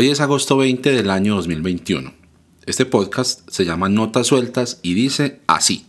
Hoy 0.00 0.10
es 0.10 0.20
agosto 0.20 0.56
20 0.56 0.92
del 0.92 1.10
año 1.10 1.34
2021. 1.34 2.14
Este 2.66 2.86
podcast 2.86 3.40
se 3.50 3.64
llama 3.64 3.88
Notas 3.88 4.28
Sueltas 4.28 4.78
y 4.80 4.94
dice 4.94 5.40
así. 5.48 5.86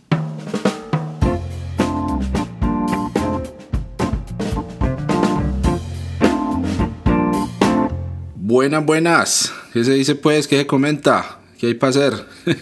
Buenas, 8.34 8.84
buenas. 8.84 9.52
¿Qué 9.72 9.84
se 9.84 9.94
dice 9.94 10.16
pues? 10.16 10.48
¿Qué 10.48 10.58
se 10.58 10.66
comenta? 10.66 11.38
¿Qué 11.56 11.68
hay 11.68 11.74
para 11.74 11.90
hacer? 11.90 12.26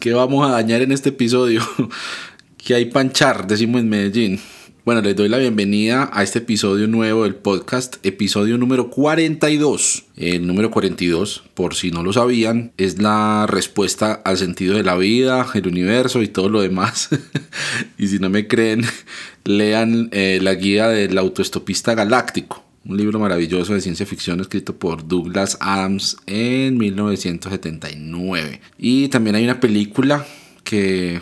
¿Qué 0.00 0.14
vamos 0.14 0.48
a 0.48 0.52
dañar 0.52 0.80
en 0.80 0.92
este 0.92 1.10
episodio? 1.10 1.60
¿Qué 2.56 2.74
hay 2.74 2.86
panchar? 2.86 3.46
Decimos 3.46 3.82
en 3.82 3.90
Medellín. 3.90 4.40
Bueno, 4.88 5.02
les 5.02 5.16
doy 5.16 5.28
la 5.28 5.36
bienvenida 5.36 6.08
a 6.14 6.22
este 6.22 6.38
episodio 6.38 6.88
nuevo 6.88 7.24
del 7.24 7.34
podcast, 7.34 7.96
episodio 8.06 8.56
número 8.56 8.88
42. 8.88 10.06
El 10.16 10.46
número 10.46 10.70
42, 10.70 11.44
por 11.52 11.74
si 11.74 11.90
no 11.90 12.02
lo 12.02 12.14
sabían, 12.14 12.72
es 12.78 12.98
la 12.98 13.46
respuesta 13.46 14.14
al 14.24 14.38
sentido 14.38 14.78
de 14.78 14.84
la 14.84 14.96
vida, 14.96 15.46
el 15.52 15.66
universo 15.66 16.22
y 16.22 16.28
todo 16.28 16.48
lo 16.48 16.62
demás. 16.62 17.10
y 17.98 18.08
si 18.08 18.18
no 18.18 18.30
me 18.30 18.48
creen, 18.48 18.80
lean 19.44 20.08
eh, 20.10 20.38
la 20.40 20.54
guía 20.54 20.88
del 20.88 21.18
autoestopista 21.18 21.94
galáctico, 21.94 22.64
un 22.86 22.96
libro 22.96 23.18
maravilloso 23.18 23.74
de 23.74 23.82
ciencia 23.82 24.06
ficción 24.06 24.40
escrito 24.40 24.78
por 24.78 25.06
Douglas 25.06 25.58
Adams 25.60 26.16
en 26.24 26.78
1979. 26.78 28.62
Y 28.78 29.08
también 29.08 29.36
hay 29.36 29.44
una 29.44 29.60
película 29.60 30.26
que, 30.64 31.20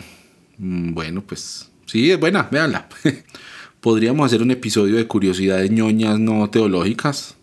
mm, 0.57 0.93
bueno, 0.93 1.21
pues 1.27 1.69
sí, 1.85 2.09
es 2.09 2.17
buena, 2.17 2.47
véanla. 2.49 2.87
podríamos 3.87 4.25
hacer 4.25 4.41
un 4.41 4.51
episodio 4.51 4.97
de 4.97 5.07
curiosidades 5.07 5.71
ñoñas 5.71 6.19
no 6.19 6.49
teológicas, 6.49 7.35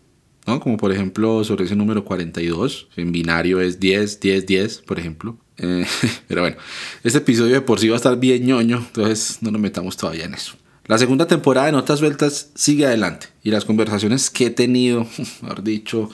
¿no? 0.47 0.61
Como 0.61 0.77
por 0.77 0.93
ejemplo 0.93 1.43
sobre 1.43 1.65
ese 1.65 1.75
número 1.75 2.05
42, 2.05 2.89
en 2.97 3.13
binario 3.13 3.63
es 3.63 3.81
10, 3.81 4.21
10, 4.21 4.45
10, 4.45 4.79
por 4.83 4.99
ejemplo. 4.99 5.39
Eh, 5.57 5.87
pero 6.29 6.43
bueno, 6.43 6.59
este 7.03 7.17
episodio 7.17 7.55
de 7.55 7.63
por 7.63 7.81
sí 7.81 7.89
va 7.89 7.95
a 7.95 7.97
estar 7.97 8.21
bien 8.21 8.45
ñoño, 8.45 8.77
entonces 8.77 9.39
no 9.41 9.53
nos 9.53 9.59
metamos 9.59 9.97
todavía 9.97 10.27
en 10.27 10.35
eso. 10.35 10.53
La 10.85 10.99
segunda 10.99 11.27
temporada 11.27 11.65
de 11.65 11.73
Notas 11.73 12.01
Sueltas 12.01 12.51
sigue 12.55 12.85
adelante 12.85 13.29
y 13.43 13.51
las 13.51 13.65
conversaciones 13.65 14.29
que 14.29 14.49
he 14.49 14.51
tenido, 14.51 15.07
mejor 15.41 15.65
dicho, 15.65 16.11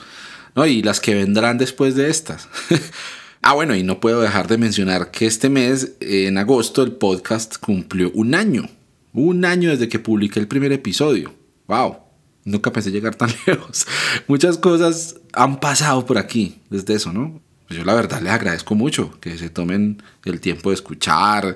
¿no? 0.55 0.65
y 0.65 0.81
las 0.81 1.01
que 1.01 1.13
vendrán 1.13 1.57
después 1.57 1.95
de 1.95 2.09
estas. 2.09 2.47
ah, 3.41 3.51
bueno, 3.53 3.75
y 3.75 3.83
no 3.83 3.99
puedo 3.99 4.21
dejar 4.21 4.47
de 4.47 4.57
mencionar 4.57 5.11
que 5.11 5.25
este 5.25 5.49
mes, 5.49 5.91
en 5.99 6.37
agosto, 6.37 6.83
el 6.83 6.93
podcast 6.93 7.57
cumplió 7.57 8.11
un 8.13 8.33
año. 8.33 8.69
Un 9.13 9.45
año 9.45 9.69
desde 9.69 9.89
que 9.89 9.99
publiqué 9.99 10.39
el 10.39 10.47
primer 10.47 10.71
episodio. 10.71 11.33
¡Wow! 11.67 11.97
Nunca 12.43 12.71
pensé 12.71 12.91
llegar 12.91 13.15
tan 13.15 13.29
lejos. 13.45 13.85
Muchas 14.27 14.57
cosas 14.57 15.17
han 15.33 15.59
pasado 15.59 16.05
por 16.05 16.17
aquí 16.17 16.61
desde 16.69 16.95
eso, 16.95 17.13
¿no? 17.13 17.41
Pues 17.67 17.77
yo 17.79 17.85
la 17.85 17.93
verdad 17.93 18.21
les 18.21 18.33
agradezco 18.33 18.75
mucho 18.75 19.17
que 19.21 19.37
se 19.37 19.49
tomen 19.49 20.03
el 20.25 20.41
tiempo 20.41 20.71
de 20.71 20.75
escuchar, 20.75 21.55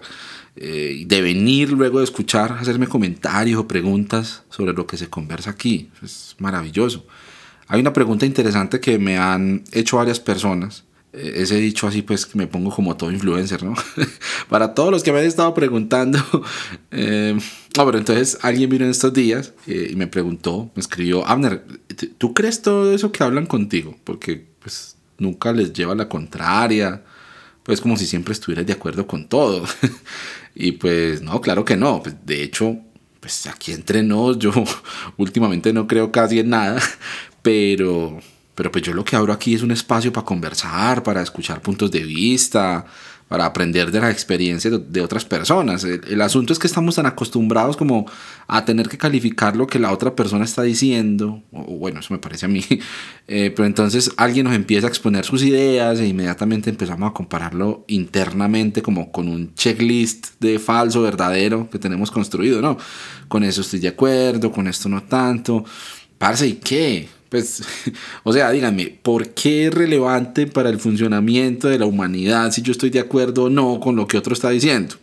eh, 0.56 1.03
de 1.06 1.22
venir 1.22 1.72
luego 1.72 2.00
de 2.00 2.06
escuchar, 2.06 2.53
hacerme 2.53 2.88
comentarios 2.88 3.59
o 3.59 3.67
preguntas 3.67 4.44
sobre 4.50 4.72
lo 4.72 4.88
que 4.88 4.95
se 4.95 5.09
conversa 5.09 5.50
aquí. 5.50 5.92
Es 6.02 6.36
maravilloso. 6.40 7.06
Hay 7.67 7.81
una 7.81 7.92
pregunta 7.92 8.25
interesante 8.25 8.80
que 8.80 8.97
me 8.97 9.17
han 9.17 9.66
hecho 9.73 9.97
varias 9.97 10.22
personas 10.22 10.84
ese 11.17 11.55
dicho 11.58 11.88
así, 11.88 12.02
pues 12.02 12.35
me 12.35 12.47
pongo 12.47 12.71
como 12.71 12.97
todo 12.97 13.11
influencer, 13.11 13.63
¿no? 13.63 13.73
Para 14.49 14.73
todos 14.73 14.91
los 14.91 15.03
que 15.03 15.11
me 15.11 15.19
han 15.19 15.25
estado 15.25 15.53
preguntando. 15.53 16.19
Eh, 16.97 17.38
no, 17.77 17.85
pero 17.85 17.97
entonces 17.97 18.38
alguien 18.41 18.69
vino 18.69 18.85
en 18.85 18.91
estos 18.91 19.11
días 19.13 19.53
eh, 19.67 19.89
y 19.91 19.95
me 19.97 20.07
preguntó, 20.07 20.72
me 20.75 20.80
escribió, 20.80 21.27
Abner, 21.27 21.66
¿tú 22.17 22.33
crees 22.33 22.61
todo 22.61 22.94
eso 22.94 23.11
que 23.11 23.22
hablan 23.22 23.47
contigo? 23.47 23.97
Porque 24.05 24.45
pues 24.59 24.95
nunca 25.17 25.52
les 25.52 25.73
lleva 25.73 25.94
la 25.94 26.07
contraria. 26.07 27.03
Pues 27.63 27.81
como 27.81 27.97
si 27.97 28.05
siempre 28.05 28.31
estuvieras 28.31 28.66
de 28.66 28.73
acuerdo 28.73 29.07
con 29.07 29.27
todo. 29.27 29.66
y 30.55 30.73
pues 30.73 31.22
no, 31.22 31.41
claro 31.41 31.66
que 31.66 31.75
no. 31.75 32.01
Pues, 32.01 32.16
de 32.25 32.44
hecho, 32.44 32.78
pues 33.19 33.45
aquí 33.47 33.73
entre 33.73 34.03
nos, 34.03 34.40
yo 34.40 34.51
últimamente 35.17 35.73
no 35.73 35.88
creo 35.88 36.11
casi 36.11 36.40
en 36.40 36.50
nada. 36.51 36.81
Pero 37.41 38.19
pero 38.55 38.71
pues 38.71 38.83
yo 38.83 38.93
lo 38.93 39.03
que 39.03 39.16
abro 39.16 39.33
aquí 39.33 39.53
es 39.53 39.61
un 39.61 39.71
espacio 39.71 40.11
para 40.11 40.25
conversar, 40.25 41.03
para 41.03 41.21
escuchar 41.21 41.61
puntos 41.61 41.91
de 41.91 42.03
vista, 42.03 42.85
para 43.27 43.45
aprender 43.45 43.91
de 43.91 43.99
las 43.99 44.11
experiencias 44.11 44.73
de, 44.88 45.01
otras 45.01 45.25
personas. 45.25 45.83
El, 45.83 46.21
asunto 46.21 46.53
es 46.53 46.59
que 46.59 46.67
estamos 46.67 46.95
tan 46.95 47.07
acostumbrados 47.07 47.75
como 47.75 48.05
a 48.47 48.63
tener 48.66 48.88
que 48.88 48.99
calificar 48.99 49.55
lo 49.55 49.66
que 49.66 49.79
la 49.79 49.91
otra 49.91 50.16
persona 50.16 50.45
está 50.45 50.61
diciendo, 50.61 51.41
o, 51.51 51.63
bueno, 51.77 52.01
eso 52.01 52.13
me 52.13 52.19
parece 52.19 52.45
a 52.45 52.49
mí, 52.49 52.63
eh, 53.27 53.51
pero 53.55 53.66
entonces 53.66 54.11
alguien 54.17 54.45
nos 54.45 54.55
empieza 54.55 54.85
a 54.85 54.89
exponer 54.89 55.25
sus 55.25 55.41
ideas 55.43 55.99
e 55.99 56.07
inmediatamente 56.07 56.69
empezamos 56.69 57.09
a 57.09 57.13
compararlo 57.13 57.83
internamente 57.87 58.83
como 58.83 59.11
con 59.11 59.27
un 59.27 59.55
checklist 59.55 60.39
de 60.39 60.59
falso, 60.59 61.01
verdadero 61.01 61.67
que 61.69 61.79
tenemos 61.79 62.11
construido, 62.11 62.61
¿no? 62.61 62.77
Con 63.27 63.43
eso 63.43 63.61
estoy 63.61 63.79
de 63.79 63.87
acuerdo, 63.87 64.51
con 64.51 64.67
esto 64.67 64.87
no 64.87 65.01
tanto. 65.01 65.66
Parce, 66.19 66.47
¿y 66.47 66.53
qué? 66.53 67.09
Pues, 67.35 67.62
o 68.23 68.31
sea, 68.31 68.50
díganme, 68.50 68.97
¿por 69.01 69.31
qué 69.31 69.68
es 69.68 69.73
relevante 69.73 70.47
para 70.47 70.69
el 70.69 70.79
funcionamiento 70.79 71.68
de 71.68 71.78
la 71.78 71.85
humanidad 71.85 72.50
si 72.53 72.62
yo 72.62 72.72
estoy 72.72 72.91
de 72.91 73.01
acuerdo 73.01 73.44
o 73.44 73.50
no 73.50 73.81
con 73.81 73.97
lo 73.97 74.07
que 74.07 74.18
otro 74.18 74.34
está 74.34 74.51
diciendo? 74.51 74.96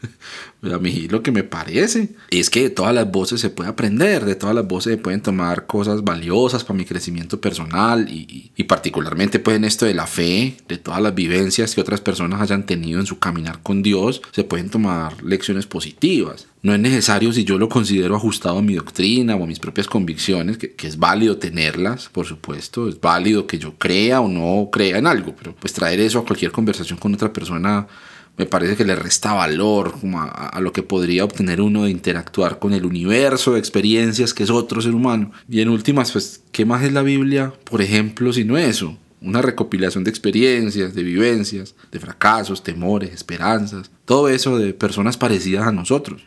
A 0.70 0.78
mí 0.78 1.08
lo 1.08 1.24
que 1.24 1.32
me 1.32 1.42
parece 1.42 2.10
es 2.30 2.48
que 2.48 2.62
de 2.62 2.70
todas 2.70 2.94
las 2.94 3.10
voces 3.10 3.40
se 3.40 3.50
puede 3.50 3.70
aprender, 3.70 4.24
de 4.24 4.36
todas 4.36 4.54
las 4.54 4.66
voces 4.66 4.92
se 4.92 4.96
pueden 4.96 5.20
tomar 5.20 5.66
cosas 5.66 6.04
valiosas 6.04 6.62
para 6.62 6.78
mi 6.78 6.84
crecimiento 6.84 7.40
personal 7.40 8.08
y, 8.08 8.52
y, 8.54 8.62
particularmente 8.64 9.40
pues 9.40 9.56
en 9.56 9.64
esto 9.64 9.86
de 9.86 9.94
la 9.94 10.06
fe, 10.06 10.56
de 10.68 10.78
todas 10.78 11.02
las 11.02 11.16
vivencias 11.16 11.74
que 11.74 11.80
otras 11.80 12.00
personas 12.00 12.40
hayan 12.40 12.64
tenido 12.64 13.00
en 13.00 13.06
su 13.06 13.18
caminar 13.18 13.60
con 13.62 13.82
Dios, 13.82 14.22
se 14.30 14.44
pueden 14.44 14.70
tomar 14.70 15.20
lecciones 15.24 15.66
positivas. 15.66 16.46
No 16.62 16.72
es 16.72 16.78
necesario 16.78 17.32
si 17.32 17.42
yo 17.42 17.58
lo 17.58 17.68
considero 17.68 18.14
ajustado 18.14 18.58
a 18.58 18.62
mi 18.62 18.74
doctrina 18.74 19.34
o 19.34 19.42
a 19.42 19.48
mis 19.48 19.58
propias 19.58 19.88
convicciones, 19.88 20.58
que, 20.58 20.74
que, 20.74 20.86
es 20.86 20.96
válido 20.96 21.38
tenerlas, 21.38 22.08
por 22.08 22.24
supuesto, 22.24 22.88
es 22.88 23.00
válido 23.00 23.48
que 23.48 23.58
yo 23.58 23.74
crea 23.78 24.20
o 24.20 24.28
no 24.28 24.68
crea 24.70 24.98
en 24.98 25.08
algo, 25.08 25.34
pero 25.34 25.56
pues 25.56 25.72
traer 25.72 25.98
eso 25.98 26.20
a 26.20 26.24
cualquier 26.24 26.52
conversación 26.52 27.00
con 27.00 27.12
otra 27.14 27.32
persona 27.32 27.88
me 28.36 28.46
parece 28.46 28.76
que 28.76 28.84
le 28.84 28.96
resta 28.96 29.34
valor 29.34 29.94
a, 30.14 30.60
lo 30.60 30.72
que 30.72 30.82
podría 30.82 31.24
obtener 31.24 31.60
uno 31.60 31.84
de 31.84 31.90
interactuar 31.90 32.58
con 32.58 32.72
el 32.72 32.86
universo 32.86 33.52
de 33.52 33.58
experiencias 33.58 34.32
que 34.32 34.42
es 34.42 34.50
otro 34.50 34.80
ser 34.80 34.94
humano. 34.94 35.32
Y 35.48 35.60
en 35.60 35.68
últimas, 35.68 36.12
pues, 36.12 36.42
¿qué 36.50 36.64
más 36.64 36.82
es 36.82 36.92
la 36.92 37.02
Biblia, 37.02 37.52
por 37.64 37.82
ejemplo, 37.82 38.32
si 38.32 38.44
no 38.44 38.56
eso? 38.56 38.96
Una 39.20 39.42
recopilación 39.42 40.02
de 40.02 40.10
experiencias, 40.10 40.94
de 40.94 41.02
vivencias, 41.02 41.74
de 41.92 42.00
fracasos, 42.00 42.62
temores, 42.62 43.12
esperanzas, 43.12 43.90
todo 44.04 44.28
eso 44.28 44.58
de 44.58 44.72
personas 44.72 45.16
parecidas 45.16 45.66
a 45.66 45.72
nosotros. 45.72 46.24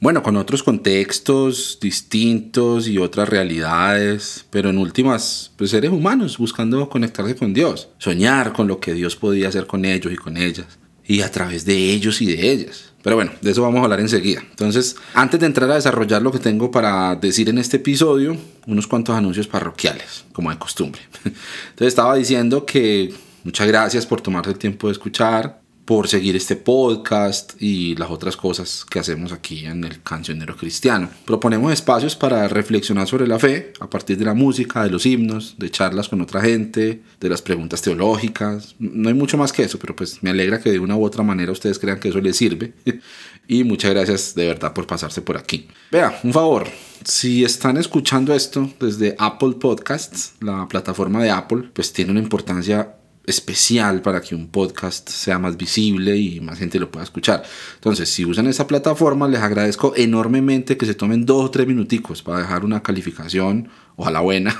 Bueno, 0.00 0.22
con 0.22 0.36
otros 0.36 0.62
contextos 0.62 1.78
distintos 1.82 2.86
y 2.86 2.98
otras 2.98 3.28
realidades, 3.28 4.46
pero 4.48 4.70
en 4.70 4.78
últimas, 4.78 5.50
pues 5.56 5.70
seres 5.70 5.90
humanos 5.90 6.38
buscando 6.38 6.88
conectarse 6.88 7.34
con 7.34 7.52
Dios, 7.52 7.88
soñar 7.98 8.52
con 8.52 8.68
lo 8.68 8.78
que 8.78 8.94
Dios 8.94 9.16
podía 9.16 9.48
hacer 9.48 9.66
con 9.66 9.84
ellos 9.84 10.12
y 10.12 10.16
con 10.16 10.36
ellas 10.36 10.77
y 11.08 11.22
a 11.22 11.30
través 11.30 11.64
de 11.64 11.74
ellos 11.90 12.20
y 12.22 12.26
de 12.26 12.52
ellas. 12.52 12.92
Pero 13.02 13.16
bueno, 13.16 13.32
de 13.40 13.50
eso 13.50 13.62
vamos 13.62 13.80
a 13.80 13.84
hablar 13.84 14.00
enseguida. 14.00 14.42
Entonces, 14.50 14.94
antes 15.14 15.40
de 15.40 15.46
entrar 15.46 15.70
a 15.70 15.76
desarrollar 15.76 16.20
lo 16.20 16.30
que 16.30 16.38
tengo 16.38 16.70
para 16.70 17.16
decir 17.16 17.48
en 17.48 17.56
este 17.56 17.78
episodio, 17.78 18.36
unos 18.66 18.86
cuantos 18.86 19.16
anuncios 19.16 19.48
parroquiales, 19.48 20.26
como 20.32 20.50
de 20.50 20.58
costumbre. 20.58 21.00
Entonces, 21.24 21.88
estaba 21.88 22.14
diciendo 22.14 22.66
que 22.66 23.12
muchas 23.42 23.66
gracias 23.66 24.04
por 24.04 24.20
tomarte 24.20 24.50
el 24.50 24.58
tiempo 24.58 24.88
de 24.88 24.92
escuchar 24.92 25.60
por 25.88 26.06
seguir 26.06 26.36
este 26.36 26.54
podcast 26.54 27.54
y 27.58 27.94
las 27.94 28.10
otras 28.10 28.36
cosas 28.36 28.84
que 28.84 28.98
hacemos 28.98 29.32
aquí 29.32 29.64
en 29.64 29.84
el 29.84 30.02
Cancionero 30.02 30.54
Cristiano. 30.54 31.08
Proponemos 31.24 31.72
espacios 31.72 32.14
para 32.14 32.46
reflexionar 32.46 33.08
sobre 33.08 33.26
la 33.26 33.38
fe 33.38 33.72
a 33.80 33.88
partir 33.88 34.18
de 34.18 34.26
la 34.26 34.34
música, 34.34 34.84
de 34.84 34.90
los 34.90 35.06
himnos, 35.06 35.54
de 35.56 35.70
charlas 35.70 36.10
con 36.10 36.20
otra 36.20 36.42
gente, 36.42 37.00
de 37.18 37.28
las 37.30 37.40
preguntas 37.40 37.80
teológicas. 37.80 38.74
No 38.78 39.08
hay 39.08 39.14
mucho 39.14 39.38
más 39.38 39.50
que 39.50 39.62
eso, 39.62 39.78
pero 39.78 39.96
pues 39.96 40.22
me 40.22 40.28
alegra 40.28 40.60
que 40.60 40.70
de 40.70 40.78
una 40.78 40.94
u 40.94 41.02
otra 41.02 41.22
manera 41.22 41.52
ustedes 41.52 41.78
crean 41.78 41.98
que 41.98 42.10
eso 42.10 42.20
les 42.20 42.36
sirve. 42.36 42.74
y 43.48 43.64
muchas 43.64 43.92
gracias 43.92 44.34
de 44.34 44.46
verdad 44.46 44.74
por 44.74 44.86
pasarse 44.86 45.22
por 45.22 45.38
aquí. 45.38 45.68
Vea, 45.90 46.20
un 46.22 46.34
favor, 46.34 46.68
si 47.02 47.44
están 47.44 47.78
escuchando 47.78 48.34
esto 48.34 48.70
desde 48.78 49.16
Apple 49.18 49.54
Podcasts, 49.58 50.34
la 50.40 50.68
plataforma 50.68 51.22
de 51.22 51.30
Apple, 51.30 51.70
pues 51.72 51.94
tiene 51.94 52.10
una 52.10 52.20
importancia 52.20 52.94
especial 53.28 54.02
para 54.02 54.20
que 54.20 54.34
un 54.34 54.48
podcast 54.48 55.08
sea 55.08 55.38
más 55.38 55.56
visible 55.56 56.16
y 56.16 56.40
más 56.40 56.58
gente 56.58 56.78
lo 56.78 56.90
pueda 56.90 57.04
escuchar. 57.04 57.42
Entonces, 57.74 58.08
si 58.08 58.24
usan 58.24 58.46
esa 58.46 58.66
plataforma, 58.66 59.28
les 59.28 59.40
agradezco 59.40 59.92
enormemente 59.96 60.76
que 60.76 60.86
se 60.86 60.94
tomen 60.94 61.26
dos 61.26 61.44
o 61.44 61.50
tres 61.50 61.66
minuticos 61.66 62.22
para 62.22 62.38
dejar 62.38 62.64
una 62.64 62.82
calificación 62.82 63.68
ojalá 63.98 64.20
buena, 64.20 64.56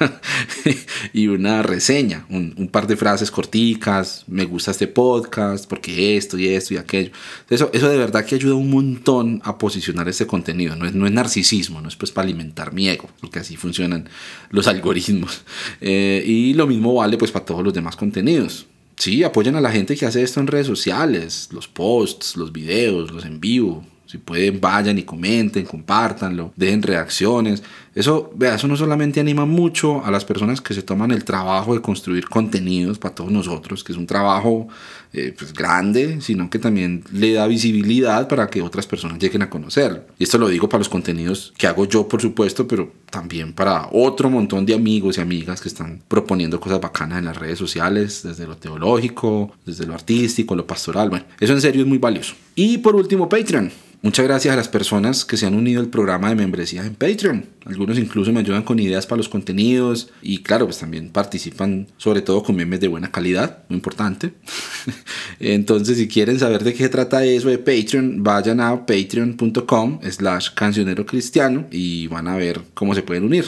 y 1.13 1.29
una 1.29 1.63
reseña, 1.63 2.27
un, 2.29 2.69
par 2.73 2.89
de 2.89 2.97
frases 2.97 3.31
corticas, 3.31 4.25
me 4.27 4.45
gusta 4.45 4.73
este 4.73 4.89
podcast, 4.89 5.69
porque 5.69 6.17
esto 6.17 6.37
y 6.37 6.49
esto 6.49 6.75
y 6.75 6.77
aquello. 6.77 7.13
Eso, 7.49 7.71
eso 7.73 7.89
de 7.89 7.97
verdad 7.97 8.25
que 8.25 8.35
ayuda 8.35 8.57
un 8.57 8.69
montón 8.69 9.41
a 9.45 9.57
posicionar 9.57 10.09
este 10.09 10.27
contenido, 10.27 10.75
no 10.75 10.87
es, 10.87 10.93
no 10.93 11.07
es 11.07 11.13
narcisismo, 11.13 11.81
no 11.81 11.87
es 11.87 11.95
pues 11.95 12.11
para 12.11 12.25
alimentar 12.27 12.73
mi 12.73 12.89
ego, 12.89 13.09
porque 13.21 13.39
así 13.39 13.57
funcionan 13.57 14.09
los 14.51 14.67
algoritmos. 14.67 15.43
Eh, 15.81 16.23
y 16.27 16.55
lo 16.55 16.67
mismo 16.67 16.95
vale 16.95 17.17
pues 17.17 17.31
para 17.31 17.45
todos 17.45 17.63
los 17.63 17.73
demás 17.73 17.95
contenidos. 17.95 18.67
Sí, 18.97 19.23
apoyan 19.23 19.55
a 19.55 19.61
la 19.61 19.71
gente 19.71 19.97
que 19.97 20.07
hace 20.07 20.23
esto 20.23 20.41
en 20.41 20.49
redes 20.49 20.67
sociales, 20.67 21.49
los 21.53 21.69
posts, 21.69 22.37
los 22.37 22.53
videos, 22.53 23.13
los 23.13 23.25
en 23.25 23.39
vivo, 23.39 23.85
si 24.09 24.17
pueden, 24.17 24.59
vayan 24.59 24.97
y 24.97 25.03
comenten, 25.03 25.67
compártanlo, 25.67 26.51
dejen 26.57 26.83
reacciones. 26.83 27.63
Eso, 27.95 28.33
vea, 28.35 28.55
eso 28.55 28.67
no 28.67 28.75
solamente 28.75 29.21
anima 29.21 29.45
mucho 29.45 30.03
a 30.03 30.11
las 30.11 30.25
personas 30.25 30.63
que 30.63 30.73
se 30.73 30.83
toman 30.83 31.11
el 31.11 31.25
trabajo 31.25 31.75
de 31.75 31.83
construir 31.83 32.27
contenidos 32.27 32.99
para 32.99 33.15
todos 33.15 33.31
nosotros, 33.31 33.85
que 33.85 33.93
es 33.93 33.99
un 33.99 34.07
trabajo 34.07 34.67
eh, 35.13 35.35
pues, 35.37 35.53
grande, 35.53 36.21
sino 36.21 36.51
que 36.51 36.59
también 36.59 37.05
le 37.13 37.33
da 37.33 37.47
visibilidad 37.47 38.29
para 38.29 38.49
que 38.49 38.63
otras 38.63 38.87
personas 38.87 39.19
lleguen 39.19 39.43
a 39.43 39.51
conocer. 39.51 40.07
Y 40.19 40.25
esto 40.25 40.39
lo 40.39 40.49
digo 40.49 40.69
para 40.69 40.81
los 40.81 40.89
contenidos 40.89 41.53
que 41.57 41.67
hago 41.67 41.87
yo, 41.87 42.09
por 42.09 42.21
supuesto, 42.21 42.69
pero 42.69 42.93
también 43.11 43.53
para 43.53 43.89
otro 43.93 44.31
montón 44.31 44.67
de 44.67 44.75
amigos 44.75 45.19
y 45.19 45.21
amigas 45.21 45.61
que 45.61 45.69
están 45.69 46.03
proponiendo 46.09 46.61
cosas 46.61 46.81
bacanas 46.81 47.19
en 47.19 47.25
las 47.25 47.37
redes 47.37 47.59
sociales, 47.59 48.23
desde 48.23 48.47
lo 48.47 48.57
teológico, 48.57 49.53
desde 49.65 49.87
lo 49.87 49.95
artístico, 49.95 50.55
lo 50.55 50.67
pastoral. 50.67 51.11
Bueno, 51.11 51.25
eso 51.41 51.53
en 51.53 51.61
serio 51.61 51.83
es 51.83 51.89
muy 51.89 51.99
valioso. 51.99 52.35
Y 52.55 52.79
por 52.79 52.95
último, 52.97 53.29
Patreon. 53.29 53.71
Muchas 54.01 54.27
gracias 54.27 54.53
a 54.53 54.57
las 54.57 54.69
personas 54.69 55.25
que 55.25 55.37
se 55.37 55.45
han 55.45 55.55
unido 55.55 55.81
al 55.81 55.89
programa 55.89 56.29
de 56.29 56.37
membresía 56.37 56.87
en 56.87 56.95
Patreon. 56.95 57.47
Algunos 57.67 57.99
incluso 57.99 58.33
me 58.33 58.39
ayudan 58.39 58.63
con 58.63 58.79
ideas 58.79 59.07
para 59.07 59.17
los 59.17 59.29
contenidos 59.29 60.11
y 60.23 60.45
claro, 60.45 60.67
pues 60.67 60.79
también 60.79 61.11
participan 61.11 61.89
sobre 61.97 62.23
todo 62.23 62.45
con 62.45 62.55
memes 62.55 62.79
de 62.79 62.87
buena 62.87 63.11
calidad, 63.11 63.65
muy 63.69 63.77
importante. 63.77 64.35
Entonces, 65.41 65.99
si 65.99 66.09
quieren 66.09 66.39
saber 66.39 66.65
de 66.65 66.75
qué 66.75 66.89
trata 66.89 67.25
eso 67.25 67.49
de 67.49 67.59
Patreon, 67.59 68.23
vayan 68.23 68.61
a 68.61 68.87
patreon.com 68.87 70.01
slash 70.11 70.51
cancionero 70.55 71.07
cristiano 71.07 71.67
y 71.71 72.07
van 72.07 72.29
a 72.29 72.37
ver 72.37 72.61
cómo 72.75 72.95
se 72.95 73.03
pueden 73.03 73.25
unir 73.25 73.45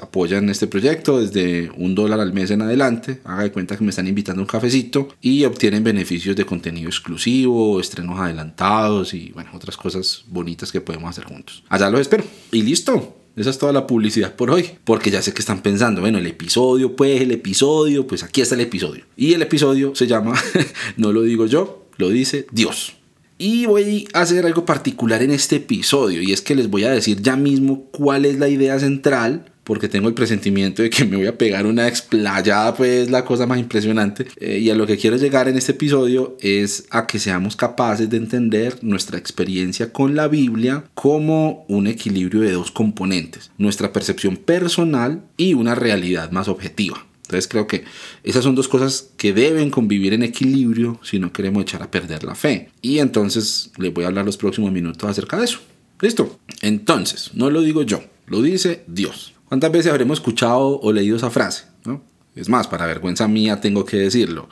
apoyan 0.00 0.48
este 0.48 0.66
proyecto 0.66 1.20
desde 1.20 1.70
un 1.76 1.94
dólar 1.94 2.20
al 2.20 2.32
mes 2.32 2.50
en 2.50 2.62
adelante. 2.62 3.20
Haga 3.24 3.44
de 3.44 3.52
cuenta 3.52 3.76
que 3.76 3.84
me 3.84 3.90
están 3.90 4.08
invitando 4.08 4.40
a 4.40 4.44
un 4.44 4.48
cafecito 4.48 5.08
y 5.20 5.44
obtienen 5.44 5.84
beneficios 5.84 6.36
de 6.36 6.44
contenido 6.44 6.88
exclusivo, 6.88 7.80
estrenos 7.80 8.18
adelantados 8.18 9.14
y 9.14 9.30
bueno, 9.32 9.50
otras 9.54 9.76
cosas 9.76 10.24
bonitas 10.26 10.72
que 10.72 10.80
podemos 10.80 11.10
hacer 11.10 11.24
juntos. 11.24 11.62
Allá 11.68 11.90
los 11.90 12.00
espero. 12.00 12.24
Y 12.52 12.62
listo. 12.62 13.19
Esa 13.36 13.50
es 13.50 13.58
toda 13.58 13.72
la 13.72 13.86
publicidad 13.86 14.34
por 14.34 14.50
hoy. 14.50 14.70
Porque 14.84 15.10
ya 15.10 15.22
sé 15.22 15.32
que 15.32 15.40
están 15.40 15.62
pensando, 15.62 16.00
bueno, 16.00 16.18
el 16.18 16.26
episodio, 16.26 16.96
pues 16.96 17.20
el 17.20 17.30
episodio, 17.30 18.06
pues 18.06 18.22
aquí 18.22 18.40
está 18.40 18.54
el 18.54 18.62
episodio. 18.62 19.04
Y 19.16 19.34
el 19.34 19.42
episodio 19.42 19.94
se 19.94 20.06
llama, 20.06 20.34
no 20.96 21.12
lo 21.12 21.22
digo 21.22 21.46
yo, 21.46 21.86
lo 21.96 22.08
dice 22.08 22.46
Dios. 22.52 22.94
Y 23.38 23.64
voy 23.64 24.06
a 24.12 24.20
hacer 24.20 24.44
algo 24.44 24.66
particular 24.66 25.22
en 25.22 25.30
este 25.30 25.56
episodio 25.56 26.20
y 26.20 26.32
es 26.32 26.42
que 26.42 26.54
les 26.54 26.68
voy 26.68 26.84
a 26.84 26.90
decir 26.90 27.22
ya 27.22 27.36
mismo 27.36 27.86
cuál 27.90 28.26
es 28.26 28.38
la 28.38 28.50
idea 28.50 28.78
central 28.78 29.50
porque 29.70 29.88
tengo 29.88 30.08
el 30.08 30.14
presentimiento 30.14 30.82
de 30.82 30.90
que 30.90 31.04
me 31.04 31.16
voy 31.16 31.28
a 31.28 31.38
pegar 31.38 31.64
una 31.64 31.86
explayada, 31.86 32.74
pues 32.74 33.08
la 33.08 33.24
cosa 33.24 33.46
más 33.46 33.60
impresionante. 33.60 34.26
Eh, 34.40 34.58
y 34.58 34.68
a 34.68 34.74
lo 34.74 34.84
que 34.84 34.96
quiero 34.96 35.16
llegar 35.16 35.46
en 35.46 35.56
este 35.56 35.70
episodio 35.70 36.36
es 36.40 36.88
a 36.90 37.06
que 37.06 37.20
seamos 37.20 37.54
capaces 37.54 38.10
de 38.10 38.16
entender 38.16 38.78
nuestra 38.82 39.16
experiencia 39.16 39.92
con 39.92 40.16
la 40.16 40.26
Biblia 40.26 40.86
como 40.94 41.66
un 41.68 41.86
equilibrio 41.86 42.40
de 42.40 42.50
dos 42.50 42.72
componentes, 42.72 43.52
nuestra 43.58 43.92
percepción 43.92 44.36
personal 44.38 45.22
y 45.36 45.54
una 45.54 45.76
realidad 45.76 46.32
más 46.32 46.48
objetiva. 46.48 47.06
Entonces 47.22 47.46
creo 47.46 47.68
que 47.68 47.84
esas 48.24 48.42
son 48.42 48.56
dos 48.56 48.66
cosas 48.66 49.10
que 49.16 49.32
deben 49.32 49.70
convivir 49.70 50.14
en 50.14 50.24
equilibrio 50.24 50.98
si 51.04 51.20
no 51.20 51.32
queremos 51.32 51.62
echar 51.62 51.84
a 51.84 51.92
perder 51.92 52.24
la 52.24 52.34
fe. 52.34 52.70
Y 52.82 52.98
entonces 52.98 53.70
les 53.78 53.94
voy 53.94 54.02
a 54.02 54.08
hablar 54.08 54.24
los 54.24 54.36
próximos 54.36 54.72
minutos 54.72 55.08
acerca 55.08 55.36
de 55.36 55.44
eso. 55.44 55.60
¿Listo? 56.00 56.40
Entonces, 56.60 57.30
no 57.34 57.50
lo 57.50 57.62
digo 57.62 57.84
yo, 57.84 58.02
lo 58.26 58.42
dice 58.42 58.82
Dios. 58.88 59.34
¿Cuántas 59.50 59.72
veces 59.72 59.90
habremos 59.90 60.18
escuchado 60.18 60.78
o 60.78 60.92
leído 60.92 61.16
esa 61.16 61.28
frase? 61.28 61.64
¿no? 61.84 62.04
Es 62.36 62.48
más, 62.48 62.68
para 62.68 62.86
vergüenza 62.86 63.26
mía 63.26 63.60
tengo 63.60 63.84
que 63.84 63.96
decirlo. 63.96 64.48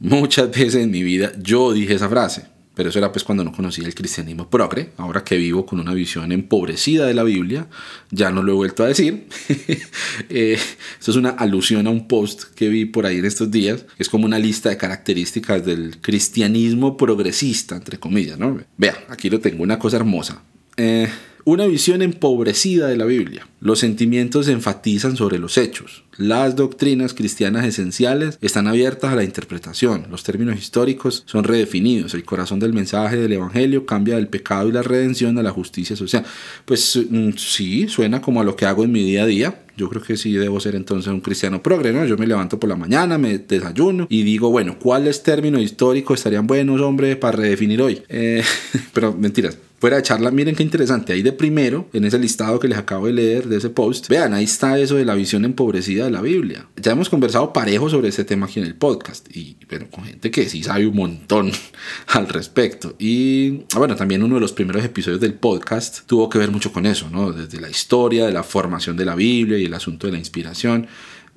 Muchas 0.00 0.50
veces 0.50 0.74
en 0.82 0.90
mi 0.90 1.04
vida 1.04 1.30
yo 1.40 1.72
dije 1.72 1.94
esa 1.94 2.08
frase, 2.08 2.46
pero 2.74 2.88
eso 2.88 2.98
era 2.98 3.12
pues 3.12 3.22
cuando 3.22 3.44
no 3.44 3.52
conocía 3.52 3.86
el 3.86 3.94
cristianismo 3.94 4.50
progre. 4.50 4.90
Ahora 4.96 5.22
que 5.22 5.36
vivo 5.36 5.64
con 5.64 5.78
una 5.78 5.94
visión 5.94 6.32
empobrecida 6.32 7.06
de 7.06 7.14
la 7.14 7.22
Biblia, 7.22 7.68
ya 8.10 8.32
no 8.32 8.42
lo 8.42 8.50
he 8.50 8.56
vuelto 8.56 8.82
a 8.82 8.88
decir. 8.88 9.28
eh, 10.28 10.58
esto 10.98 11.12
es 11.12 11.16
una 11.16 11.30
alusión 11.30 11.86
a 11.86 11.90
un 11.90 12.08
post 12.08 12.42
que 12.56 12.68
vi 12.68 12.84
por 12.84 13.06
ahí 13.06 13.18
en 13.18 13.26
estos 13.26 13.48
días, 13.48 13.86
es 13.96 14.08
como 14.08 14.24
una 14.24 14.40
lista 14.40 14.70
de 14.70 14.76
características 14.76 15.64
del 15.64 15.98
cristianismo 16.00 16.96
progresista, 16.96 17.76
entre 17.76 18.00
comillas. 18.00 18.40
¿no? 18.40 18.60
Vea, 18.76 19.04
aquí 19.08 19.30
lo 19.30 19.38
tengo, 19.38 19.62
una 19.62 19.78
cosa 19.78 19.98
hermosa. 19.98 20.42
Eh, 20.76 21.08
una 21.44 21.66
visión 21.66 22.02
empobrecida 22.02 22.88
de 22.88 22.96
la 22.96 23.04
Biblia. 23.04 23.46
Los 23.60 23.78
sentimientos 23.78 24.46
se 24.46 24.52
enfatizan 24.52 25.16
sobre 25.16 25.38
los 25.38 25.56
hechos. 25.56 26.04
Las 26.18 26.56
doctrinas 26.56 27.14
cristianas 27.14 27.64
esenciales 27.64 28.38
están 28.40 28.66
abiertas 28.66 29.12
a 29.12 29.16
la 29.16 29.24
interpretación. 29.24 30.06
Los 30.10 30.24
términos 30.24 30.58
históricos 30.58 31.22
son 31.26 31.44
redefinidos. 31.44 32.14
El 32.14 32.24
corazón 32.24 32.58
del 32.58 32.72
mensaje 32.72 33.16
del 33.16 33.32
Evangelio 33.32 33.86
cambia 33.86 34.16
del 34.16 34.28
pecado 34.28 34.68
y 34.68 34.72
la 34.72 34.82
redención 34.82 35.38
a 35.38 35.42
la 35.42 35.50
justicia 35.50 35.96
social. 35.96 36.24
Pues 36.64 36.98
mm, 37.08 37.30
sí, 37.36 37.88
suena 37.88 38.20
como 38.20 38.40
a 38.40 38.44
lo 38.44 38.56
que 38.56 38.66
hago 38.66 38.84
en 38.84 38.92
mi 38.92 39.02
día 39.02 39.22
a 39.22 39.26
día. 39.26 39.61
Yo 39.82 39.88
creo 39.88 40.00
que 40.00 40.16
sí 40.16 40.34
debo 40.34 40.60
ser 40.60 40.76
entonces 40.76 41.12
un 41.12 41.18
cristiano 41.18 41.60
progre, 41.60 41.92
¿no? 41.92 42.06
Yo 42.06 42.16
me 42.16 42.24
levanto 42.24 42.60
por 42.60 42.70
la 42.70 42.76
mañana, 42.76 43.18
me 43.18 43.38
desayuno 43.38 44.06
y 44.08 44.22
digo, 44.22 44.48
bueno, 44.48 44.78
¿cuáles 44.78 45.24
términos 45.24 45.60
históricos 45.60 46.20
estarían 46.20 46.46
buenos, 46.46 46.80
hombre, 46.80 47.16
para 47.16 47.38
redefinir 47.38 47.82
hoy? 47.82 48.00
Eh, 48.08 48.44
pero 48.94 49.12
mentiras 49.12 49.58
fuera 49.82 49.96
de 49.96 50.04
charla, 50.04 50.30
miren 50.30 50.54
qué 50.54 50.62
interesante. 50.62 51.12
Ahí 51.12 51.22
de 51.22 51.32
primero, 51.32 51.88
en 51.92 52.04
ese 52.04 52.16
listado 52.16 52.60
que 52.60 52.68
les 52.68 52.78
acabo 52.78 53.06
de 53.06 53.14
leer 53.14 53.48
de 53.48 53.56
ese 53.56 53.68
post, 53.68 54.06
vean, 54.08 54.32
ahí 54.32 54.44
está 54.44 54.78
eso 54.78 54.94
de 54.94 55.04
la 55.04 55.16
visión 55.16 55.44
empobrecida 55.44 56.04
de 56.04 56.12
la 56.12 56.22
Biblia. 56.22 56.68
Ya 56.76 56.92
hemos 56.92 57.08
conversado 57.08 57.52
parejo 57.52 57.90
sobre 57.90 58.06
este 58.06 58.22
tema 58.22 58.46
aquí 58.46 58.60
en 58.60 58.66
el 58.66 58.76
podcast 58.76 59.26
y 59.36 59.56
bueno, 59.68 59.88
con 59.90 60.04
gente 60.04 60.30
que 60.30 60.48
sí 60.48 60.62
sabe 60.62 60.86
un 60.86 60.94
montón 60.94 61.50
al 62.06 62.28
respecto. 62.28 62.94
Y 63.00 63.64
ah, 63.74 63.80
bueno, 63.80 63.96
también 63.96 64.22
uno 64.22 64.36
de 64.36 64.40
los 64.40 64.52
primeros 64.52 64.84
episodios 64.84 65.20
del 65.20 65.34
podcast 65.34 66.06
tuvo 66.06 66.28
que 66.28 66.38
ver 66.38 66.52
mucho 66.52 66.72
con 66.72 66.86
eso, 66.86 67.10
¿no? 67.10 67.32
Desde 67.32 67.60
la 67.60 67.68
historia, 67.68 68.26
de 68.26 68.32
la 68.32 68.44
formación 68.44 68.96
de 68.96 69.04
la 69.04 69.16
Biblia 69.16 69.58
y 69.58 69.64
el 69.64 69.71
asunto 69.74 70.06
de 70.06 70.12
la 70.12 70.18
inspiración. 70.18 70.86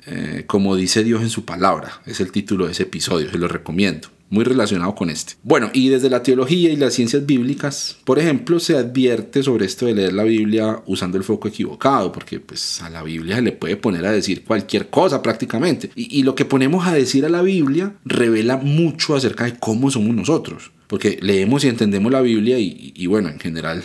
Eh, 0.07 0.43
como 0.45 0.75
dice 0.75 1.03
Dios 1.03 1.21
en 1.21 1.29
su 1.29 1.45
palabra, 1.45 2.01
es 2.05 2.19
el 2.19 2.31
título 2.31 2.65
de 2.65 2.73
ese 2.73 2.83
episodio, 2.83 3.31
se 3.31 3.37
lo 3.37 3.47
recomiendo 3.47 4.09
muy 4.29 4.43
relacionado 4.43 4.95
con 4.95 5.09
este. 5.09 5.33
Bueno, 5.43 5.69
y 5.73 5.89
desde 5.89 6.09
la 6.09 6.23
teología 6.23 6.71
y 6.71 6.75
las 6.75 6.93
ciencias 6.93 7.25
bíblicas, 7.25 7.97
por 8.03 8.19
ejemplo, 8.19 8.59
se 8.59 8.77
advierte 8.77 9.43
sobre 9.43 9.65
esto 9.65 9.85
de 9.85 9.93
leer 9.93 10.13
la 10.13 10.23
Biblia 10.23 10.81
usando 10.85 11.17
el 11.17 11.23
foco 11.23 11.47
equivocado, 11.47 12.11
porque 12.11 12.39
pues 12.39 12.81
a 12.81 12.89
la 12.89 13.03
Biblia 13.03 13.35
se 13.35 13.41
le 13.41 13.51
puede 13.51 13.77
poner 13.77 14.05
a 14.05 14.11
decir 14.11 14.43
cualquier 14.43 14.89
cosa 14.89 15.21
prácticamente. 15.21 15.91
Y, 15.95 16.23
lo 16.23 16.33
que 16.33 16.45
ponemos 16.45 16.87
a 16.87 16.93
decir 16.93 17.25
a 17.25 17.29
la 17.29 17.43
Biblia 17.43 17.93
revela 18.03 18.57
mucho 18.57 19.15
acerca 19.15 19.45
de 19.45 19.57
cómo 19.59 19.91
somos 19.91 20.15
nosotros, 20.15 20.71
porque 20.87 21.19
leemos 21.21 21.63
y 21.63 21.67
entendemos 21.67 22.11
la 22.11 22.21
Biblia 22.21 22.57
y 22.57 23.05
bueno, 23.05 23.29
en 23.29 23.39
general 23.39 23.83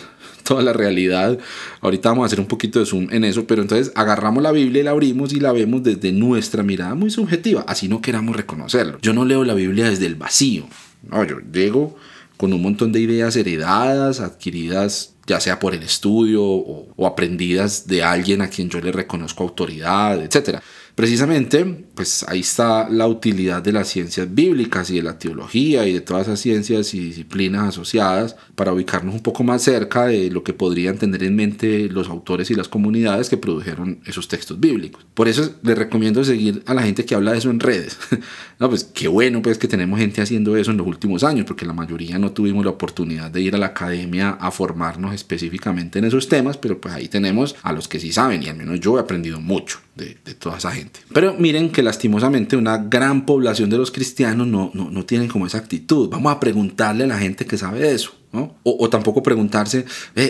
toda 0.51 0.63
la 0.63 0.73
realidad. 0.73 1.39
Ahorita 1.79 2.09
vamos 2.09 2.23
a 2.23 2.25
hacer 2.25 2.41
un 2.41 2.45
poquito 2.45 2.79
de 2.79 2.85
zoom 2.85 3.07
en 3.09 3.23
eso, 3.23 3.47
pero 3.47 3.61
entonces 3.61 3.93
agarramos 3.95 4.43
la 4.43 4.51
Biblia 4.51 4.81
y 4.81 4.83
la 4.83 4.91
abrimos 4.91 5.31
y 5.31 5.39
la 5.39 5.53
vemos 5.53 5.81
desde 5.81 6.11
nuestra 6.11 6.61
mirada 6.61 6.93
muy 6.93 7.09
subjetiva, 7.09 7.63
así 7.67 7.87
no 7.87 8.01
queramos 8.01 8.35
reconocerlo. 8.35 8.97
Yo 9.01 9.13
no 9.13 9.23
leo 9.23 9.45
la 9.45 9.53
Biblia 9.53 9.89
desde 9.89 10.07
el 10.07 10.15
vacío, 10.15 10.65
no, 11.09 11.23
yo 11.23 11.37
llego 11.53 11.95
con 12.35 12.51
un 12.51 12.61
montón 12.61 12.91
de 12.91 12.99
ideas 12.99 13.37
heredadas, 13.37 14.19
adquiridas 14.19 15.13
ya 15.25 15.39
sea 15.39 15.59
por 15.59 15.73
el 15.73 15.83
estudio 15.83 16.43
o, 16.43 16.87
o 16.97 17.07
aprendidas 17.07 17.87
de 17.87 18.03
alguien 18.03 18.41
a 18.41 18.49
quien 18.49 18.69
yo 18.69 18.81
le 18.81 18.91
reconozco 18.91 19.43
autoridad, 19.43 20.21
etcétera. 20.21 20.61
Precisamente, 20.95 21.85
pues 22.01 22.25
ahí 22.27 22.39
está 22.39 22.89
la 22.89 23.05
utilidad 23.05 23.61
de 23.61 23.71
las 23.71 23.87
ciencias 23.87 24.33
bíblicas 24.33 24.89
y 24.89 24.95
de 24.95 25.03
la 25.03 25.19
teología 25.19 25.85
y 25.85 25.93
de 25.93 26.01
todas 26.01 26.23
esas 26.23 26.39
ciencias 26.39 26.95
y 26.95 26.99
disciplinas 26.99 27.67
asociadas 27.67 28.35
para 28.55 28.73
ubicarnos 28.73 29.13
un 29.13 29.21
poco 29.21 29.43
más 29.43 29.61
cerca 29.61 30.07
de 30.07 30.31
lo 30.31 30.43
que 30.43 30.51
podrían 30.51 30.97
tener 30.97 31.21
en 31.21 31.35
mente 31.35 31.89
los 31.89 32.09
autores 32.09 32.49
y 32.49 32.55
las 32.55 32.67
comunidades 32.67 33.29
que 33.29 33.37
produjeron 33.37 33.99
esos 34.07 34.27
textos 34.27 34.59
bíblicos. 34.59 35.05
Por 35.13 35.27
eso 35.27 35.53
les 35.61 35.77
recomiendo 35.77 36.23
seguir 36.23 36.63
a 36.65 36.73
la 36.73 36.81
gente 36.81 37.05
que 37.05 37.13
habla 37.13 37.33
de 37.33 37.37
eso 37.37 37.51
en 37.51 37.59
redes. 37.59 37.99
no, 38.59 38.67
pues 38.67 38.83
qué 38.83 39.07
bueno 39.07 39.43
pues 39.43 39.59
que 39.59 39.67
tenemos 39.67 39.99
gente 39.99 40.23
haciendo 40.23 40.57
eso 40.57 40.71
en 40.71 40.77
los 40.77 40.87
últimos 40.87 41.23
años, 41.23 41.45
porque 41.45 41.67
la 41.67 41.73
mayoría 41.73 42.17
no 42.17 42.31
tuvimos 42.31 42.65
la 42.65 42.71
oportunidad 42.71 43.29
de 43.29 43.41
ir 43.41 43.53
a 43.53 43.59
la 43.59 43.67
academia 43.67 44.31
a 44.31 44.49
formarnos 44.49 45.13
específicamente 45.13 45.99
en 45.99 46.05
esos 46.05 46.27
temas, 46.27 46.57
pero 46.57 46.81
pues 46.81 46.95
ahí 46.95 47.07
tenemos 47.09 47.55
a 47.61 47.71
los 47.73 47.87
que 47.87 47.99
sí 47.99 48.11
saben 48.11 48.41
y 48.41 48.49
al 48.49 48.55
menos 48.55 48.79
yo 48.79 48.97
he 48.97 49.01
aprendido 49.01 49.39
mucho 49.39 49.77
de, 49.95 50.15
toda 50.35 50.57
esa 50.57 50.71
gente. 50.71 51.01
Pero 51.13 51.35
miren 51.37 51.69
que 51.69 51.83
lastimosamente 51.91 52.55
una 52.55 52.77
gran 52.77 53.25
población 53.25 53.69
de 53.69 53.77
los 53.77 53.91
cristianos 53.91 54.47
no, 54.47 54.71
no, 54.73 54.89
no 54.89 55.05
tienen 55.05 55.27
como 55.27 55.45
esa 55.45 55.57
actitud. 55.57 56.09
Vamos 56.09 56.31
a 56.31 56.39
preguntarle 56.39 57.03
a 57.03 57.07
la 57.07 57.17
gente 57.17 57.45
que 57.45 57.57
sabe 57.57 57.91
eso. 57.91 58.13
O, 58.33 58.89
tampoco 58.89 59.21
preguntarse, 59.21 59.85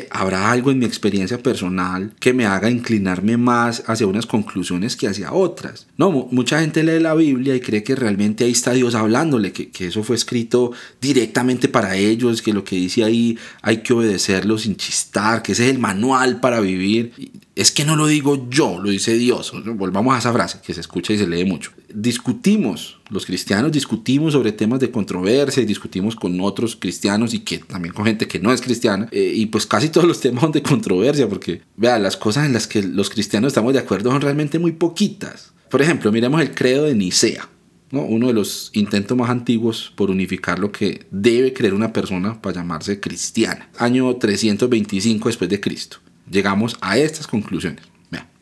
¿habrá 0.09 0.51
algo 0.51 0.71
en 0.71 0.79
mi 0.79 0.85
experiencia 0.85 1.37
personal 1.37 2.13
que 2.19 2.33
me 2.33 2.45
haga 2.45 2.69
inclinarme 2.69 3.37
más 3.37 3.83
hacia 3.85 4.07
unas 4.07 4.25
conclusiones 4.25 4.95
que 4.95 5.07
hacia 5.07 5.33
otras? 5.33 5.85
No, 5.97 6.11
mucha 6.31 6.61
gente 6.61 6.83
lee 6.83 6.99
la 6.99 7.13
Biblia 7.13 7.55
y 7.55 7.59
cree 7.59 7.83
que 7.83 7.95
realmente 7.95 8.43
ahí 8.43 8.51
está 8.51 8.71
Dios 8.71 8.95
hablándole, 8.95 9.51
que, 9.51 9.69
que 9.69 9.87
eso 9.87 10.03
fue 10.03 10.15
escrito 10.15 10.71
directamente 10.99 11.67
para 11.67 11.95
ellos, 11.95 12.41
que 12.41 12.53
lo 12.53 12.63
que 12.63 12.75
dice 12.75 13.03
ahí 13.03 13.37
hay 13.61 13.77
que 13.77 13.93
obedecerlo 13.93 14.57
sin 14.57 14.75
chistar, 14.75 15.43
que 15.43 15.51
ese 15.51 15.65
es 15.65 15.71
el 15.71 15.79
manual 15.79 16.39
para 16.39 16.59
vivir. 16.59 17.13
Es 17.55 17.71
que 17.71 17.85
no 17.85 17.95
lo 17.95 18.07
digo 18.07 18.47
yo, 18.49 18.79
lo 18.81 18.89
dice 18.89 19.13
Dios. 19.13 19.53
Volvamos 19.75 20.15
a 20.15 20.19
esa 20.19 20.33
frase 20.33 20.59
que 20.65 20.73
se 20.73 20.81
escucha 20.81 21.13
y 21.13 21.17
se 21.19 21.27
lee 21.27 21.45
mucho. 21.45 21.71
Discutimos, 21.93 22.99
los 23.09 23.25
cristianos 23.25 23.71
discutimos 23.71 24.33
sobre 24.33 24.51
temas 24.51 24.79
de 24.79 24.91
controversia 24.91 25.63
y 25.63 25.65
discutimos 25.65 26.15
con 26.15 26.39
otros 26.41 26.75
cristianos 26.75 27.33
y 27.33 27.39
que 27.39 27.59
también 27.59 27.93
con 27.93 28.05
gente 28.05 28.27
que 28.27 28.39
no 28.39 28.51
es 28.51 28.61
cristiana. 28.61 29.07
Eh, 29.11 29.33
y 29.35 29.47
pues 29.47 29.65
casi 29.65 29.89
todos 29.89 30.07
los 30.07 30.19
temas 30.19 30.41
son 30.41 30.51
de 30.51 30.61
controversia 30.61 31.27
porque, 31.27 31.61
vea, 31.77 31.99
las 31.99 32.17
cosas 32.17 32.45
en 32.45 32.53
las 32.53 32.67
que 32.67 32.83
los 32.83 33.09
cristianos 33.09 33.49
estamos 33.49 33.73
de 33.73 33.79
acuerdo 33.79 34.11
son 34.11 34.21
realmente 34.21 34.59
muy 34.59 34.71
poquitas. 34.71 35.51
Por 35.69 35.81
ejemplo, 35.81 36.11
miremos 36.11 36.41
el 36.41 36.53
credo 36.53 36.85
de 36.85 36.95
Nicea. 36.95 37.47
¿no? 37.91 38.03
uno 38.03 38.27
de 38.27 38.33
los 38.33 38.71
intentos 38.73 39.17
más 39.17 39.29
antiguos 39.29 39.91
por 39.97 40.09
unificar 40.09 40.59
lo 40.59 40.71
que 40.71 41.07
debe 41.11 41.51
creer 41.51 41.73
una 41.73 41.91
persona 41.91 42.41
para 42.41 42.55
llamarse 42.55 43.01
cristiana. 43.01 43.69
Año 43.77 44.15
325 44.15 45.27
después 45.27 45.49
de 45.49 45.59
Cristo 45.59 45.97
llegamos 46.31 46.77
a 46.81 46.97
estas 46.97 47.27
conclusiones. 47.27 47.91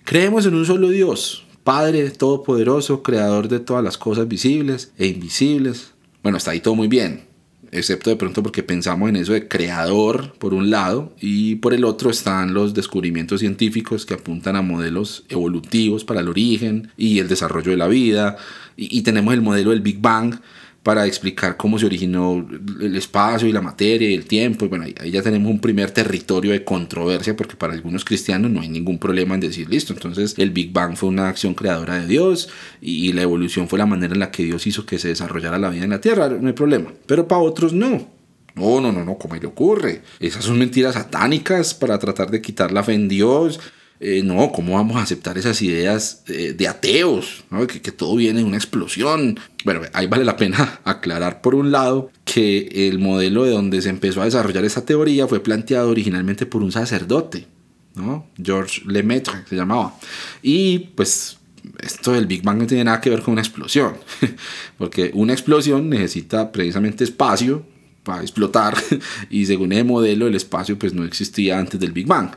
Creemos 0.03 0.47
en 0.47 0.55
un 0.55 0.65
solo 0.65 0.89
Dios, 0.89 1.45
Padre 1.63 2.09
Todopoderoso, 2.11 3.03
Creador 3.03 3.47
de 3.47 3.59
todas 3.59 3.83
las 3.83 3.97
cosas 3.97 4.27
visibles 4.27 4.91
e 4.97 5.07
invisibles. 5.07 5.93
Bueno, 6.23 6.37
está 6.37 6.51
ahí 6.51 6.59
todo 6.59 6.75
muy 6.75 6.87
bien, 6.87 7.25
excepto 7.71 8.09
de 8.09 8.15
pronto 8.15 8.43
porque 8.43 8.63
pensamos 8.63 9.09
en 9.09 9.15
eso 9.15 9.33
de 9.33 9.47
creador 9.47 10.33
por 10.33 10.53
un 10.53 10.69
lado 10.69 11.13
y 11.19 11.55
por 11.55 11.73
el 11.73 11.85
otro 11.85 12.09
están 12.09 12.53
los 12.53 12.73
descubrimientos 12.73 13.39
científicos 13.39 14.05
que 14.05 14.15
apuntan 14.15 14.55
a 14.55 14.61
modelos 14.61 15.23
evolutivos 15.29 16.03
para 16.03 16.21
el 16.21 16.29
origen 16.29 16.91
y 16.97 17.19
el 17.19 17.27
desarrollo 17.27 17.71
de 17.71 17.77
la 17.77 17.87
vida 17.87 18.37
y, 18.75 18.97
y 18.97 19.01
tenemos 19.03 19.33
el 19.33 19.41
modelo 19.41 19.69
del 19.71 19.81
Big 19.81 19.99
Bang 19.99 20.39
para 20.83 21.05
explicar 21.05 21.57
cómo 21.57 21.77
se 21.77 21.85
originó 21.85 22.47
el 22.79 22.95
espacio 22.95 23.47
y 23.47 23.51
la 23.51 23.61
materia 23.61 24.09
y 24.09 24.13
el 24.13 24.25
tiempo. 24.25 24.65
Y 24.65 24.67
bueno, 24.69 24.85
ahí, 24.85 25.11
ya 25.11 25.21
tenemos 25.21 25.51
un 25.51 25.59
primer 25.59 25.91
territorio 25.91 26.51
de 26.51 26.63
controversia 26.63 27.35
porque 27.35 27.55
para 27.55 27.73
algunos 27.73 28.05
cristianos 28.05 28.49
no 28.49 28.61
hay 28.61 28.69
ningún 28.69 28.97
problema 28.97 29.35
en 29.35 29.41
decir, 29.41 29.69
listo, 29.69 29.93
entonces 29.93 30.35
el 30.37 30.51
Big 30.51 30.71
Bang 30.71 30.95
fue 30.95 31.09
una 31.09 31.27
acción 31.27 31.53
creadora 31.53 31.99
de 31.99 32.07
Dios 32.07 32.49
y, 32.81 33.09
la 33.09 33.23
evolución 33.23 33.67
fue 33.67 33.79
la 33.79 33.87
manera 33.87 34.13
en 34.13 34.19
la 34.19 34.31
que 34.31 34.43
Dios 34.43 34.67
hizo 34.67 34.85
que 34.85 34.99
se 34.99 35.09
desarrollara 35.09 35.57
la 35.57 35.69
vida 35.69 35.83
en 35.83 35.89
la 35.89 35.99
Tierra, 35.99 36.29
no 36.29 36.47
hay 36.47 36.53
problema. 36.53 36.93
Pero 37.05 37.27
para 37.27 37.41
otros 37.41 37.73
no. 37.73 38.07
No, 38.55 38.81
no, 38.81 38.91
no, 38.91 39.05
no, 39.05 39.17
¿cómo 39.17 39.35
le 39.35 39.47
ocurre? 39.47 40.01
Esas 40.19 40.45
son 40.45 40.59
mentiras 40.59 40.95
satánicas 40.95 41.73
para 41.73 41.97
tratar 41.97 42.29
de 42.29 42.41
quitar 42.41 42.71
la 42.71 42.83
fe 42.83 42.93
en 42.93 43.07
Dios 43.07 43.59
eh, 44.01 44.23
no, 44.23 44.51
¿cómo 44.53 44.75
vamos 44.75 44.95
a 44.95 45.01
aceptar 45.01 45.37
esas 45.37 45.61
ideas 45.61 46.23
eh, 46.27 46.53
de 46.57 46.67
ateos? 46.69 47.43
Que, 47.67 47.91
todo 47.91 48.15
viene 48.15 48.39
de 48.39 48.45
una 48.45 48.55
explosión. 48.55 49.37
Bueno, 49.65 49.81
ahí 49.91 50.07
vale 50.07 50.23
la 50.23 50.37
pena 50.37 50.79
aclarar 50.85 51.41
por 51.41 51.53
un 51.53 51.71
lado 51.71 52.09
que 52.23 52.87
el 52.87 52.99
modelo 52.99 53.43
de 53.43 53.51
donde 53.51 53.81
se 53.81 53.89
empezó 53.89 54.21
a 54.21 54.25
desarrollar 54.25 54.63
esa 54.63 54.85
teoría 54.85 55.27
fue 55.27 55.41
planteado 55.41 55.89
originalmente 55.89 56.45
por 56.45 56.63
un 56.63 56.71
sacerdote, 56.71 57.47
¿no? 57.95 58.25
George 58.41 58.83
Lemaitre 58.85 59.33
se 59.49 59.57
llamaba. 59.57 59.93
Y 60.41 60.79
pues 60.95 61.37
esto 61.81 62.13
del 62.13 62.25
Big 62.25 62.41
Bang 62.41 62.57
no 62.57 62.67
tiene 62.67 62.85
nada 62.85 63.01
que 63.01 63.09
ver 63.09 63.21
con 63.21 63.33
una 63.33 63.41
explosión, 63.41 63.95
porque 64.77 65.11
una 65.13 65.33
explosión 65.33 65.89
necesita 65.89 66.53
precisamente 66.53 67.03
espacio 67.03 67.65
para 68.03 68.21
explotar 68.21 68.77
y 69.29 69.45
según 69.45 69.73
el 69.73 69.83
modelo 69.83 70.25
el 70.25 70.35
espacio 70.35 70.79
pues 70.79 70.93
no 70.93 71.03
existía 71.03 71.59
antes 71.59 71.81
del 71.81 71.91
Big 71.91 72.07
Bang 72.07 72.31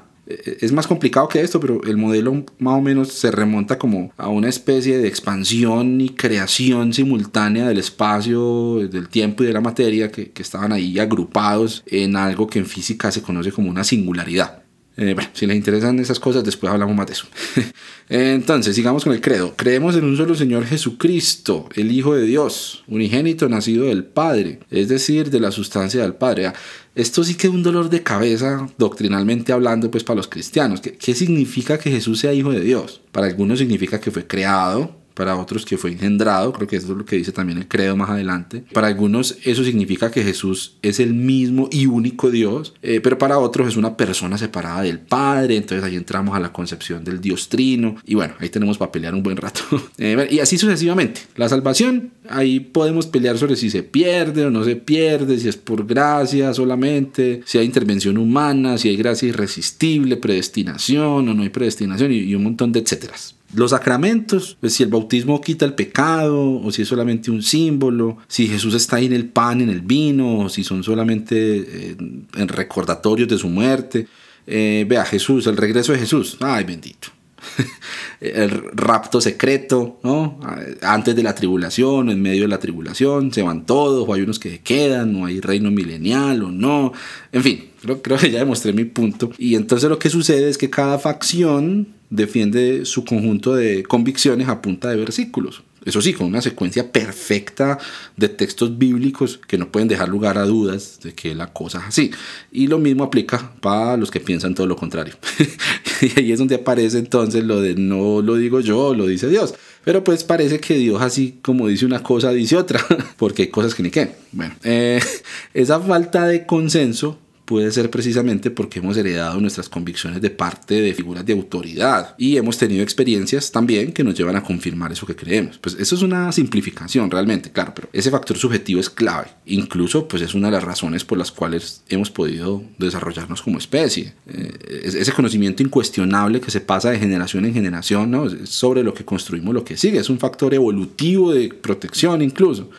es 0.61 0.73
más 0.73 0.87
complicado 0.87 1.29
que 1.29 1.41
esto, 1.41 1.61
pero 1.61 1.83
el 1.85 1.97
modelo 1.97 2.45
más 2.59 2.79
o 2.79 2.81
menos 2.81 3.13
se 3.13 3.31
remonta 3.31 3.79
como 3.79 4.13
a 4.17 4.29
una 4.29 4.49
especie 4.49 4.99
de 4.99 5.09
expansión 5.09 6.01
y 6.01 6.11
creación 6.11 6.93
simultánea 6.93 7.69
del 7.69 7.79
espacio, 7.79 8.77
del 8.89 9.09
tiempo 9.09 9.43
y 9.43 9.47
de 9.47 9.53
la 9.53 9.61
materia 9.61 10.11
que, 10.11 10.31
que 10.31 10.43
estaban 10.43 10.73
ahí 10.73 10.99
agrupados 10.99 11.83
en 11.87 12.17
algo 12.17 12.47
que 12.47 12.59
en 12.59 12.67
física 12.67 13.11
se 13.11 13.23
conoce 13.23 13.53
como 13.53 13.71
una 13.71 13.85
singularidad. 13.85 14.62
Eh, 14.97 15.15
bueno, 15.15 15.31
si 15.33 15.47
les 15.47 15.57
interesan 15.57 15.99
esas 15.99 16.21
cosas, 16.21 16.45
después 16.45 16.71
hablamos 16.71 16.95
más 16.95 17.07
de 17.07 17.13
eso. 17.15 17.27
Entonces, 18.09 18.75
sigamos 18.75 19.05
con 19.05 19.15
el 19.15 19.21
credo. 19.23 19.55
Creemos 19.57 19.97
en 19.97 20.05
un 20.05 20.17
solo 20.17 20.35
Señor 20.35 20.67
Jesucristo, 20.67 21.69
el 21.75 21.91
Hijo 21.91 22.15
de 22.15 22.27
Dios, 22.27 22.85
unigénito 22.89 23.49
nacido 23.49 23.87
del 23.87 24.05
Padre, 24.05 24.61
es 24.71 24.89
decir, 24.89 25.31
de 25.31 25.41
la 25.41 25.51
sustancia 25.51 26.03
del 26.03 26.15
Padre. 26.15 26.53
Esto 26.95 27.25
sí 27.25 27.37
que 27.37 27.47
es 27.47 27.53
un 27.53 27.63
dolor 27.63 27.89
de 27.89 28.03
cabeza, 28.03 28.69
doctrinalmente 28.77 29.53
hablando, 29.53 29.91
pues 29.91 30.05
para 30.05 30.19
los 30.19 30.29
cristianos. 30.29 30.83
¿Qué, 30.83 30.93
¿Qué 30.93 31.15
significa 31.15 31.79
que 31.79 31.91
Jesús 31.91 32.21
sea 32.21 32.35
Hijo 32.35 32.53
de 32.53 32.61
Dios? 32.61 33.01
Para 33.13 33.29
algunos 33.29 33.59
significa 33.59 33.99
que 33.99 34.11
fue 34.11 34.27
creado, 34.27 35.02
para 35.15 35.37
otros 35.37 35.65
que 35.65 35.77
fue 35.77 35.93
engendrado, 35.93 36.53
creo 36.53 36.69
que 36.69 36.77
eso 36.77 36.93
es 36.93 36.99
lo 36.99 37.05
que 37.05 37.17
dice 37.17 37.33
también 37.33 37.59
el 37.59 37.69
credo 37.69 37.97
más 37.97 38.11
adelante. 38.11 38.65
Para 38.73 38.89
algunos 38.89 39.37
eso 39.45 39.65
significa 39.65 40.11
que 40.11 40.23
Jesús 40.23 40.77
es 40.83 41.01
el 41.01 41.15
mismo 41.15 41.69
y 41.71 41.87
único 41.87 42.31
Dios, 42.31 42.75
eh, 42.83 43.01
pero 43.03 43.19
para 43.19 43.39
otros 43.39 43.69
es 43.69 43.77
una 43.77 43.97
persona 43.97 44.39
separada 44.39 44.83
del 44.83 44.99
Padre, 44.99 45.57
entonces 45.57 45.85
ahí 45.85 45.97
entramos 45.97 46.37
a 46.37 46.41
la 46.41 46.53
concepción 46.53 47.05
del 47.05 47.21
Dios 47.21 47.49
Trino, 47.49 47.97
y 48.05 48.15
bueno, 48.15 48.35
ahí 48.39 48.49
tenemos 48.49 48.79
para 48.79 48.93
pelear 48.93 49.15
un 49.15 49.23
buen 49.23 49.37
rato. 49.37 49.61
Eh, 49.99 50.29
y 50.31 50.41
así 50.41 50.59
sucesivamente. 50.59 51.21
La 51.37 51.49
salvación, 51.49 52.13
ahí 52.29 52.61
podemos 52.61 53.07
pelear 53.07 53.39
sobre 53.39 53.57
si 53.57 53.71
se 53.71 53.83
pierde 53.83 54.47
o 54.47 54.51
no 54.51 54.65
se 54.65 54.75
pierde, 54.75 55.39
si 55.39 55.49
es 55.49 55.57
por 55.57 55.87
gracia 55.87 56.53
solamente, 56.55 57.43
si 57.45 57.59
hay 57.59 57.67
intervención 57.67 58.17
humana, 58.17 58.79
si 58.79 58.89
hay 58.89 58.97
gracia 58.97 59.29
irresistible, 59.29 60.17
predestinación 60.17 61.29
o 61.29 61.35
no 61.35 61.43
hay 61.43 61.51
predestinación 61.51 62.13
y, 62.13 62.19
y 62.19 62.35
un 62.35 62.45
montón 62.45 62.73
de 62.73 62.81
etcéteras. 62.81 63.37
Los 63.55 63.73
sacramentos, 63.73 64.57
pues 64.61 64.73
si 64.73 64.83
el 64.83 64.89
bautismo 64.89 65.41
quita 65.41 65.67
el 65.67 65.75
pecado 65.75 66.61
o 66.63 66.73
si 66.73 66.83
es 66.83 66.89
solamente 66.89 67.31
un 67.31 67.43
símbolo, 67.43 68.17
si 68.27 68.49
Jesús 68.49 68.75
está 68.75 68.97
ahí 68.97 69.07
en 69.07 69.13
el 69.13 69.27
pan, 69.27 69.61
en 69.61 69.69
el 69.69 69.83
vino, 69.83 70.41
o 70.41 70.49
si 70.49 70.65
son 70.65 70.83
solamente 70.83 71.37
eh, 71.37 71.97
en 71.99 72.49
recordatorios 72.49 73.29
de 73.29 73.37
su 73.37 73.49
muerte. 73.49 74.07
Eh, 74.47 74.87
vea, 74.89 75.05
Jesús, 75.05 75.47
el 75.47 75.57
regreso 75.59 75.93
de 75.93 75.99
Jesús, 75.99 76.39
ay 76.41 76.65
bendito. 76.65 77.09
el 78.21 78.51
rapto 78.73 79.21
secreto, 79.21 79.99
¿no? 80.03 80.41
Antes 80.81 81.15
de 81.15 81.23
la 81.23 81.35
tribulación, 81.35 82.09
en 82.09 82.23
medio 82.23 82.43
de 82.43 82.49
la 82.49 82.59
tribulación, 82.59 83.33
se 83.33 83.43
van 83.43 83.67
todos, 83.67 84.09
o 84.09 84.15
hay 84.15 84.23
unos 84.23 84.39
que 84.39 84.51
se 84.51 84.61
quedan, 84.61 85.17
o 85.17 85.27
hay 85.27 85.41
reino 85.41 85.71
milenial, 85.71 86.43
o 86.43 86.51
no. 86.51 86.93
En 87.33 87.43
fin, 87.43 87.71
creo, 87.83 88.01
creo 88.01 88.17
que 88.17 88.31
ya 88.31 88.39
demostré 88.39 88.73
mi 88.73 88.85
punto. 88.85 89.31
Y 89.39 89.57
entonces 89.57 89.91
lo 89.91 89.99
que 89.99 90.09
sucede 90.09 90.49
es 90.49 90.57
que 90.57 90.71
cada 90.71 90.99
facción 90.99 91.89
defiende 92.13 92.85
su 92.85 93.05
conjunto 93.05 93.55
de 93.55 93.83
convicciones 93.85 94.47
a 94.49 94.61
punta 94.61 94.91
de 94.91 94.97
versículos. 94.97 95.63
Eso 95.85 96.01
sí, 96.01 96.13
con 96.13 96.29
una 96.29 96.43
secuencia 96.43 96.93
perfecta 96.93 97.79
de 98.17 98.29
textos 98.29 98.79
bíblicos 98.79 99.41
que 99.49 99.59
no 99.59 99.73
pueden 99.73 99.89
dejar 99.89 100.09
lugar 100.09 100.39
a 100.39 100.45
dudas 100.45 101.01
de 101.03 101.15
que 101.15 101.35
la 101.35 101.53
cosa 101.53 101.79
es 101.79 101.85
así. 101.87 102.11
Y 102.53 102.69
lo 102.69 102.79
mismo 102.79 103.03
aplica 103.03 103.53
para 103.61 103.97
los 103.97 104.11
que 104.11 104.21
piensan 104.21 104.55
todo 104.55 104.67
lo 104.67 104.77
contrario. 104.77 105.15
y 106.03 106.21
ahí 106.21 106.33
es 106.33 106.39
donde 106.39 106.57
aparece 106.57 106.99
entonces 106.99 107.43
lo 107.43 107.61
de 107.61 107.75
no 107.75 108.21
lo 108.23 108.37
digo 108.37 108.61
yo, 108.61 108.95
lo 108.95 109.07
dice 109.07 109.29
Dios. 109.29 109.55
Pero 109.83 110.05
pues 110.05 110.23
parece 110.23 110.61
que 110.61 110.75
Dios 110.75 111.03
así 111.03 111.39
como 111.43 111.67
dice 111.67 111.87
una 111.87 112.03
cosa, 112.03 112.31
dice 112.31 112.57
otra, 112.57 112.81
porque 113.17 113.43
hay 113.43 113.49
cosas 113.49 113.75
que 113.75 113.83
ni 113.83 113.91
qué. 113.91 114.13
Bueno, 114.31 114.55
eh, 114.63 115.01
esa 115.55 115.81
falta 115.81 116.29
de 116.29 116.47
consenso 116.47 117.19
puede 117.53 117.71
ser 117.71 117.91
precisamente 117.91 118.51
porque 118.51 118.79
hemos 118.79 118.97
heredado 118.97 119.39
nuestras 119.39 119.69
convicciones 119.69 120.23
de 120.23 120.31
parte 120.31 120.81
de 120.81 120.95
figuras 120.95 121.27
de 121.27 121.35
autoridad 121.35 122.15
y 122.17 122.39
hemos 122.39 122.57
tenido 122.57 122.83
experiencias 122.83 123.53
también 123.53 123.93
que 123.93 124.03
nos 124.03 124.15
llevan 124.15 124.37
a 124.37 124.43
confirmar 124.43 124.91
eso 124.91 125.05
que 125.05 125.15
creemos. 125.15 125.59
Pues 125.59 125.77
eso 125.79 125.95
es 125.95 126.01
una 126.01 126.33
simplificación 126.33 127.11
realmente, 127.11 127.53
claro, 127.53 127.75
pero 127.75 127.91
ese 127.93 128.11
factor 128.11 128.39
subjetivo 128.39 128.81
es 128.81 128.89
clave. 128.89 129.27
Incluso 129.45 130.09
pues 130.09 130.23
es 130.23 130.33
una 130.33 130.49
de 130.49 130.53
las 130.53 130.65
razones 130.65 131.05
por 131.05 131.19
las 131.19 131.31
cuales 131.31 131.83
hemos 131.91 132.11
podido 132.11 132.63
desarrollarnos 132.79 133.43
como 133.43 133.59
especie. 133.59 134.15
Eh, 134.29 134.83
ese 134.85 135.13
conocimiento 135.13 135.63
incuestionable 135.63 136.41
que 136.41 136.51
se 136.51 136.63
pasa 136.63 136.91
de 136.91 136.99
generación 136.99 137.45
en 137.45 137.53
generación 137.53 138.11
¿no? 138.11 138.31
sobre 138.47 138.83
lo 138.83 138.95
que 138.95 139.05
construimos 139.05 139.53
lo 139.53 139.63
que 139.63 139.77
sigue. 139.77 139.99
Es 139.99 140.09
un 140.09 140.19
factor 140.19 140.55
evolutivo 140.55 141.35
de 141.35 141.51
protección 141.51 142.23
incluso 142.23 142.71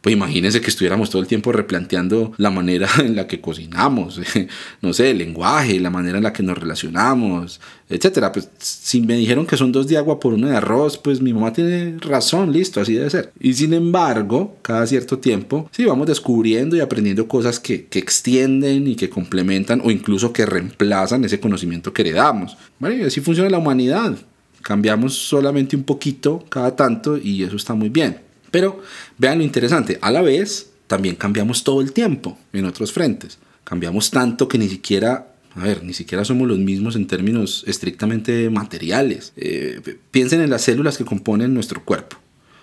pues 0.00 0.14
imagínense 0.14 0.62
que 0.62 0.70
estuviéramos 0.70 1.10
todo 1.10 1.20
el 1.20 1.28
tiempo 1.28 1.52
replanteando 1.52 2.32
la 2.38 2.50
manera 2.50 2.88
en 3.04 3.16
la 3.16 3.26
que 3.26 3.40
cocinamos, 3.40 4.20
no 4.82 4.92
sé, 4.92 5.10
el 5.10 5.18
lenguaje, 5.18 5.78
la 5.78 5.90
manera 5.90 6.18
en 6.18 6.24
la 6.24 6.32
que 6.32 6.42
nos 6.42 6.56
relacionamos, 6.56 7.60
etcétera. 7.88 8.32
Pues 8.32 8.48
si 8.58 9.02
me 9.02 9.16
dijeron 9.16 9.46
que 9.46 9.58
son 9.58 9.72
dos 9.72 9.86
de 9.88 9.98
agua 9.98 10.18
por 10.18 10.32
uno 10.32 10.48
de 10.48 10.56
arroz, 10.56 10.96
pues 10.96 11.20
mi 11.20 11.34
mamá 11.34 11.52
tiene 11.52 11.98
razón, 11.98 12.52
listo, 12.52 12.80
así 12.80 12.94
debe 12.94 13.10
ser. 13.10 13.32
Y 13.38 13.52
sin 13.52 13.74
embargo, 13.74 14.56
cada 14.62 14.86
cierto 14.86 15.18
tiempo, 15.18 15.68
sí, 15.70 15.84
vamos 15.84 16.06
descubriendo 16.06 16.76
y 16.76 16.80
aprendiendo 16.80 17.28
cosas 17.28 17.60
que, 17.60 17.84
que 17.86 17.98
extienden 17.98 18.86
y 18.86 18.96
que 18.96 19.10
complementan 19.10 19.82
o 19.84 19.90
incluso 19.90 20.32
que 20.32 20.46
reemplazan 20.46 21.24
ese 21.24 21.40
conocimiento 21.40 21.92
que 21.92 22.02
heredamos. 22.02 22.56
Bueno, 22.78 22.96
y 22.96 23.02
así 23.02 23.20
funciona 23.20 23.50
la 23.50 23.58
humanidad. 23.58 24.16
Cambiamos 24.62 25.14
solamente 25.14 25.76
un 25.76 25.84
poquito 25.84 26.44
cada 26.48 26.74
tanto 26.74 27.18
y 27.18 27.42
eso 27.42 27.56
está 27.56 27.74
muy 27.74 27.90
bien. 27.90 28.29
Pero 28.50 28.82
vean 29.18 29.38
lo 29.38 29.44
interesante, 29.44 29.98
a 30.00 30.10
la 30.10 30.22
vez 30.22 30.70
también 30.86 31.16
cambiamos 31.16 31.64
todo 31.64 31.80
el 31.80 31.92
tiempo 31.92 32.38
en 32.52 32.64
otros 32.64 32.92
frentes. 32.92 33.38
Cambiamos 33.64 34.10
tanto 34.10 34.48
que 34.48 34.58
ni 34.58 34.68
siquiera 34.68 35.30
a 35.56 35.64
ver, 35.64 35.82
ni 35.82 35.92
siquiera 35.92 36.24
somos 36.24 36.46
los 36.46 36.58
mismos 36.58 36.94
en 36.94 37.06
términos 37.06 37.64
estrictamente 37.66 38.48
materiales. 38.50 39.32
Eh, 39.36 39.80
piensen 40.10 40.40
en 40.40 40.50
las 40.50 40.62
células 40.62 40.96
que 40.96 41.04
componen 41.04 41.54
nuestro 41.54 41.84
cuerpo. 41.84 42.16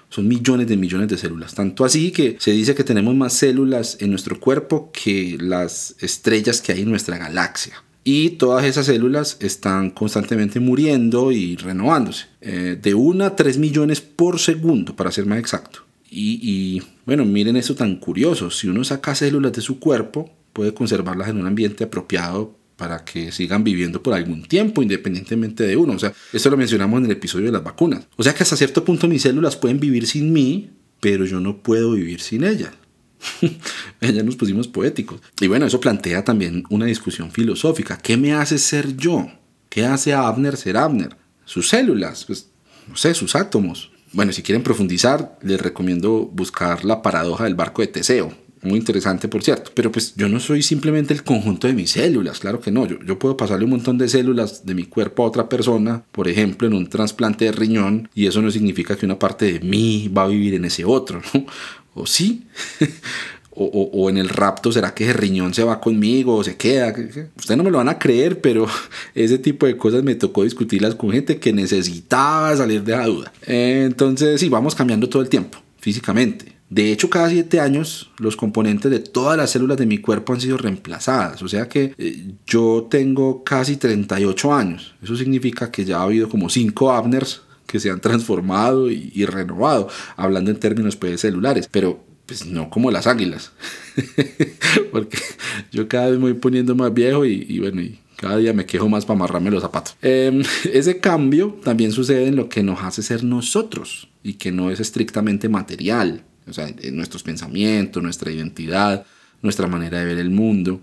Son 0.10 0.26
millones 0.28 0.68
de 0.68 0.78
millones 0.78 1.10
de 1.10 1.18
células. 1.18 1.54
Tanto 1.54 1.84
así 1.84 2.12
que 2.12 2.38
se 2.40 2.52
dice 2.52 2.76
que 2.76 2.86
tenemos 2.86 3.14
más 3.14 3.34
células 3.34 3.98
en 4.00 4.10
nuestro 4.10 4.40
cuerpo 4.40 4.90
que 4.94 5.38
las 5.40 5.96
estrellas 6.00 6.62
que 6.62 6.72
hay 6.72 6.82
en 6.84 6.90
nuestra 6.90 7.18
galaxia. 7.18 7.84
Y 8.10 8.30
todas 8.30 8.64
esas 8.64 8.86
células 8.86 9.36
están 9.42 9.90
constantemente 9.90 10.62
muriendo 10.62 11.34
y 11.34 11.58
renovándose. 11.58 12.28
Eh, 12.40 12.80
de 12.82 12.94
1 12.94 13.26
a 13.26 13.36
3 13.36 13.58
millones 13.58 14.00
por 14.00 14.40
segundo, 14.40 14.96
para 14.96 15.12
ser 15.12 15.26
más 15.26 15.40
exacto. 15.40 15.82
Y, 16.10 16.40
y 16.42 16.84
bueno, 17.06 17.26
miren 17.26 17.58
eso 17.58 17.76
tan 17.76 17.98
curioso. 17.98 18.50
Si 18.50 18.70
uno 18.70 18.86
saca 18.86 19.14
células 19.14 19.52
de 19.52 19.60
su 19.60 19.82
cuerpo, 19.82 20.34
puede 20.54 20.74
conservarlas 20.74 21.28
en 21.28 21.38
un 21.38 21.48
ambiente 21.48 21.84
apropiado 21.84 22.56
para 22.78 23.04
que 23.04 23.34
sigan 23.34 23.66
viviendo 23.66 24.02
por 24.02 24.14
algún 24.14 24.44
tiempo 24.44 24.82
independientemente 24.82 25.66
de 25.66 25.76
uno. 25.76 25.92
O 25.92 26.00
sea, 26.00 26.14
esto 26.32 26.50
lo 26.50 26.56
mencionamos 26.56 27.00
en 27.00 27.08
el 27.08 27.12
episodio 27.12 27.48
de 27.48 27.52
las 27.52 27.64
vacunas. 27.66 28.08
O 28.16 28.24
sea 28.24 28.34
que 28.34 28.44
hasta 28.44 28.56
cierto 28.56 28.86
punto 28.86 29.10
mis 29.10 29.24
células 29.24 29.58
pueden 29.58 29.82
vivir 29.82 30.08
sin 30.08 30.32
mí, 30.32 30.70
pero 31.02 31.26
yo 31.26 31.42
no 31.42 31.62
puedo 31.62 31.92
vivir 31.92 32.22
sin 32.22 32.46
ellas. 32.46 32.72
ya 34.02 34.24
nos 34.24 34.36
pusimos 34.36 34.68
poéticos. 34.68 35.22
Y 35.40 35.48
bueno, 35.48 35.66
eso 35.66 35.80
plantea 35.80 36.24
también 36.24 36.64
una 36.70 36.86
discusión 36.86 37.32
filosófica. 37.32 37.98
¿Qué 37.98 38.18
me 38.18 38.34
hace 38.34 38.58
ser 38.58 38.96
yo? 38.96 39.28
¿Qué 39.70 39.86
hace 39.86 40.14
a 40.14 40.28
Abner 40.28 40.58
ser 40.58 40.78
Abner? 40.78 41.16
Sus 41.46 41.70
células, 41.70 42.26
pues, 42.26 42.50
no 42.88 42.96
sé, 42.96 43.14
sus 43.14 43.36
átomos. 43.36 43.92
Bueno, 44.14 44.32
si 44.32 44.42
quieren 44.42 44.64
profundizar, 44.64 45.38
les 45.42 45.62
recomiendo 45.62 46.30
buscar 46.32 46.86
la 46.86 47.02
paradoja 47.02 47.44
del 47.44 47.56
barco 47.56 47.82
de 47.82 47.88
Teseo 47.88 48.48
muy 48.62 48.80
interesante, 48.80 49.28
por 49.28 49.44
cierto. 49.44 49.72
Pero 49.74 49.92
pues 49.92 50.14
yo 50.16 50.30
no 50.30 50.40
soy 50.40 50.62
simplemente 50.62 51.14
el 51.14 51.24
conjunto 51.24 51.68
de 51.68 51.74
mis 51.74 51.92
células, 51.92 52.40
claro 52.40 52.60
que 52.60 52.72
no. 52.72 52.86
Yo, 52.86 52.98
yo 53.06 53.20
puedo 53.20 53.38
pasarle 53.38 53.66
un 53.66 53.72
montón 53.72 53.98
de 53.98 54.08
células 54.08 54.66
de 54.66 54.76
mi 54.76 54.86
cuerpo 54.86 55.24
a 55.24 55.28
otra 55.28 55.50
persona, 55.50 56.04
por 56.12 56.28
ejemplo, 56.28 56.68
en 56.68 56.74
un 56.74 56.88
trasplante 56.88 57.46
de 57.46 57.52
riñón, 57.52 58.10
y 58.14 58.28
eso 58.28 58.42
no 58.42 58.52
significa 58.52 58.96
que 58.96 59.06
una 59.06 59.20
parte 59.20 59.54
de 59.54 59.60
mí 59.62 60.10
va 60.10 60.24
a 60.24 60.28
vivir 60.28 60.54
en 60.54 60.66
ese 60.66 60.86
otro, 60.86 61.22
¿no? 61.34 61.46
¿O 61.98 62.06
sí? 62.06 62.48
o, 63.52 63.66
o, 63.66 64.10
en 64.10 64.18
el 64.18 64.30
rapto, 64.30 64.72
¿será 64.72 64.94
que 64.94 65.04
ese 65.04 65.14
riñón 65.14 65.54
se 65.54 65.64
va 65.64 65.82
conmigo 65.82 66.36
o 66.36 66.44
se 66.44 66.56
queda? 66.56 66.90
Ustedes 67.36 67.58
no 67.58 67.64
me 67.64 67.72
lo 67.72 67.80
van 67.80 67.90
a 67.90 67.98
creer, 68.00 68.40
pero 68.40 68.68
ese 69.16 69.38
tipo 69.40 69.66
de 69.66 69.78
cosas 69.78 70.04
me 70.04 70.16
tocó 70.16 70.44
discutirlas 70.44 70.96
con 70.96 71.12
gente 71.12 71.40
que 71.40 71.54
necesitaba 71.54 72.56
salir 72.56 72.84
de 72.84 72.92
la 72.96 73.06
duda. 73.06 73.34
Entonces, 73.46 74.40
sí, 74.40 74.50
vamos 74.50 74.76
cambiando 74.76 75.10
todo 75.10 75.22
el 75.22 75.30
tiempo, 75.30 75.60
físicamente 75.80 76.58
de 76.70 76.92
hecho, 76.92 77.10
cada 77.10 77.30
7 77.30 77.62
años 77.62 78.12
los 78.18 78.36
componentes 78.36 78.92
de 78.92 79.00
todas 79.00 79.38
las 79.38 79.52
células 79.52 79.78
de 79.78 79.86
mi 79.86 80.00
cuerpo 80.00 80.34
han 80.34 80.42
sido 80.42 80.58
reemplazadas. 80.58 81.42
O 81.42 81.48
sea 81.48 81.70
que 81.70 81.94
eh, 81.98 82.34
yo 82.46 82.88
tengo 82.90 83.44
casi 83.44 83.78
38 83.78 84.54
años. 84.54 84.96
Eso 85.02 85.16
significa 85.16 85.72
que 85.72 85.86
ya 85.86 86.00
ha 86.00 86.04
habido 86.04 86.28
como 86.28 86.50
5 86.50 86.92
Abners 86.92 87.44
que 87.68 87.80
se 87.80 87.92
han 87.92 88.02
transformado 88.02 88.90
y, 88.90 89.26
renovado, 89.26 89.90
hablando 90.16 90.50
en 90.50 90.58
términos 90.58 90.96
pues, 90.96 91.22
celulares. 91.22 91.70
Pero 91.72 92.04
pues 92.26 92.46
no 92.46 92.70
como 92.70 92.90
las 92.90 93.06
águilas. 93.06 93.52
Porque 94.92 95.20
yo 95.72 95.88
cada 95.88 96.10
vez 96.10 96.18
me 96.18 96.32
voy 96.32 96.34
poniendo 96.34 96.76
más 96.76 96.94
viejo 96.94 97.24
y, 97.26 97.60
bueno, 97.60 97.82
y 97.82 98.00
cada 98.16 98.38
día 98.38 98.54
me 98.54 98.66
quejo 98.66 98.90
más 98.90 99.06
para 99.06 99.18
amarrarme 99.18 99.52
los 99.52 99.62
zapatos. 99.62 99.96
Em, 100.02 100.42
ese 100.74 101.00
cambio 101.00 101.60
también 101.64 101.92
sucede 101.92 102.28
en 102.28 102.36
lo 102.36 102.50
que 102.50 102.64
nos 102.64 102.82
hace 102.82 103.04
ser 103.04 103.24
nosotros 103.24 104.10
y 104.24 104.34
que 104.34 104.52
no 104.52 104.72
es 104.72 104.80
estrictamente 104.80 105.48
material 105.50 106.24
o 106.50 106.54
sea, 106.54 106.68
en 106.68 106.96
nuestros 106.96 107.24
pensamientos, 107.24 108.02
nuestra 108.02 108.32
identidad, 108.32 109.06
nuestra 109.42 109.68
manera 109.68 110.00
de 110.00 110.06
ver 110.06 110.18
el 110.18 110.30
mundo, 110.30 110.82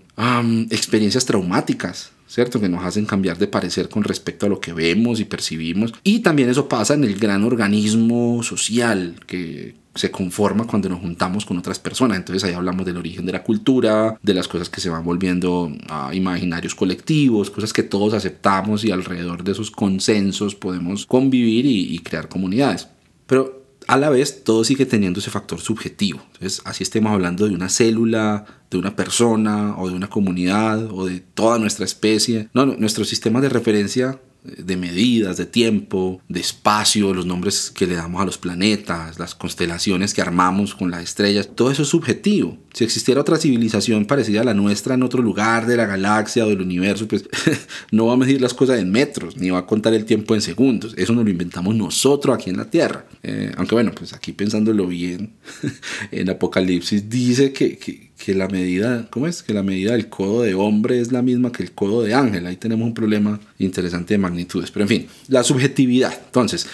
experiencias 0.69 1.25
traumáticas, 1.25 2.11
¿cierto? 2.27 2.59
Que 2.59 2.69
nos 2.69 2.83
hacen 2.83 3.05
cambiar 3.05 3.37
de 3.37 3.47
parecer 3.47 3.89
con 3.89 4.03
respecto 4.03 4.45
a 4.45 4.49
lo 4.49 4.59
que 4.59 4.73
vemos 4.73 5.19
y 5.19 5.25
percibimos. 5.25 5.93
Y 6.03 6.19
también 6.19 6.49
eso 6.49 6.67
pasa 6.67 6.93
en 6.93 7.03
el 7.03 7.15
gran 7.15 7.43
organismo 7.43 8.43
social 8.43 9.15
que 9.25 9.75
se 9.95 10.11
conforma 10.11 10.67
cuando 10.67 10.89
nos 10.89 10.99
juntamos 10.99 11.45
con 11.45 11.57
otras 11.57 11.79
personas. 11.79 12.17
Entonces 12.17 12.43
ahí 12.43 12.53
hablamos 12.53 12.85
del 12.85 12.97
origen 12.97 13.25
de 13.25 13.31
la 13.31 13.43
cultura, 13.43 14.19
de 14.21 14.33
las 14.33 14.47
cosas 14.47 14.69
que 14.69 14.81
se 14.81 14.89
van 14.89 15.05
volviendo 15.05 15.71
a 15.87 16.13
imaginarios 16.13 16.75
colectivos, 16.75 17.49
cosas 17.49 17.71
que 17.71 17.83
todos 17.83 18.13
aceptamos 18.13 18.83
y 18.83 18.91
alrededor 18.91 19.43
de 19.43 19.53
esos 19.53 19.71
consensos 19.71 20.55
podemos 20.55 21.05
convivir 21.05 21.65
y, 21.65 21.95
y 21.95 21.99
crear 21.99 22.27
comunidades. 22.27 22.89
Pero 23.25 23.64
a 23.87 23.97
la 23.97 24.09
vez 24.09 24.43
todo 24.43 24.63
sigue 24.63 24.85
teniendo 24.85 25.19
ese 25.19 25.31
factor 25.31 25.59
subjetivo. 25.59 26.21
Entonces, 26.33 26.61
así 26.65 26.83
estemos 26.83 27.11
hablando 27.11 27.47
de 27.47 27.55
una 27.55 27.69
célula, 27.69 28.45
de 28.71 28.77
una 28.77 28.95
persona 28.95 29.75
o 29.77 29.89
de 29.89 29.95
una 29.95 30.09
comunidad 30.09 30.91
o 30.91 31.05
de 31.05 31.19
toda 31.19 31.59
nuestra 31.59 31.85
especie. 31.85 32.49
No, 32.53 32.65
no 32.65 32.75
nuestro 32.77 33.05
sistema 33.05 33.41
de 33.41 33.49
referencia 33.49 34.19
de 34.45 34.77
medidas, 34.77 35.37
de 35.37 35.45
tiempo, 35.45 36.21
de 36.29 36.39
espacio, 36.39 37.13
los 37.13 37.25
nombres 37.25 37.71
que 37.73 37.87
le 37.87 37.95
damos 37.95 38.21
a 38.21 38.25
los 38.25 38.37
planetas, 38.37 39.19
las 39.19 39.35
constelaciones 39.35 40.13
que 40.13 40.21
armamos 40.21 40.75
con 40.75 40.91
las 40.91 41.03
estrellas, 41.03 41.49
todo 41.53 41.71
eso 41.71 41.83
es 41.83 41.89
subjetivo. 41.89 42.57
Si 42.73 42.83
existiera 42.83 43.21
otra 43.21 43.37
civilización 43.37 44.05
parecida 44.05 44.41
a 44.41 44.43
la 44.43 44.53
nuestra 44.53 44.95
en 44.95 45.03
otro 45.03 45.21
lugar 45.21 45.65
de 45.65 45.77
la 45.77 45.85
galaxia 45.85 46.45
o 46.45 46.49
del 46.49 46.61
universo, 46.61 47.07
pues 47.07 47.23
no 47.91 48.07
va 48.07 48.13
a 48.13 48.17
medir 48.17 48.41
las 48.41 48.53
cosas 48.53 48.79
en 48.79 48.91
metros, 48.91 49.37
ni 49.37 49.49
va 49.49 49.59
a 49.59 49.65
contar 49.65 49.93
el 49.93 50.05
tiempo 50.05 50.35
en 50.35 50.41
segundos. 50.41 50.93
Eso 50.97 51.13
nos 51.13 51.23
lo 51.23 51.29
inventamos 51.29 51.75
nosotros 51.75 52.35
aquí 52.35 52.49
en 52.49 52.57
la 52.57 52.69
Tierra. 52.69 53.05
Eh, 53.23 53.51
aunque 53.57 53.75
bueno, 53.75 53.93
pues 53.95 54.13
aquí 54.13 54.33
pensándolo 54.33 54.87
bien, 54.87 55.33
en 56.11 56.29
Apocalipsis 56.29 57.09
dice 57.09 57.53
que, 57.53 57.77
que, 57.77 58.04
que 58.17 58.33
la 58.33 58.47
medida, 58.47 59.07
¿cómo 59.09 59.27
es? 59.27 59.43
Que 59.43 59.53
la 59.53 59.63
medida 59.63 59.91
del 59.91 60.09
codo 60.09 60.41
de 60.41 60.55
hombre 60.55 60.99
es 60.99 61.11
la 61.11 61.21
misma 61.21 61.51
que 61.51 61.63
el 61.63 61.71
codo 61.71 62.01
de 62.01 62.13
ángel. 62.13 62.45
Ahí 62.45 62.57
tenemos 62.57 62.87
un 62.87 62.93
problema 62.93 63.39
interesante 63.59 64.13
de 64.13 64.17
magnitudes. 64.17 64.71
Pero 64.71 64.83
en 64.83 64.89
fin, 64.89 65.07
la 65.27 65.43
subjetividad. 65.43 66.13
Entonces, 66.25 66.67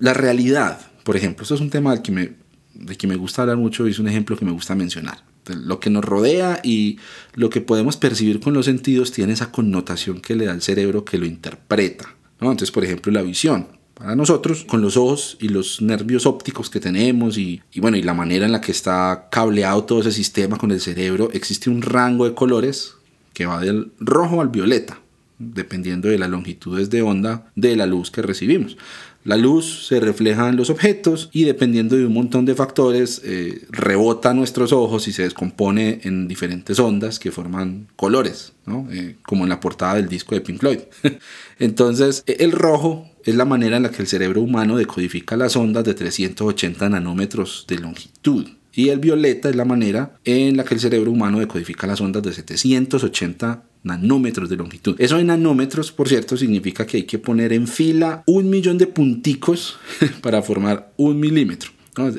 la 0.00 0.14
realidad, 0.14 0.80
por 1.04 1.16
ejemplo, 1.16 1.42
esto 1.42 1.54
es 1.54 1.60
un 1.60 1.70
tema 1.70 1.92
del 1.92 2.02
que 2.02 2.12
me, 2.12 2.32
de 2.74 2.96
que 2.96 3.06
me 3.06 3.16
gusta 3.16 3.42
hablar 3.42 3.56
mucho 3.56 3.86
y 3.86 3.90
es 3.90 3.98
un 3.98 4.08
ejemplo 4.08 4.36
que 4.36 4.44
me 4.44 4.52
gusta 4.52 4.74
mencionar. 4.74 5.24
Lo 5.46 5.80
que 5.80 5.90
nos 5.90 6.04
rodea 6.04 6.60
y 6.62 6.98
lo 7.34 7.50
que 7.50 7.60
podemos 7.60 7.96
percibir 7.96 8.38
con 8.38 8.54
los 8.54 8.66
sentidos 8.66 9.10
tiene 9.10 9.32
esa 9.32 9.50
connotación 9.50 10.20
que 10.20 10.36
le 10.36 10.44
da 10.44 10.52
al 10.52 10.62
cerebro 10.62 11.04
que 11.04 11.18
lo 11.18 11.26
interpreta. 11.26 12.14
Entonces, 12.40 12.70
por 12.70 12.84
ejemplo, 12.84 13.12
la 13.12 13.22
visión 13.22 13.68
para 14.02 14.16
nosotros, 14.16 14.64
con 14.64 14.82
los 14.82 14.96
ojos 14.96 15.36
y 15.40 15.48
los 15.48 15.80
nervios 15.80 16.26
ópticos 16.26 16.68
que 16.68 16.80
tenemos 16.80 17.38
y, 17.38 17.62
bueno, 17.76 17.96
y 17.96 18.02
la 18.02 18.14
manera 18.14 18.46
en 18.46 18.50
la 18.50 18.60
que 18.60 18.72
está 18.72 19.28
cableado 19.30 19.84
todo 19.84 20.00
ese 20.00 20.10
sistema 20.10 20.58
con 20.58 20.72
el 20.72 20.80
cerebro, 20.80 21.30
existe 21.32 21.70
un 21.70 21.82
rango 21.82 22.24
de 22.24 22.34
colores 22.34 22.94
que 23.32 23.46
va 23.46 23.60
del 23.60 23.92
rojo 24.00 24.40
al 24.40 24.48
violeta, 24.48 24.98
dependiendo 25.38 26.08
de 26.08 26.18
las 26.18 26.30
longitudes 26.30 26.90
de 26.90 27.02
onda 27.02 27.46
de 27.54 27.76
la 27.76 27.86
luz 27.86 28.10
que 28.10 28.22
recibimos. 28.22 28.76
La 29.22 29.36
luz 29.36 29.86
se 29.86 30.00
refleja 30.00 30.48
en 30.48 30.56
los 30.56 30.68
objetos 30.68 31.30
y 31.32 31.44
dependiendo 31.44 31.94
de 31.94 32.04
un 32.04 32.12
montón 32.12 32.44
de 32.44 32.56
factores 32.56 33.22
eh, 33.24 33.64
rebota 33.70 34.30
a 34.30 34.34
nuestros 34.34 34.72
ojos 34.72 35.06
y 35.06 35.12
se 35.12 35.22
descompone 35.22 36.00
en 36.02 36.26
diferentes 36.26 36.80
ondas 36.80 37.20
que 37.20 37.30
forman 37.30 37.86
colores, 37.94 38.52
eh, 38.90 39.14
como 39.22 39.44
en 39.44 39.50
la 39.50 39.60
portada 39.60 39.94
del 39.94 40.08
disco 40.08 40.34
de 40.34 40.40
Pink 40.40 40.58
Floyd. 40.58 40.80
Entonces 41.60 42.24
el 42.26 42.50
rojo 42.50 43.11
es 43.24 43.34
la 43.34 43.44
manera 43.44 43.76
en 43.76 43.84
la 43.84 43.90
que 43.90 44.02
el 44.02 44.08
cerebro 44.08 44.42
humano 44.42 44.76
decodifica 44.76 45.36
las 45.36 45.56
ondas 45.56 45.84
de 45.84 45.94
380 45.94 46.88
nanómetros 46.88 47.64
de 47.68 47.78
longitud. 47.78 48.46
Y 48.74 48.88
el 48.88 49.00
violeta 49.00 49.50
es 49.50 49.56
la 49.56 49.64
manera 49.64 50.14
en 50.24 50.56
la 50.56 50.64
que 50.64 50.74
el 50.74 50.80
cerebro 50.80 51.10
humano 51.10 51.38
decodifica 51.40 51.86
las 51.86 52.00
ondas 52.00 52.22
de 52.22 52.32
780 52.32 53.64
nanómetros 53.82 54.48
de 54.48 54.56
longitud. 54.56 54.96
Eso 54.98 55.18
en 55.18 55.26
nanómetros, 55.26 55.92
por 55.92 56.08
cierto, 56.08 56.36
significa 56.36 56.86
que 56.86 56.98
hay 56.98 57.02
que 57.04 57.18
poner 57.18 57.52
en 57.52 57.66
fila 57.66 58.22
un 58.26 58.48
millón 58.48 58.78
de 58.78 58.86
punticos 58.86 59.76
para 60.22 60.42
formar 60.42 60.92
un 60.96 61.20
milímetro. 61.20 61.70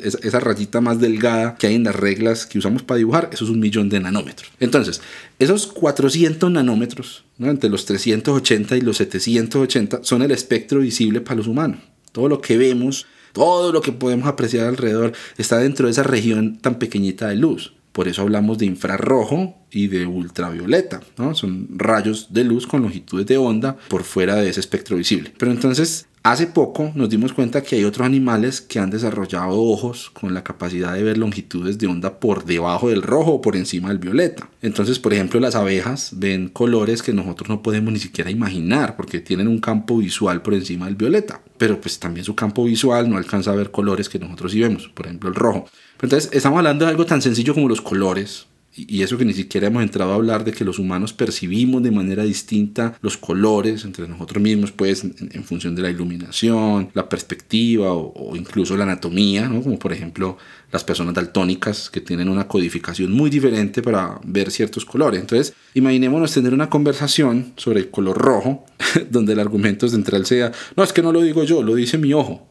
Esa, 0.03 0.39
rayita 0.39 0.81
más 0.81 0.99
delgada 0.99 1.55
que 1.55 1.65
hay 1.65 1.75
en 1.75 1.83
las 1.83 1.95
reglas 1.95 2.45
que 2.45 2.59
usamos 2.59 2.83
para 2.83 2.99
dibujar, 2.99 3.29
eso 3.33 3.43
es 3.45 3.49
un 3.49 3.59
millón 3.59 3.89
de 3.89 3.99
nanómetros. 3.99 4.51
Entonces, 4.59 5.01
esos 5.39 5.65
400 5.65 6.51
nanómetros, 6.51 7.23
entre 7.39 7.71
los 7.71 7.85
380 7.85 8.77
y 8.77 8.81
los 8.81 8.97
780, 8.97 10.03
son 10.03 10.21
el 10.21 10.29
espectro 10.29 10.81
visible 10.81 11.21
para 11.21 11.37
los 11.37 11.47
humanos. 11.47 11.79
Todo 12.11 12.29
lo 12.29 12.39
que 12.39 12.55
vemos, 12.57 13.07
todo 13.31 13.71
lo 13.71 13.81
que 13.81 13.91
podemos 13.91 14.27
apreciar 14.27 14.67
alrededor, 14.67 15.13
está 15.37 15.57
dentro 15.57 15.87
de 15.87 15.93
esa 15.93 16.03
región 16.03 16.59
tan 16.59 16.77
pequeñita 16.77 17.29
de 17.29 17.37
luz. 17.37 17.73
Por 17.93 18.07
eso 18.07 18.21
hablamos 18.21 18.59
de 18.59 18.67
infrarrojo 18.67 19.55
y 19.71 19.87
de 19.87 20.05
ultravioleta, 20.05 21.01
¿no? 21.17 21.33
Son 21.33 21.67
rayos 21.77 22.31
de 22.31 22.43
luz 22.43 22.67
con 22.67 22.83
longitudes 22.83 23.25
de 23.25 23.37
onda 23.37 23.75
por 23.87 24.03
fuera 24.03 24.35
de 24.35 24.49
ese 24.49 24.59
espectro 24.59 24.97
visible. 24.97 25.33
Pero 25.37 25.51
entonces 25.51 26.07
Hace 26.25 26.47
poco 26.47 26.93
nos 26.95 27.09
dimos 27.09 27.33
cuenta 27.33 27.61
que 27.61 27.75
hay 27.75 27.83
otros 27.83 28.05
animales 28.07 28.61
que 28.61 28.79
han 28.79 28.89
desarrollado 28.89 29.61
ojos 29.61 30.09
con 30.09 30.33
la 30.33 30.41
capacidad 30.41 30.93
de 30.93 31.03
ver 31.03 31.17
longitudes 31.17 31.77
de 31.77 31.87
onda 31.87 32.17
por 32.21 32.45
debajo 32.45 32.87
del 32.87 33.01
rojo 33.01 33.33
o 33.33 33.41
por 33.41 33.57
encima 33.57 33.89
del 33.89 33.97
violeta. 33.97 34.49
Entonces, 34.61 34.99
por 34.99 35.13
ejemplo, 35.13 35.41
las 35.41 35.55
abejas 35.55 36.11
ven 36.13 36.47
colores 36.47 37.03
que 37.03 37.11
nosotros 37.11 37.49
no 37.49 37.61
podemos 37.61 37.91
ni 37.91 37.99
siquiera 37.99 38.31
imaginar 38.31 38.95
porque 38.95 39.19
tienen 39.19 39.49
un 39.49 39.59
campo 39.59 39.97
visual 39.97 40.41
por 40.41 40.53
encima 40.53 40.85
del 40.85 40.95
violeta. 40.95 41.41
Pero 41.57 41.81
pues 41.81 41.99
también 41.99 42.23
su 42.23 42.35
campo 42.35 42.63
visual 42.63 43.09
no 43.09 43.17
alcanza 43.17 43.51
a 43.51 43.55
ver 43.55 43.69
colores 43.69 44.07
que 44.07 44.17
nosotros 44.17 44.53
sí 44.53 44.61
vemos, 44.61 44.87
por 44.87 45.07
ejemplo 45.07 45.27
el 45.27 45.35
rojo. 45.35 45.65
entonces, 46.01 46.29
estamos 46.31 46.59
hablando 46.59 46.85
de 46.85 46.91
algo 46.91 47.05
tan 47.05 47.21
sencillo 47.21 47.53
como 47.53 47.67
los 47.67 47.81
colores 47.81 48.47
Y 48.75 49.03
eso 49.03 49.17
que 49.19 49.25
ni 49.25 49.33
siquiera 49.33 49.67
hemos 49.67 49.83
entrado 49.83 50.11
a 50.11 50.15
hablar 50.15 50.43
de 50.43 50.51
que 50.51 50.65
los 50.65 50.79
humanos 50.79 51.13
percibimos 51.13 51.83
de 51.83 51.91
manera 51.91 52.23
distinta 52.23 52.97
los 53.01 53.17
colores 53.17 53.85
entre 53.85 54.07
nosotros 54.07 54.41
mismos, 54.41 54.71
pues 54.71 55.03
en, 55.03 55.43
función 55.43 55.75
de 55.75 55.83
la 55.83 55.91
iluminación, 55.91 56.89
la 56.93 57.07
perspectiva 57.07 57.93
o, 57.93 58.35
incluso 58.35 58.75
la 58.75 58.85
anatomía, 58.85 59.47
¿no? 59.47 59.61
como 59.61 59.77
por 59.77 59.93
ejemplo 59.93 60.37
las 60.73 60.83
personas 60.83 61.13
daltónicas 61.13 61.91
que 61.91 62.01
tienen 62.01 62.27
una 62.27 62.47
codificación 62.47 63.11
muy 63.11 63.29
diferente 63.29 63.83
para 63.83 64.19
ver 64.25 64.49
ciertos 64.49 64.85
colores. 64.85 65.21
Entonces, 65.21 65.53
imaginémonos 65.75 66.33
tener 66.33 66.51
una 66.51 66.67
conversación 66.67 67.53
sobre 67.57 67.79
el 67.79 67.91
color 67.91 68.17
rojo, 68.17 68.65
donde 69.11 69.33
el 69.33 69.39
argumento 69.39 69.87
central 69.87 70.25
sea, 70.25 70.51
no, 70.75 70.83
es 70.83 70.91
que 70.91 71.03
no 71.03 71.11
lo 71.11 71.21
digo 71.21 71.43
yo, 71.43 71.61
lo 71.61 71.75
dice 71.75 71.99
mi 71.99 72.11
ojo. 72.13 72.49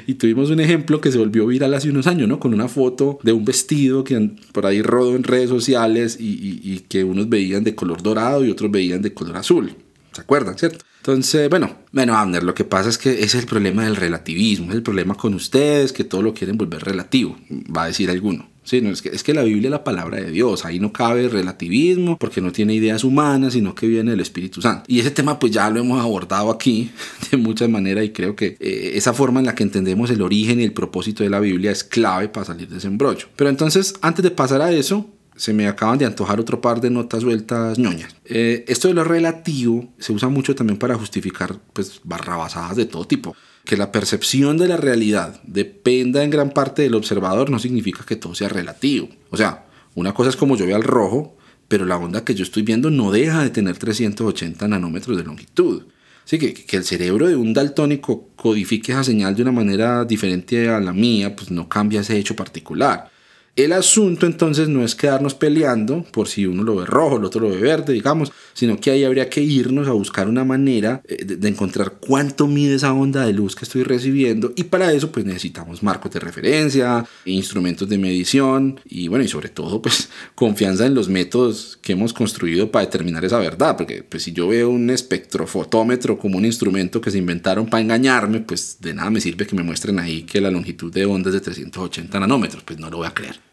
y 0.06 0.14
tuvimos 0.14 0.50
un 0.50 0.60
ejemplo 0.60 1.00
que 1.00 1.10
se 1.10 1.16
volvió 1.16 1.46
viral 1.46 1.72
hace 1.72 1.88
unos 1.88 2.06
años, 2.06 2.28
¿no? 2.28 2.38
Con 2.38 2.52
una 2.52 2.68
foto 2.68 3.18
de 3.22 3.32
un 3.32 3.46
vestido 3.46 4.04
que 4.04 4.30
por 4.52 4.66
ahí 4.66 4.82
rodó 4.82 5.16
en 5.16 5.24
redes 5.24 5.48
sociales 5.48 6.18
y, 6.20 6.60
y 6.62 6.80
que 6.80 7.04
unos 7.04 7.30
veían 7.30 7.64
de 7.64 7.74
color 7.74 8.02
dorado 8.02 8.44
y 8.44 8.50
otros 8.50 8.70
veían 8.70 9.00
de 9.00 9.14
color 9.14 9.38
azul. 9.38 9.74
¿Se 10.18 10.22
acuerdan, 10.22 10.58
cierto? 10.58 10.84
Entonces, 10.96 11.48
bueno, 11.48 11.76
bueno, 11.92 12.16
Abner, 12.16 12.42
lo 12.42 12.54
que 12.54 12.64
pasa 12.64 12.88
es 12.88 12.98
que 12.98 13.12
ese 13.12 13.24
es 13.24 13.34
el 13.36 13.46
problema 13.46 13.84
del 13.84 13.94
relativismo, 13.94 14.70
es 14.70 14.74
el 14.74 14.82
problema 14.82 15.14
con 15.14 15.32
ustedes, 15.32 15.92
que 15.92 16.02
todo 16.02 16.22
lo 16.22 16.34
quieren 16.34 16.58
volver 16.58 16.82
relativo, 16.82 17.36
va 17.74 17.84
a 17.84 17.86
decir 17.86 18.10
alguno. 18.10 18.50
Sí, 18.64 18.80
no, 18.80 18.90
es, 18.90 19.00
que, 19.00 19.10
es 19.10 19.22
que 19.22 19.32
la 19.32 19.44
Biblia 19.44 19.68
es 19.68 19.70
la 19.70 19.84
palabra 19.84 20.16
de 20.18 20.32
Dios, 20.32 20.64
ahí 20.64 20.80
no 20.80 20.92
cabe 20.92 21.28
relativismo 21.28 22.18
porque 22.18 22.40
no 22.40 22.50
tiene 22.50 22.74
ideas 22.74 23.04
humanas, 23.04 23.52
sino 23.52 23.76
que 23.76 23.86
viene 23.86 24.10
del 24.10 24.20
Espíritu 24.20 24.60
Santo. 24.60 24.86
Y 24.88 24.98
ese 24.98 25.12
tema 25.12 25.38
pues 25.38 25.52
ya 25.52 25.70
lo 25.70 25.78
hemos 25.78 26.02
abordado 26.02 26.50
aquí 26.50 26.90
de 27.30 27.36
muchas 27.36 27.70
maneras 27.70 28.04
y 28.04 28.10
creo 28.10 28.34
que 28.34 28.56
eh, 28.58 28.90
esa 28.94 29.14
forma 29.14 29.38
en 29.38 29.46
la 29.46 29.54
que 29.54 29.62
entendemos 29.62 30.10
el 30.10 30.20
origen 30.20 30.58
y 30.58 30.64
el 30.64 30.72
propósito 30.72 31.22
de 31.22 31.30
la 31.30 31.38
Biblia 31.38 31.70
es 31.70 31.84
clave 31.84 32.28
para 32.28 32.44
salir 32.44 32.68
de 32.68 32.78
ese 32.78 32.88
embrollo. 32.88 33.28
Pero 33.36 33.50
entonces, 33.50 33.94
antes 34.02 34.24
de 34.24 34.32
pasar 34.32 34.60
a 34.62 34.72
eso, 34.72 35.08
se 35.38 35.52
me 35.52 35.68
acaban 35.68 35.98
de 35.98 36.04
antojar 36.04 36.40
otro 36.40 36.60
par 36.60 36.80
de 36.80 36.90
notas 36.90 37.22
sueltas 37.22 37.78
ñoñas. 37.78 38.14
Eh, 38.24 38.64
esto 38.66 38.88
de 38.88 38.94
lo 38.94 39.04
relativo 39.04 39.88
se 39.98 40.12
usa 40.12 40.28
mucho 40.28 40.54
también 40.54 40.78
para 40.78 40.96
justificar 40.96 41.58
pues, 41.72 42.00
barrabasadas 42.02 42.76
de 42.76 42.86
todo 42.86 43.06
tipo. 43.06 43.36
Que 43.64 43.76
la 43.76 43.92
percepción 43.92 44.58
de 44.58 44.66
la 44.66 44.76
realidad 44.76 45.40
dependa 45.44 46.24
en 46.24 46.30
gran 46.30 46.50
parte 46.50 46.82
del 46.82 46.96
observador 46.96 47.50
no 47.50 47.60
significa 47.60 48.04
que 48.04 48.16
todo 48.16 48.34
sea 48.34 48.48
relativo. 48.48 49.08
O 49.30 49.36
sea, 49.36 49.66
una 49.94 50.12
cosa 50.12 50.30
es 50.30 50.36
como 50.36 50.56
yo 50.56 50.66
veo 50.66 50.74
al 50.74 50.82
rojo, 50.82 51.36
pero 51.68 51.84
la 51.84 51.96
onda 51.96 52.24
que 52.24 52.34
yo 52.34 52.42
estoy 52.42 52.62
viendo 52.62 52.90
no 52.90 53.12
deja 53.12 53.42
de 53.42 53.50
tener 53.50 53.78
380 53.78 54.66
nanómetros 54.66 55.16
de 55.16 55.22
longitud. 55.22 55.84
Así 56.24 56.38
que, 56.38 56.52
que 56.52 56.76
el 56.76 56.84
cerebro 56.84 57.28
de 57.28 57.36
un 57.36 57.54
daltónico 57.54 58.30
codifique 58.34 58.90
esa 58.92 59.04
señal 59.04 59.36
de 59.36 59.42
una 59.42 59.52
manera 59.52 60.04
diferente 60.04 60.68
a 60.68 60.80
la 60.80 60.92
mía, 60.92 61.36
pues 61.36 61.50
no 61.52 61.68
cambia 61.68 62.00
ese 62.00 62.18
hecho 62.18 62.34
particular. 62.34 63.10
El 63.58 63.72
asunto 63.72 64.24
entonces 64.24 64.68
no 64.68 64.84
es 64.84 64.94
quedarnos 64.94 65.34
peleando 65.34 66.04
por 66.12 66.28
si 66.28 66.46
uno 66.46 66.62
lo 66.62 66.76
ve 66.76 66.86
rojo, 66.86 67.16
el 67.16 67.24
otro 67.24 67.40
lo 67.40 67.48
ve 67.48 67.56
verde, 67.56 67.92
digamos, 67.92 68.30
sino 68.54 68.78
que 68.78 68.92
ahí 68.92 69.02
habría 69.02 69.28
que 69.28 69.40
irnos 69.40 69.88
a 69.88 69.90
buscar 69.90 70.28
una 70.28 70.44
manera 70.44 71.02
eh, 71.08 71.24
de, 71.24 71.48
encontrar 71.48 71.94
cuánto 71.98 72.46
mide 72.46 72.76
esa 72.76 72.92
onda 72.92 73.26
de 73.26 73.32
luz 73.32 73.56
que 73.56 73.64
estoy 73.64 73.82
recibiendo. 73.82 74.52
Y 74.54 74.62
para 74.62 74.92
eso 74.92 75.10
pues 75.10 75.26
necesitamos 75.26 75.82
marcos 75.82 76.12
de 76.12 76.20
referencia, 76.20 77.04
instrumentos 77.24 77.88
de 77.88 77.98
medición 77.98 78.78
y 78.84 79.08
bueno 79.08 79.24
y 79.24 79.28
sobre 79.28 79.48
todo 79.48 79.82
pues 79.82 80.08
confianza 80.36 80.86
en 80.86 80.94
los 80.94 81.08
métodos 81.08 81.80
que 81.82 81.94
hemos 81.94 82.12
construido 82.12 82.70
para 82.70 82.84
determinar 82.84 83.24
esa 83.24 83.40
verdad, 83.40 83.76
porque 83.76 84.04
pues 84.04 84.22
si 84.22 84.32
yo 84.32 84.46
veo 84.46 84.70
un 84.70 84.88
espectrofotómetro 84.88 86.16
como 86.16 86.38
un 86.38 86.44
instrumento 86.44 87.00
que 87.00 87.10
se 87.10 87.18
inventaron 87.18 87.66
para 87.66 87.80
engañarme, 87.80 88.38
pues 88.38 88.76
de 88.80 88.94
nada 88.94 89.10
me 89.10 89.20
sirve 89.20 89.48
que 89.48 89.56
me 89.56 89.64
muestren 89.64 89.98
ahí 89.98 90.22
que 90.22 90.40
la 90.40 90.52
longitud 90.52 90.92
de 90.92 91.06
onda 91.06 91.30
es 91.30 91.34
de 91.34 91.40
380 91.40 92.20
nanómetros, 92.20 92.62
pues 92.62 92.78
no 92.78 92.88
lo 92.88 92.98
voy 92.98 93.08
a 93.08 93.14
creer. 93.14 93.47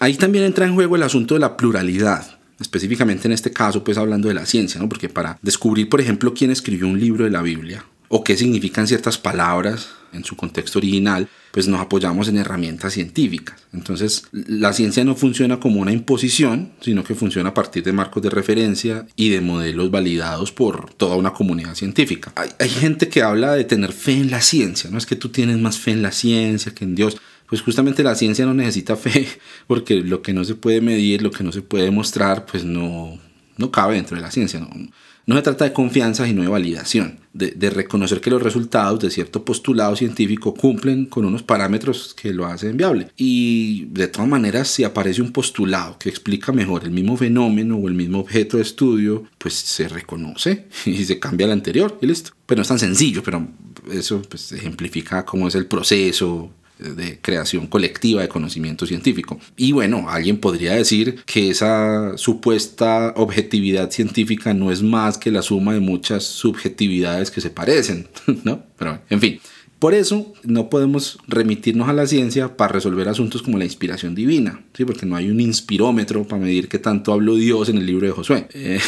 Ahí 0.00 0.14
también 0.14 0.44
entra 0.44 0.66
en 0.66 0.74
juego 0.74 0.96
el 0.96 1.02
asunto 1.02 1.34
de 1.34 1.40
la 1.40 1.58
pluralidad, 1.58 2.38
específicamente 2.58 3.28
en 3.28 3.32
este 3.32 3.52
caso, 3.52 3.84
pues 3.84 3.98
hablando 3.98 4.28
de 4.28 4.34
la 4.34 4.46
ciencia, 4.46 4.80
¿no? 4.80 4.88
Porque 4.88 5.10
para 5.10 5.38
descubrir, 5.42 5.90
por 5.90 6.00
ejemplo, 6.00 6.32
quién 6.32 6.50
escribió 6.50 6.88
un 6.88 6.98
libro 6.98 7.24
de 7.24 7.30
la 7.30 7.42
Biblia 7.42 7.84
o 8.08 8.24
qué 8.24 8.34
significan 8.34 8.86
ciertas 8.86 9.18
palabras 9.18 9.90
en 10.14 10.24
su 10.24 10.36
contexto 10.36 10.78
original, 10.78 11.28
pues 11.52 11.68
nos 11.68 11.80
apoyamos 11.80 12.28
en 12.28 12.38
herramientas 12.38 12.94
científicas. 12.94 13.60
Entonces, 13.74 14.24
la 14.32 14.72
ciencia 14.72 15.04
no 15.04 15.14
funciona 15.14 15.60
como 15.60 15.80
una 15.80 15.92
imposición, 15.92 16.72
sino 16.80 17.04
que 17.04 17.14
funciona 17.14 17.50
a 17.50 17.54
partir 17.54 17.84
de 17.84 17.92
marcos 17.92 18.22
de 18.22 18.30
referencia 18.30 19.06
y 19.16 19.28
de 19.28 19.42
modelos 19.42 19.90
validados 19.90 20.50
por 20.50 20.94
toda 20.94 21.16
una 21.16 21.34
comunidad 21.34 21.74
científica. 21.74 22.32
Hay, 22.36 22.48
hay 22.58 22.70
gente 22.70 23.08
que 23.08 23.22
habla 23.22 23.52
de 23.52 23.64
tener 23.64 23.92
fe 23.92 24.14
en 24.14 24.30
la 24.30 24.40
ciencia, 24.40 24.88
no 24.90 24.96
es 24.96 25.04
que 25.04 25.16
tú 25.16 25.28
tienes 25.28 25.58
más 25.58 25.78
fe 25.78 25.90
en 25.92 26.02
la 26.02 26.10
ciencia 26.10 26.74
que 26.74 26.84
en 26.84 26.94
Dios 26.94 27.18
pues 27.50 27.62
justamente 27.62 28.04
la 28.04 28.14
ciencia 28.14 28.46
no 28.46 28.54
necesita 28.54 28.96
fe, 28.96 29.28
porque 29.66 29.96
lo 29.96 30.22
que 30.22 30.32
no 30.32 30.44
se 30.44 30.54
puede 30.54 30.80
medir, 30.80 31.20
lo 31.20 31.32
que 31.32 31.44
no 31.44 31.52
se 31.52 31.62
puede 31.62 31.84
demostrar, 31.84 32.46
pues 32.46 32.64
no, 32.64 33.18
no 33.56 33.70
cabe 33.70 33.96
dentro 33.96 34.16
de 34.16 34.22
la 34.22 34.30
ciencia. 34.30 34.60
No, 34.60 34.70
no 35.26 35.36
se 35.36 35.42
trata 35.42 35.64
de 35.64 35.72
confianza, 35.72 36.26
sino 36.26 36.42
de 36.42 36.48
validación, 36.48 37.20
de, 37.32 37.50
de, 37.50 37.70
reconocer 37.70 38.20
que 38.20 38.30
los 38.30 38.42
resultados 38.42 39.00
de 39.00 39.10
cierto 39.10 39.44
postulado 39.44 39.94
científico 39.94 40.54
cumplen 40.54 41.06
con 41.06 41.24
unos 41.24 41.42
parámetros 41.42 42.14
que 42.14 42.32
lo 42.32 42.46
hacen 42.46 42.76
viable. 42.76 43.08
Y 43.16 43.84
de 43.86 44.08
todas 44.08 44.28
maneras, 44.28 44.68
si 44.68 44.82
aparece 44.82 45.20
un 45.20 45.30
postulado 45.30 45.98
que 45.98 46.08
explica 46.08 46.52
mejor 46.52 46.84
el 46.84 46.90
mismo 46.90 47.16
fenómeno 47.16 47.76
o 47.76 47.88
el 47.88 47.94
mismo 47.94 48.20
objeto 48.20 48.56
de 48.56 48.62
estudio, 48.62 49.24
pues 49.38 49.54
se 49.54 49.88
reconoce 49.88 50.66
y 50.86 51.04
se 51.04 51.18
cambia 51.18 51.46
el 51.46 51.52
anterior 51.52 51.98
y 52.00 52.06
listo. 52.06 52.30
Pero 52.46 52.58
no 52.58 52.62
es 52.62 52.68
tan 52.68 52.78
sencillo, 52.78 53.22
pero 53.22 53.46
eso 53.92 54.22
pues, 54.28 54.50
ejemplifica 54.52 55.24
cómo 55.24 55.48
es 55.48 55.54
el 55.54 55.66
proceso, 55.66 56.50
de 56.80 57.18
creación 57.20 57.66
colectiva 57.66 58.22
de 58.22 58.28
conocimiento 58.28 58.86
científico. 58.86 59.38
Y 59.56 59.72
bueno, 59.72 60.08
alguien 60.08 60.38
podría 60.38 60.74
decir 60.74 61.20
que 61.26 61.50
esa 61.50 62.16
supuesta 62.16 63.12
objetividad 63.16 63.90
científica 63.90 64.54
no 64.54 64.72
es 64.72 64.82
más 64.82 65.18
que 65.18 65.30
la 65.30 65.42
suma 65.42 65.74
de 65.74 65.80
muchas 65.80 66.24
subjetividades 66.24 67.30
que 67.30 67.40
se 67.40 67.50
parecen, 67.50 68.08
¿no? 68.44 68.62
Pero 68.76 69.00
en 69.08 69.20
fin. 69.20 69.40
Por 69.80 69.94
eso 69.94 70.34
no 70.44 70.68
podemos 70.68 71.18
remitirnos 71.26 71.88
a 71.88 71.94
la 71.94 72.06
ciencia 72.06 72.58
para 72.58 72.74
resolver 72.74 73.08
asuntos 73.08 73.40
como 73.40 73.56
la 73.56 73.64
inspiración 73.64 74.14
divina, 74.14 74.62
¿sí? 74.74 74.84
porque 74.84 75.06
no 75.06 75.16
hay 75.16 75.30
un 75.30 75.40
inspirómetro 75.40 76.28
para 76.28 76.42
medir 76.42 76.68
qué 76.68 76.78
tanto 76.78 77.14
habló 77.14 77.34
Dios 77.36 77.70
en 77.70 77.78
el 77.78 77.86
libro 77.86 78.06
de 78.06 78.12
Josué. 78.12 78.46
Eh, 78.52 78.78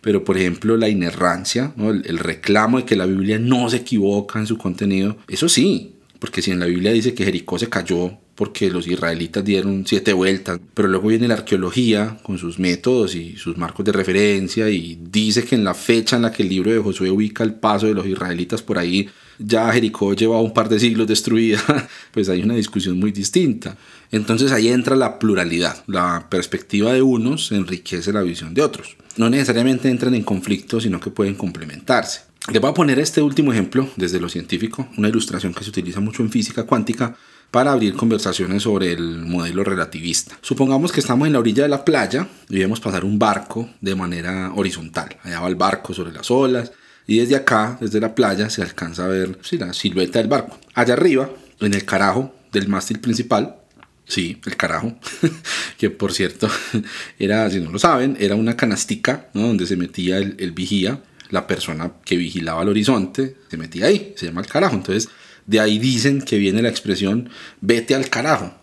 pero 0.00 0.24
por 0.24 0.36
ejemplo 0.36 0.76
la 0.76 0.88
inerrancia, 0.88 1.72
el, 1.78 2.02
el 2.06 2.18
reclamo 2.18 2.78
de 2.78 2.84
que 2.84 2.96
la 2.96 3.06
Biblia 3.06 3.38
no 3.38 3.70
se 3.70 3.76
equivoca 3.76 4.40
en 4.40 4.48
su 4.48 4.58
contenido, 4.58 5.16
eso 5.28 5.48
sí, 5.48 5.91
porque 6.22 6.40
si 6.40 6.52
en 6.52 6.60
la 6.60 6.66
Biblia 6.66 6.92
dice 6.92 7.14
que 7.14 7.24
Jericó 7.24 7.58
se 7.58 7.68
cayó 7.68 8.16
porque 8.36 8.70
los 8.70 8.86
israelitas 8.86 9.44
dieron 9.44 9.84
siete 9.84 10.12
vueltas, 10.12 10.60
pero 10.72 10.86
luego 10.86 11.08
viene 11.08 11.26
la 11.26 11.34
arqueología 11.34 12.16
con 12.22 12.38
sus 12.38 12.60
métodos 12.60 13.16
y 13.16 13.34
sus 13.36 13.58
marcos 13.58 13.84
de 13.84 13.90
referencia 13.90 14.70
y 14.70 15.00
dice 15.02 15.42
que 15.42 15.56
en 15.56 15.64
la 15.64 15.74
fecha 15.74 16.14
en 16.14 16.22
la 16.22 16.30
que 16.30 16.44
el 16.44 16.48
libro 16.48 16.70
de 16.70 16.78
Josué 16.78 17.10
ubica 17.10 17.42
el 17.42 17.54
paso 17.54 17.88
de 17.88 17.94
los 17.94 18.06
israelitas 18.06 18.62
por 18.62 18.78
ahí, 18.78 19.08
ya 19.36 19.72
Jericó 19.72 20.14
llevaba 20.14 20.40
un 20.40 20.54
par 20.54 20.68
de 20.68 20.78
siglos 20.78 21.08
destruida, 21.08 21.60
pues 22.12 22.28
hay 22.28 22.40
una 22.40 22.54
discusión 22.54 23.00
muy 23.00 23.10
distinta. 23.10 23.76
Entonces 24.12 24.52
ahí 24.52 24.68
entra 24.68 24.94
la 24.94 25.18
pluralidad, 25.18 25.82
la 25.88 26.28
perspectiva 26.30 26.92
de 26.92 27.02
unos 27.02 27.50
enriquece 27.50 28.12
la 28.12 28.22
visión 28.22 28.54
de 28.54 28.62
otros. 28.62 28.96
No 29.16 29.28
necesariamente 29.28 29.90
entran 29.90 30.14
en 30.14 30.22
conflicto, 30.22 30.80
sino 30.80 31.00
que 31.00 31.10
pueden 31.10 31.34
complementarse. 31.34 32.31
Les 32.50 32.60
voy 32.60 32.70
a 32.70 32.74
poner 32.74 32.98
este 32.98 33.22
último 33.22 33.52
ejemplo 33.52 33.88
desde 33.94 34.18
lo 34.18 34.28
científico, 34.28 34.88
una 34.98 35.08
ilustración 35.08 35.54
que 35.54 35.62
se 35.62 35.70
utiliza 35.70 36.00
mucho 36.00 36.22
en 36.22 36.30
física 36.30 36.64
cuántica 36.64 37.16
para 37.52 37.70
abrir 37.70 37.94
conversaciones 37.94 38.64
sobre 38.64 38.92
el 38.92 39.18
modelo 39.18 39.62
relativista. 39.62 40.36
Supongamos 40.40 40.90
que 40.90 40.98
estamos 40.98 41.28
en 41.28 41.34
la 41.34 41.38
orilla 41.38 41.62
de 41.62 41.68
la 41.68 41.84
playa 41.84 42.26
y 42.48 42.58
vemos 42.58 42.80
pasar 42.80 43.04
un 43.04 43.16
barco 43.16 43.70
de 43.80 43.94
manera 43.94 44.52
horizontal. 44.56 45.16
Allá 45.22 45.38
va 45.38 45.48
el 45.48 45.54
barco 45.54 45.94
sobre 45.94 46.12
las 46.12 46.32
olas 46.32 46.72
y 47.06 47.18
desde 47.18 47.36
acá, 47.36 47.78
desde 47.80 48.00
la 48.00 48.12
playa, 48.12 48.50
se 48.50 48.62
alcanza 48.62 49.04
a 49.04 49.08
ver 49.08 49.38
la 49.52 49.72
silueta 49.72 50.18
del 50.18 50.28
barco. 50.28 50.58
Allá 50.74 50.94
arriba, 50.94 51.30
en 51.60 51.74
el 51.74 51.84
carajo 51.84 52.34
del 52.50 52.68
mástil 52.68 52.98
principal, 52.98 53.56
Sí, 54.04 54.40
el 54.44 54.56
carajo. 54.56 54.98
que 55.78 55.88
por 55.88 56.12
cierto, 56.12 56.50
era, 57.20 57.48
si 57.50 57.60
no 57.60 57.70
lo 57.70 57.78
saben, 57.78 58.16
era 58.18 58.34
una 58.34 58.56
canastica 58.56 59.28
donde 59.32 59.64
se 59.64 59.76
metía 59.76 60.18
el, 60.18 60.34
el 60.38 60.50
vigía 60.50 61.00
la 61.32 61.46
persona 61.46 61.92
que 62.04 62.16
vigilaba 62.16 62.62
el 62.62 62.68
horizonte 62.68 63.36
se 63.50 63.56
metía 63.56 63.86
ahí, 63.86 64.12
se 64.16 64.26
llama 64.26 64.42
el 64.42 64.46
carajo. 64.46 64.76
Entonces, 64.76 65.08
de 65.46 65.58
ahí 65.58 65.78
dicen 65.78 66.20
que 66.20 66.38
viene 66.38 66.62
la 66.62 66.68
expresión 66.68 67.30
vete 67.60 67.94
al 67.94 68.08
carajo. 68.08 68.54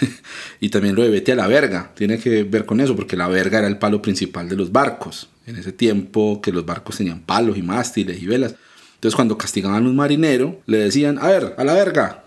y 0.60 0.70
también 0.70 0.96
lo 0.96 1.02
de 1.02 1.10
vete 1.10 1.32
a 1.32 1.36
la 1.36 1.46
verga, 1.46 1.92
tiene 1.94 2.18
que 2.18 2.42
ver 2.42 2.64
con 2.64 2.80
eso, 2.80 2.96
porque 2.96 3.16
la 3.16 3.28
verga 3.28 3.58
era 3.58 3.68
el 3.68 3.78
palo 3.78 4.00
principal 4.00 4.48
de 4.48 4.56
los 4.56 4.72
barcos. 4.72 5.28
En 5.46 5.56
ese 5.56 5.72
tiempo 5.72 6.40
que 6.40 6.50
los 6.50 6.64
barcos 6.64 6.96
tenían 6.96 7.20
palos 7.20 7.58
y 7.58 7.62
mástiles 7.62 8.20
y 8.20 8.26
velas. 8.26 8.54
Entonces 8.94 9.16
cuando 9.16 9.36
castigaban 9.36 9.84
a 9.84 9.86
un 9.86 9.94
marinero, 9.94 10.62
le 10.64 10.78
decían, 10.78 11.18
a 11.20 11.28
ver, 11.28 11.54
a 11.58 11.64
la 11.64 11.74
verga. 11.74 12.24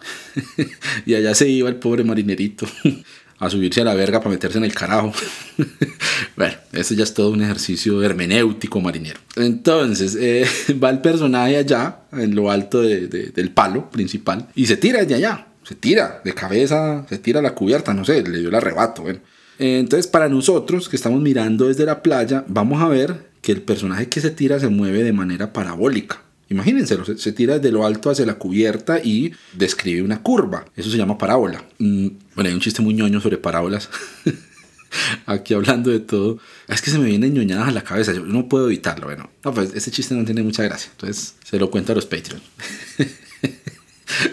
y 1.07 1.15
allá 1.15 1.33
se 1.33 1.49
iba 1.49 1.69
el 1.69 1.77
pobre 1.77 2.03
marinerito 2.03 2.67
a 3.39 3.49
subirse 3.49 3.81
a 3.81 3.83
la 3.83 3.93
verga 3.93 4.19
para 4.19 4.31
meterse 4.31 4.57
en 4.57 4.63
el 4.63 4.73
carajo. 4.73 5.13
bueno, 6.35 6.55
eso 6.73 6.93
ya 6.93 7.03
es 7.03 7.13
todo 7.13 7.31
un 7.31 7.43
ejercicio 7.43 8.01
hermenéutico 8.01 8.81
marinero. 8.81 9.19
Entonces, 9.35 10.17
eh, 10.19 10.45
va 10.83 10.89
el 10.89 10.99
personaje 10.99 11.57
allá, 11.57 11.99
en 12.11 12.35
lo 12.35 12.49
alto 12.49 12.81
del 12.81 13.51
palo 13.51 13.89
principal, 13.91 14.47
y 14.55 14.65
se 14.65 14.77
tira 14.77 15.03
de 15.03 15.15
allá. 15.15 15.47
Se 15.63 15.75
tira 15.75 16.21
de 16.23 16.33
cabeza, 16.33 17.05
se 17.09 17.17
tira 17.17 17.39
a 17.39 17.43
la 17.43 17.53
cubierta, 17.53 17.93
no 17.93 18.05
sé, 18.05 18.23
le 18.23 18.39
dio 18.39 18.47
el 18.49 18.55
arrebato. 18.55 19.01
Bueno. 19.01 19.19
Entonces, 19.59 20.07
para 20.07 20.29
nosotros 20.29 20.87
que 20.87 20.95
estamos 20.95 21.21
mirando 21.21 21.67
desde 21.67 21.85
la 21.85 22.01
playa, 22.01 22.45
vamos 22.47 22.81
a 22.81 22.87
ver 22.87 23.27
que 23.41 23.51
el 23.51 23.61
personaje 23.61 24.07
que 24.07 24.21
se 24.21 24.31
tira 24.31 24.59
se 24.59 24.69
mueve 24.69 25.03
de 25.03 25.13
manera 25.13 25.51
parabólica. 25.51 26.21
Imagínense, 26.49 26.97
se 27.17 27.31
tira 27.33 27.59
desde 27.59 27.71
lo 27.71 27.85
alto 27.85 28.09
hacia 28.09 28.25
la 28.25 28.35
cubierta 28.35 28.99
y 29.03 29.33
describe 29.53 30.01
una 30.01 30.21
curva. 30.21 30.65
Eso 30.75 30.89
se 30.89 30.97
llama 30.97 31.17
parábola. 31.17 31.63
Mm, 31.79 32.07
bueno, 32.35 32.49
hay 32.49 32.53
un 32.53 32.61
chiste 32.61 32.81
muy 32.81 32.93
ñoño 32.93 33.19
sobre 33.19 33.37
parábolas. 33.37 33.89
Aquí 35.25 35.53
hablando 35.53 35.91
de 35.91 35.99
todo. 35.99 36.39
Es 36.67 36.81
que 36.81 36.89
se 36.89 36.99
me 36.99 37.05
vienen 37.05 37.33
ñoñadas 37.33 37.67
a 37.67 37.71
la 37.71 37.83
cabeza. 37.83 38.13
Yo 38.13 38.25
no 38.25 38.47
puedo 38.47 38.67
evitarlo. 38.67 39.07
Bueno, 39.07 39.29
no, 39.43 39.53
pues 39.53 39.73
ese 39.73 39.91
chiste 39.91 40.15
no 40.15 40.23
tiene 40.23 40.41
mucha 40.41 40.63
gracia. 40.63 40.89
Entonces 40.91 41.35
se 41.43 41.59
lo 41.59 41.69
cuento 41.69 41.91
a 41.91 41.95
los 41.95 42.05
Patreons. 42.05 42.43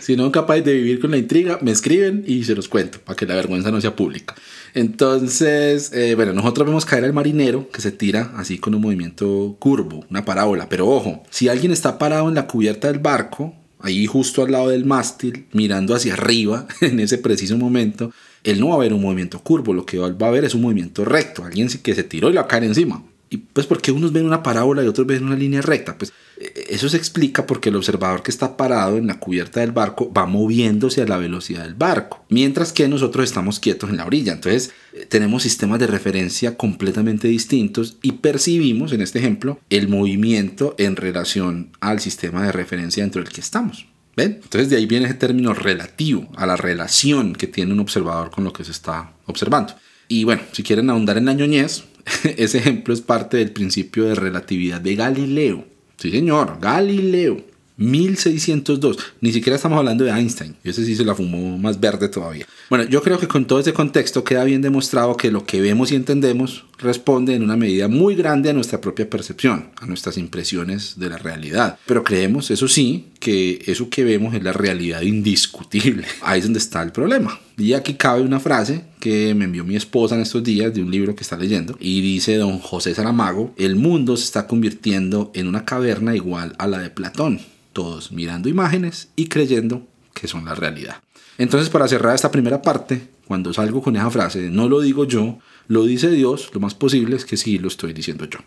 si 0.01 0.17
no 0.17 0.31
capaz 0.33 0.61
de 0.61 0.75
vivir 0.75 1.01
con 1.01 1.11
la 1.11 1.17
intriga, 1.19 1.59
me 1.63 1.71
escriben 1.71 2.25
y 2.27 2.45
se 2.45 2.55
los 2.55 2.69
cuento 2.69 2.99
para 3.01 3.17
que 3.17 3.27
la 3.27 3.35
vergüenza 3.35 3.71
no 3.71 3.81
sea 3.81 3.97
pública. 3.97 4.35
Entonces, 4.75 5.93
eh, 5.93 6.15
bueno, 6.15 6.33
nosotros 6.33 6.67
vemos 6.67 6.85
caer 6.85 7.05
al 7.05 7.13
marinero 7.13 7.69
que 7.71 7.81
se 7.81 7.93
tira 7.93 8.33
así 8.37 8.59
con 8.59 8.75
un 8.75 8.83
movimiento 8.83 9.57
curvo, 9.59 10.05
una 10.11 10.25
parábola. 10.25 10.69
Pero 10.69 10.89
ojo, 10.89 11.23
si 11.31 11.49
alguien 11.49 11.73
está 11.73 11.99
parado 11.99 12.29
en 12.29 12.35
la 12.35 12.47
cubierta 12.47 12.89
del 12.89 12.99
barco, 12.99 13.55
ahí 13.79 14.07
justo 14.07 14.43
al 14.43 14.53
lado 14.53 14.71
del 14.71 14.85
mástil, 14.85 15.47
mirando 15.53 15.95
hacia 15.95 16.15
arriba 16.15 16.67
en 16.81 17.01
ese 17.01 17.19
preciso 17.19 17.57
momento, 17.57 18.13
él 18.43 18.61
no 18.61 18.69
va 18.69 18.75
a 18.75 18.79
ver 18.79 18.93
un 18.93 19.03
movimiento 19.03 19.41
curvo, 19.41 19.73
lo 19.73 19.87
que 19.87 19.99
va 19.99 20.27
a 20.27 20.31
ver 20.31 20.45
es 20.45 20.55
un 20.55 20.63
movimiento 20.63 21.05
recto, 21.05 21.45
alguien 21.45 21.69
que 21.69 21.95
se 21.95 22.03
tiró 22.03 22.31
y 22.31 22.33
lo 22.33 22.47
cae 22.47 22.65
encima. 22.65 23.03
Y 23.35 23.39
pues 23.39 23.67
porque 23.67 23.91
unos 23.91 24.13
ven 24.13 24.27
una 24.27 24.45
parábola 24.45 24.85
y 24.85 24.87
otros 24.87 25.09
ven 25.09 25.25
una 25.25 25.35
línea 25.35 25.61
recta, 25.61 25.99
pues 25.99 26.13
e, 26.37 26.67
eso 26.69 26.89
se 26.89 26.97
explica 26.97 27.49
porque 27.49 27.69
el 27.69 27.75
observador 27.75 28.23
que 28.23 28.31
está 28.31 28.57
parado 28.57 28.97
en 28.97 29.09
la 29.09 29.19
cubierta 29.19 29.59
del 29.59 29.73
barco 29.73 30.13
va 30.13 30.25
moviéndose 30.25 31.03
a 31.03 31.07
la 31.07 31.17
velocidad 31.17 31.65
del 31.65 31.75
barco, 31.75 32.25
mientras 32.29 32.73
que 32.73 32.87
nosotros 32.87 33.25
estamos 33.25 33.59
quietos 33.59 33.91
en 33.91 33.97
la 33.97 34.07
orilla. 34.07 34.35
Entonces 34.35 34.71
eh, 34.93 35.05
tenemos 35.07 35.43
sistemas 35.43 35.81
de 35.81 35.89
referencia 35.89 36.57
completamente 36.57 37.27
distintos 37.27 37.97
y 38.03 38.13
percibimos 38.13 38.93
en 38.93 39.01
este 39.01 39.19
ejemplo 39.19 39.59
el 39.69 39.89
movimiento 39.89 40.77
en 40.79 40.95
relación 40.95 41.73
al 41.81 41.99
sistema 41.99 42.47
de 42.47 42.53
referencia 42.53 43.03
dentro 43.03 43.21
del 43.21 43.33
que 43.33 43.41
estamos. 43.41 43.89
¿Ven? 44.17 44.39
Entonces 44.45 44.71
de 44.71 44.77
ahí 44.77 44.87
viene 44.87 45.07
ese 45.07 45.15
término 45.15 45.55
relativo 45.55 46.29
a 46.37 46.47
la 46.47 46.55
relación 46.55 47.33
que 47.33 47.49
tiene 47.49 47.73
un 47.73 47.81
observador 47.81 48.31
con 48.31 48.45
lo 48.45 48.53
que 48.53 48.63
se 48.63 48.71
está 48.71 49.13
observando. 49.27 49.75
Y 50.07 50.23
bueno, 50.23 50.43
si 50.53 50.63
quieren 50.63 50.89
ahondar 50.89 51.19
en 51.19 51.25
la 51.25 51.33
ñoñez, 51.33 51.83
Ese 52.37 52.59
ejemplo 52.59 52.95
es 52.95 53.01
parte 53.01 53.37
del 53.37 53.53
principio 53.53 54.05
de 54.05 54.15
relatividad 54.15 54.81
de 54.81 54.95
Galileo. 54.95 55.65
Sí, 55.97 56.11
señor, 56.11 56.59
Galileo. 56.61 57.55
1602. 57.77 58.99
Ni 59.21 59.33
siquiera 59.33 59.57
estamos 59.57 59.79
hablando 59.79 60.05
de 60.05 60.11
Einstein. 60.11 60.55
Ese 60.63 60.85
sí 60.85 60.95
se 60.95 61.05
la 61.05 61.15
fumó 61.15 61.59
más 61.59 61.81
verde 61.81 62.09
todavía. 62.09 62.47
Bueno, 62.71 62.85
yo 62.85 63.03
creo 63.03 63.19
que 63.19 63.27
con 63.27 63.47
todo 63.47 63.59
este 63.59 63.73
contexto 63.73 64.23
queda 64.23 64.45
bien 64.45 64.63
demostrado 64.63 65.17
que 65.17 65.33
lo 65.33 65.45
que 65.45 65.61
vemos 65.61 65.91
y 65.91 65.97
entendemos 65.97 66.65
responde 66.79 67.35
en 67.35 67.43
una 67.43 67.57
medida 67.57 67.89
muy 67.89 68.15
grande 68.15 68.51
a 68.51 68.53
nuestra 68.53 68.81
propia 68.81 69.09
percepción, 69.09 69.71
a 69.81 69.87
nuestras 69.87 70.19
impresiones 70.19 70.99
de 70.99 71.11
la 71.11 71.19
realidad. 71.19 71.79
Pero 71.87 72.05
creemos, 72.05 72.51
eso 72.51 72.69
sí, 72.69 73.09
que 73.21 73.63
eso 73.67 73.89
que 73.91 74.05
vemos 74.05 74.35
es 74.35 74.43
la 74.43 74.53
realidad 74.53 75.03
indiscutible. 75.03 76.07
Ahí 76.23 76.39
es 76.39 76.45
donde 76.45 76.59
está 76.59 76.83
el 76.83 76.93
problema. 76.93 77.41
Y 77.57 77.75
aquí 77.75 77.95
cabe 77.95 78.23
una 78.23 78.41
frase 78.41 78.85
que 78.99 79.35
me 79.35 79.45
envió 79.45 79.65
mi 79.65 79.77
esposa 79.77 80.17
en 80.17 80.23
estos 80.23 80.43
días 80.43 80.75
de 80.75 80.83
un 80.83 80.91
libro 80.91 81.15
que 81.15 81.23
está 81.23 81.37
leyendo 81.37 81.77
y 81.79 82.01
dice 82.01 82.37
don 82.37 82.59
José 82.59 82.95
Saramago, 82.95 83.55
el 83.57 83.77
mundo 83.77 84.17
se 84.17 84.25
está 84.25 84.47
convirtiendo 84.47 85.31
en 85.35 85.47
una 85.47 85.65
caverna 85.65 86.17
igual 86.17 86.55
a 86.59 86.67
la 86.67 86.79
de 86.79 86.91
Platón 86.91 87.41
todos 87.75 88.13
mirando 88.13 88.49
imágenes 88.49 89.09
y 89.17 89.27
creyendo 89.27 89.87
que 90.15 90.29
son 90.29 90.45
la 90.45 90.55
realidad. 90.55 91.03
Entonces, 91.37 91.69
para 91.69 91.89
cerrar 91.89 92.15
esta 92.15 92.31
primera 92.31 92.63
parte, 92.63 93.09
cuando 93.27 93.53
salgo 93.53 93.83
con 93.83 93.97
esa 93.97 94.11
frase, 94.11 94.51
no 94.51 94.69
lo 94.69 94.81
digo 94.81 95.05
yo, 95.05 95.39
lo 95.67 95.85
dice 95.85 96.11
Dios, 96.11 96.51
lo 96.55 96.61
más 96.61 96.75
posible 96.75 97.17
es 97.17 97.25
que 97.25 97.37
sí 97.37 97.59
lo 97.59 97.69
estoy 97.69 97.93
diciendo 97.93 98.25
yo. 98.27 98.39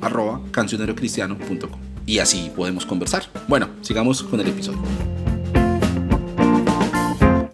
y 2.06 2.18
así 2.18 2.50
podemos 2.54 2.86
conversar. 2.86 3.24
Bueno, 3.48 3.68
sigamos 3.80 4.22
con 4.22 4.40
el 4.40 4.48
episodio. 4.48 4.80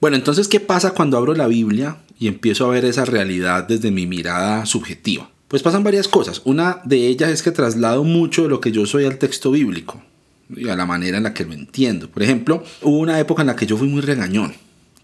Bueno, 0.00 0.16
entonces, 0.16 0.46
¿qué 0.48 0.60
pasa 0.60 0.92
cuando 0.92 1.18
abro 1.18 1.34
la 1.34 1.48
Biblia 1.48 1.98
y 2.18 2.28
empiezo 2.28 2.66
a 2.66 2.70
ver 2.70 2.84
esa 2.84 3.04
realidad 3.04 3.66
desde 3.66 3.90
mi 3.90 4.06
mirada 4.06 4.64
subjetiva? 4.64 5.30
Pues 5.48 5.62
pasan 5.62 5.82
varias 5.82 6.08
cosas. 6.08 6.42
Una 6.44 6.80
de 6.84 7.06
ellas 7.08 7.30
es 7.30 7.42
que 7.42 7.50
traslado 7.50 8.04
mucho 8.04 8.42
de 8.42 8.48
lo 8.48 8.60
que 8.60 8.70
yo 8.70 8.86
soy 8.86 9.06
al 9.06 9.18
texto 9.18 9.50
bíblico 9.50 10.02
y 10.54 10.68
a 10.68 10.76
la 10.76 10.86
manera 10.86 11.16
en 11.16 11.24
la 11.24 11.34
que 11.34 11.44
lo 11.44 11.52
entiendo. 11.52 12.08
Por 12.08 12.22
ejemplo, 12.22 12.62
hubo 12.82 12.98
una 12.98 13.18
época 13.18 13.42
en 13.42 13.48
la 13.48 13.56
que 13.56 13.66
yo 13.66 13.76
fui 13.76 13.88
muy 13.88 14.00
regañón. 14.00 14.54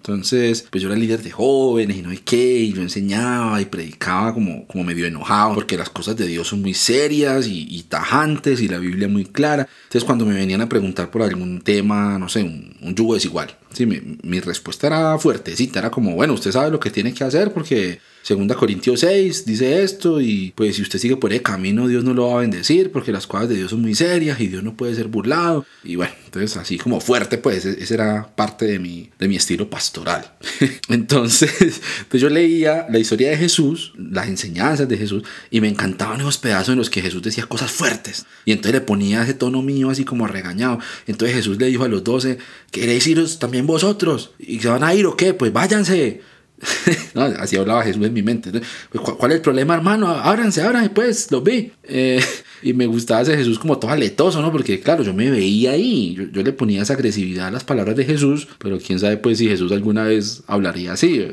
Entonces, 0.06 0.66
pues 0.70 0.82
yo 0.82 0.90
era 0.90 0.98
líder 0.98 1.22
de 1.22 1.30
jóvenes 1.30 1.96
y 1.96 2.02
no 2.02 2.10
hay 2.10 2.18
qué, 2.18 2.58
y 2.58 2.74
yo 2.74 2.82
enseñaba 2.82 3.58
y 3.62 3.64
predicaba 3.64 4.34
como, 4.34 4.66
como 4.66 4.84
medio 4.84 5.06
enojado, 5.06 5.54
porque 5.54 5.78
las 5.78 5.88
cosas 5.88 6.14
de 6.14 6.26
Dios 6.26 6.48
son 6.48 6.60
muy 6.60 6.74
serias 6.74 7.46
y, 7.48 7.82
tajantes 7.88 8.60
y 8.60 8.68
la 8.68 8.76
Biblia 8.78 9.08
muy 9.08 9.24
clara. 9.24 9.66
Entonces, 9.84 10.04
cuando 10.04 10.26
me 10.26 10.34
venían 10.34 10.60
a 10.60 10.68
preguntar 10.68 11.10
por 11.10 11.22
algún 11.22 11.62
tema, 11.62 12.18
no 12.18 12.28
sé, 12.28 12.42
un, 12.42 12.76
un 12.82 12.94
yugo 12.94 13.14
desigual, 13.14 13.56
sí, 13.72 13.86
mi, 13.86 14.18
mi 14.22 14.40
respuesta 14.40 14.88
era 14.88 15.18
fuertecita, 15.18 15.78
era 15.78 15.90
como, 15.90 16.14
bueno, 16.14 16.34
usted 16.34 16.52
sabe 16.52 16.70
lo 16.70 16.80
que 16.80 16.90
tiene 16.90 17.14
que 17.14 17.24
hacer 17.24 17.54
porque 17.54 17.98
Segunda 18.24 18.54
Corintios 18.54 19.00
6 19.00 19.44
dice 19.44 19.82
esto 19.82 20.18
y 20.18 20.54
pues 20.56 20.76
si 20.76 20.82
usted 20.82 20.98
sigue 20.98 21.18
por 21.18 21.30
el 21.34 21.42
camino 21.42 21.88
Dios 21.88 22.04
no 22.04 22.14
lo 22.14 22.28
va 22.28 22.38
a 22.38 22.40
bendecir 22.40 22.90
porque 22.90 23.12
las 23.12 23.26
cosas 23.26 23.50
de 23.50 23.56
Dios 23.56 23.68
son 23.70 23.82
muy 23.82 23.94
serias 23.94 24.40
y 24.40 24.46
Dios 24.46 24.64
no 24.64 24.78
puede 24.78 24.94
ser 24.94 25.08
burlado. 25.08 25.66
Y 25.82 25.96
bueno, 25.96 26.14
entonces 26.24 26.56
así 26.56 26.78
como 26.78 27.02
fuerte 27.02 27.36
pues 27.36 27.66
e-, 27.66 27.82
ese 27.82 27.92
era 27.92 28.34
parte 28.34 28.64
de 28.64 28.78
mi, 28.78 29.10
de 29.18 29.28
mi 29.28 29.36
estilo 29.36 29.68
pastoral. 29.68 30.32
entonces 30.88 31.82
pues 32.08 32.22
yo 32.22 32.30
leía 32.30 32.86
la 32.88 32.98
historia 32.98 33.28
de 33.28 33.36
Jesús, 33.36 33.92
las 33.98 34.26
enseñanzas 34.26 34.88
de 34.88 34.96
Jesús 34.96 35.22
y 35.50 35.60
me 35.60 35.68
encantaban 35.68 36.18
esos 36.20 36.38
pedazos 36.38 36.70
en 36.70 36.78
los 36.78 36.88
que 36.88 37.02
Jesús 37.02 37.20
decía 37.20 37.44
cosas 37.44 37.72
fuertes. 37.72 38.24
Y 38.46 38.52
entonces 38.52 38.72
le 38.72 38.86
ponía 38.86 39.22
ese 39.22 39.34
tono 39.34 39.60
mío 39.60 39.90
así 39.90 40.06
como 40.06 40.26
regañado. 40.26 40.78
Entonces 41.06 41.36
Jesús 41.36 41.58
le 41.58 41.66
dijo 41.66 41.84
a 41.84 41.88
los 41.88 42.02
doce, 42.02 42.38
¿queréis 42.70 43.06
iros 43.06 43.38
también 43.38 43.66
vosotros? 43.66 44.30
¿Y 44.38 44.60
se 44.60 44.68
van 44.68 44.82
a 44.82 44.94
ir 44.94 45.04
o 45.04 45.14
qué? 45.14 45.34
Pues 45.34 45.52
váyanse. 45.52 46.22
así 47.38 47.56
hablaba 47.56 47.82
Jesús 47.82 48.04
en 48.04 48.12
mi 48.12 48.22
mente. 48.22 48.50
Pues, 48.90 49.16
¿Cuál 49.16 49.32
es 49.32 49.36
el 49.36 49.42
problema, 49.42 49.74
hermano? 49.74 50.08
Ábranse, 50.08 50.62
ábranse, 50.62 50.90
pues, 50.90 51.30
lo 51.30 51.40
vi. 51.40 51.72
Eh, 51.82 52.22
y 52.62 52.72
me 52.72 52.86
gustaba 52.86 53.22
ese 53.22 53.36
Jesús 53.36 53.58
como 53.58 53.78
todo 53.78 53.90
aletoso, 53.90 54.40
¿no? 54.40 54.52
Porque, 54.52 54.80
claro, 54.80 55.02
yo 55.02 55.14
me 55.14 55.30
veía 55.30 55.72
ahí. 55.72 56.16
Yo, 56.32 56.42
le 56.42 56.52
ponía 56.52 56.82
esa 56.82 56.94
agresividad 56.94 57.48
a 57.48 57.50
las 57.50 57.64
palabras 57.64 57.96
de 57.96 58.04
Jesús, 58.04 58.48
pero 58.58 58.78
quién 58.78 58.98
sabe, 58.98 59.16
pues, 59.16 59.38
si 59.38 59.48
Jesús 59.48 59.72
alguna 59.72 60.04
vez 60.04 60.42
hablaría 60.46 60.92
así. 60.92 61.20
Eh, 61.20 61.32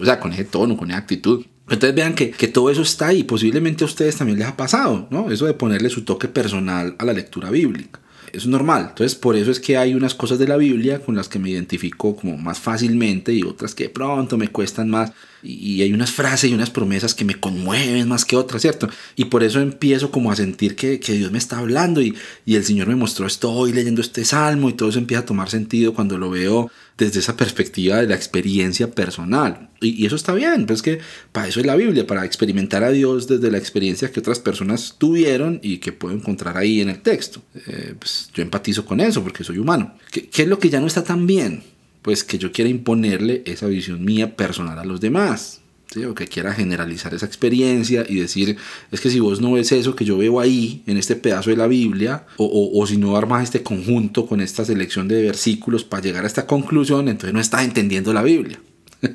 o 0.00 0.04
sea, 0.04 0.20
con 0.20 0.32
ese 0.32 0.44
tono, 0.44 0.76
con 0.76 0.90
esa 0.90 0.98
actitud. 0.98 1.44
Entonces 1.68 1.94
vean 1.94 2.14
que, 2.14 2.32
que, 2.32 2.48
todo 2.48 2.70
eso 2.70 2.82
está 2.82 3.08
ahí. 3.08 3.22
Posiblemente 3.22 3.84
a 3.84 3.86
ustedes 3.86 4.16
también 4.16 4.38
les 4.38 4.48
ha 4.48 4.56
pasado, 4.56 5.06
¿no? 5.10 5.30
Eso 5.30 5.46
de 5.46 5.54
ponerle 5.54 5.88
su 5.88 6.02
toque 6.02 6.26
personal 6.26 6.96
a 6.98 7.04
la 7.04 7.12
lectura 7.12 7.50
bíblica 7.50 8.00
es 8.32 8.46
normal. 8.46 8.86
Entonces, 8.90 9.14
por 9.16 9.36
eso 9.36 9.50
es 9.50 9.60
que 9.60 9.76
hay 9.76 9.94
unas 9.94 10.14
cosas 10.14 10.38
de 10.38 10.48
la 10.48 10.56
Biblia 10.56 11.00
con 11.00 11.16
las 11.16 11.28
que 11.28 11.38
me 11.38 11.50
identifico 11.50 12.16
como 12.16 12.36
más 12.36 12.58
fácilmente 12.58 13.32
y 13.32 13.42
otras 13.42 13.74
que 13.74 13.84
de 13.84 13.90
pronto 13.90 14.36
me 14.36 14.48
cuestan 14.48 14.90
más. 14.90 15.12
Y 15.42 15.82
hay 15.82 15.92
unas 15.92 16.10
frases 16.10 16.50
y 16.50 16.54
unas 16.54 16.70
promesas 16.70 17.14
que 17.14 17.24
me 17.24 17.34
conmueven 17.34 18.08
más 18.08 18.24
que 18.24 18.36
otras, 18.36 18.62
¿cierto? 18.62 18.88
Y 19.16 19.26
por 19.26 19.42
eso 19.42 19.60
empiezo 19.60 20.10
como 20.10 20.30
a 20.30 20.36
sentir 20.36 20.76
que, 20.76 21.00
que 21.00 21.14
Dios 21.14 21.32
me 21.32 21.38
está 21.38 21.58
hablando 21.58 22.00
y, 22.02 22.14
y, 22.44 22.56
el 22.56 22.64
Señor 22.64 22.88
me 22.88 22.96
mostró 22.96 23.26
esto 23.26 23.50
hoy 23.50 23.72
leyendo 23.72 24.00
este 24.00 24.24
salmo 24.24 24.68
y 24.68 24.74
todo 24.74 24.88
eso 24.90 24.98
empieza 24.98 25.22
a 25.22 25.26
tomar 25.26 25.50
sentido 25.50 25.94
cuando 25.94 26.18
lo 26.18 26.30
veo 26.30 26.70
desde 26.98 27.20
esa 27.20 27.36
perspectiva 27.36 27.96
de 27.96 28.06
la 28.06 28.14
experiencia 28.14 28.90
personal. 28.90 29.70
Y, 29.80 30.02
y 30.02 30.06
eso 30.06 30.16
está 30.16 30.34
bien, 30.34 30.66
pues 30.66 30.82
que 30.82 31.00
para 31.32 31.48
eso 31.48 31.60
es 31.60 31.66
la 31.66 31.76
Biblia, 31.76 32.06
para 32.06 32.24
experimentar 32.24 32.84
a 32.84 32.90
Dios 32.90 33.26
desde 33.26 33.50
la 33.50 33.58
experiencia 33.58 34.12
que 34.12 34.20
otras 34.20 34.38
personas 34.38 34.96
tuvieron 34.98 35.60
y 35.62 35.78
que 35.78 35.92
puedo 35.92 36.14
encontrar 36.14 36.58
ahí 36.58 36.80
en 36.80 36.90
el 36.90 37.00
texto. 37.00 37.42
Eh, 37.66 37.94
pues 37.98 38.30
yo 38.34 38.42
empatizo 38.42 38.84
con 38.84 39.00
eso 39.00 39.22
porque 39.22 39.44
soy 39.44 39.58
humano. 39.58 39.94
¿Qué, 40.10 40.28
¿Qué 40.28 40.42
es 40.42 40.48
lo 40.48 40.58
que 40.58 40.68
ya 40.68 40.80
no 40.80 40.86
está 40.86 41.02
tan 41.02 41.26
bien? 41.26 41.62
Pues 42.02 42.24
que 42.24 42.38
yo 42.38 42.52
quiera 42.52 42.70
imponerle 42.70 43.42
esa 43.46 43.66
visión 43.66 44.04
mía 44.04 44.36
personal 44.36 44.78
a 44.78 44.84
los 44.84 45.00
demás. 45.00 45.60
¿sí? 45.92 46.04
O 46.04 46.14
que 46.14 46.26
quiera 46.26 46.52
generalizar 46.52 47.14
esa 47.14 47.26
experiencia 47.26 48.04
y 48.08 48.16
decir, 48.16 48.56
es 48.90 49.00
que 49.00 49.10
si 49.10 49.20
vos 49.20 49.40
no 49.40 49.52
ves 49.52 49.72
eso 49.72 49.96
que 49.96 50.04
yo 50.04 50.18
veo 50.18 50.40
ahí, 50.40 50.82
en 50.86 50.96
este 50.96 51.16
pedazo 51.16 51.50
de 51.50 51.56
la 51.56 51.66
Biblia, 51.66 52.26
o, 52.36 52.44
o, 52.44 52.80
o 52.80 52.86
si 52.86 52.96
no 52.96 53.16
armas 53.16 53.44
este 53.44 53.62
conjunto 53.62 54.26
con 54.26 54.40
esta 54.40 54.64
selección 54.64 55.08
de 55.08 55.22
versículos 55.22 55.84
para 55.84 56.02
llegar 56.02 56.24
a 56.24 56.28
esta 56.28 56.46
conclusión, 56.46 57.08
entonces 57.08 57.34
no 57.34 57.40
estás 57.40 57.64
entendiendo 57.64 58.12
la 58.12 58.22
Biblia. 58.22 58.60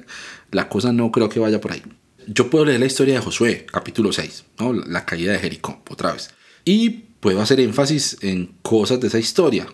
la 0.52 0.70
cosa 0.70 0.92
no 0.92 1.12
creo 1.12 1.30
que 1.30 1.40
vaya 1.40 1.62
por 1.62 1.72
ahí. 1.72 1.84
Yo 2.28 2.50
puedo 2.50 2.66
leer 2.66 2.80
la 2.80 2.88
historia 2.88 3.16
de 3.16 3.20
Josué, 3.22 3.66
capítulo 3.72 4.12
6, 4.12 4.46
¿no? 4.60 4.74
la 4.74 5.06
caída 5.06 5.34
de 5.34 5.40
Jericó, 5.40 5.84
otra 5.90 6.14
vez. 6.14 6.32
Y 6.64 6.90
puedo 7.20 7.42
hacer 7.42 7.60
énfasis 7.60 8.18
en 8.22 8.56
cosas 8.64 9.00
de 9.00 9.08
esa 9.08 9.20
historia, 9.20 9.68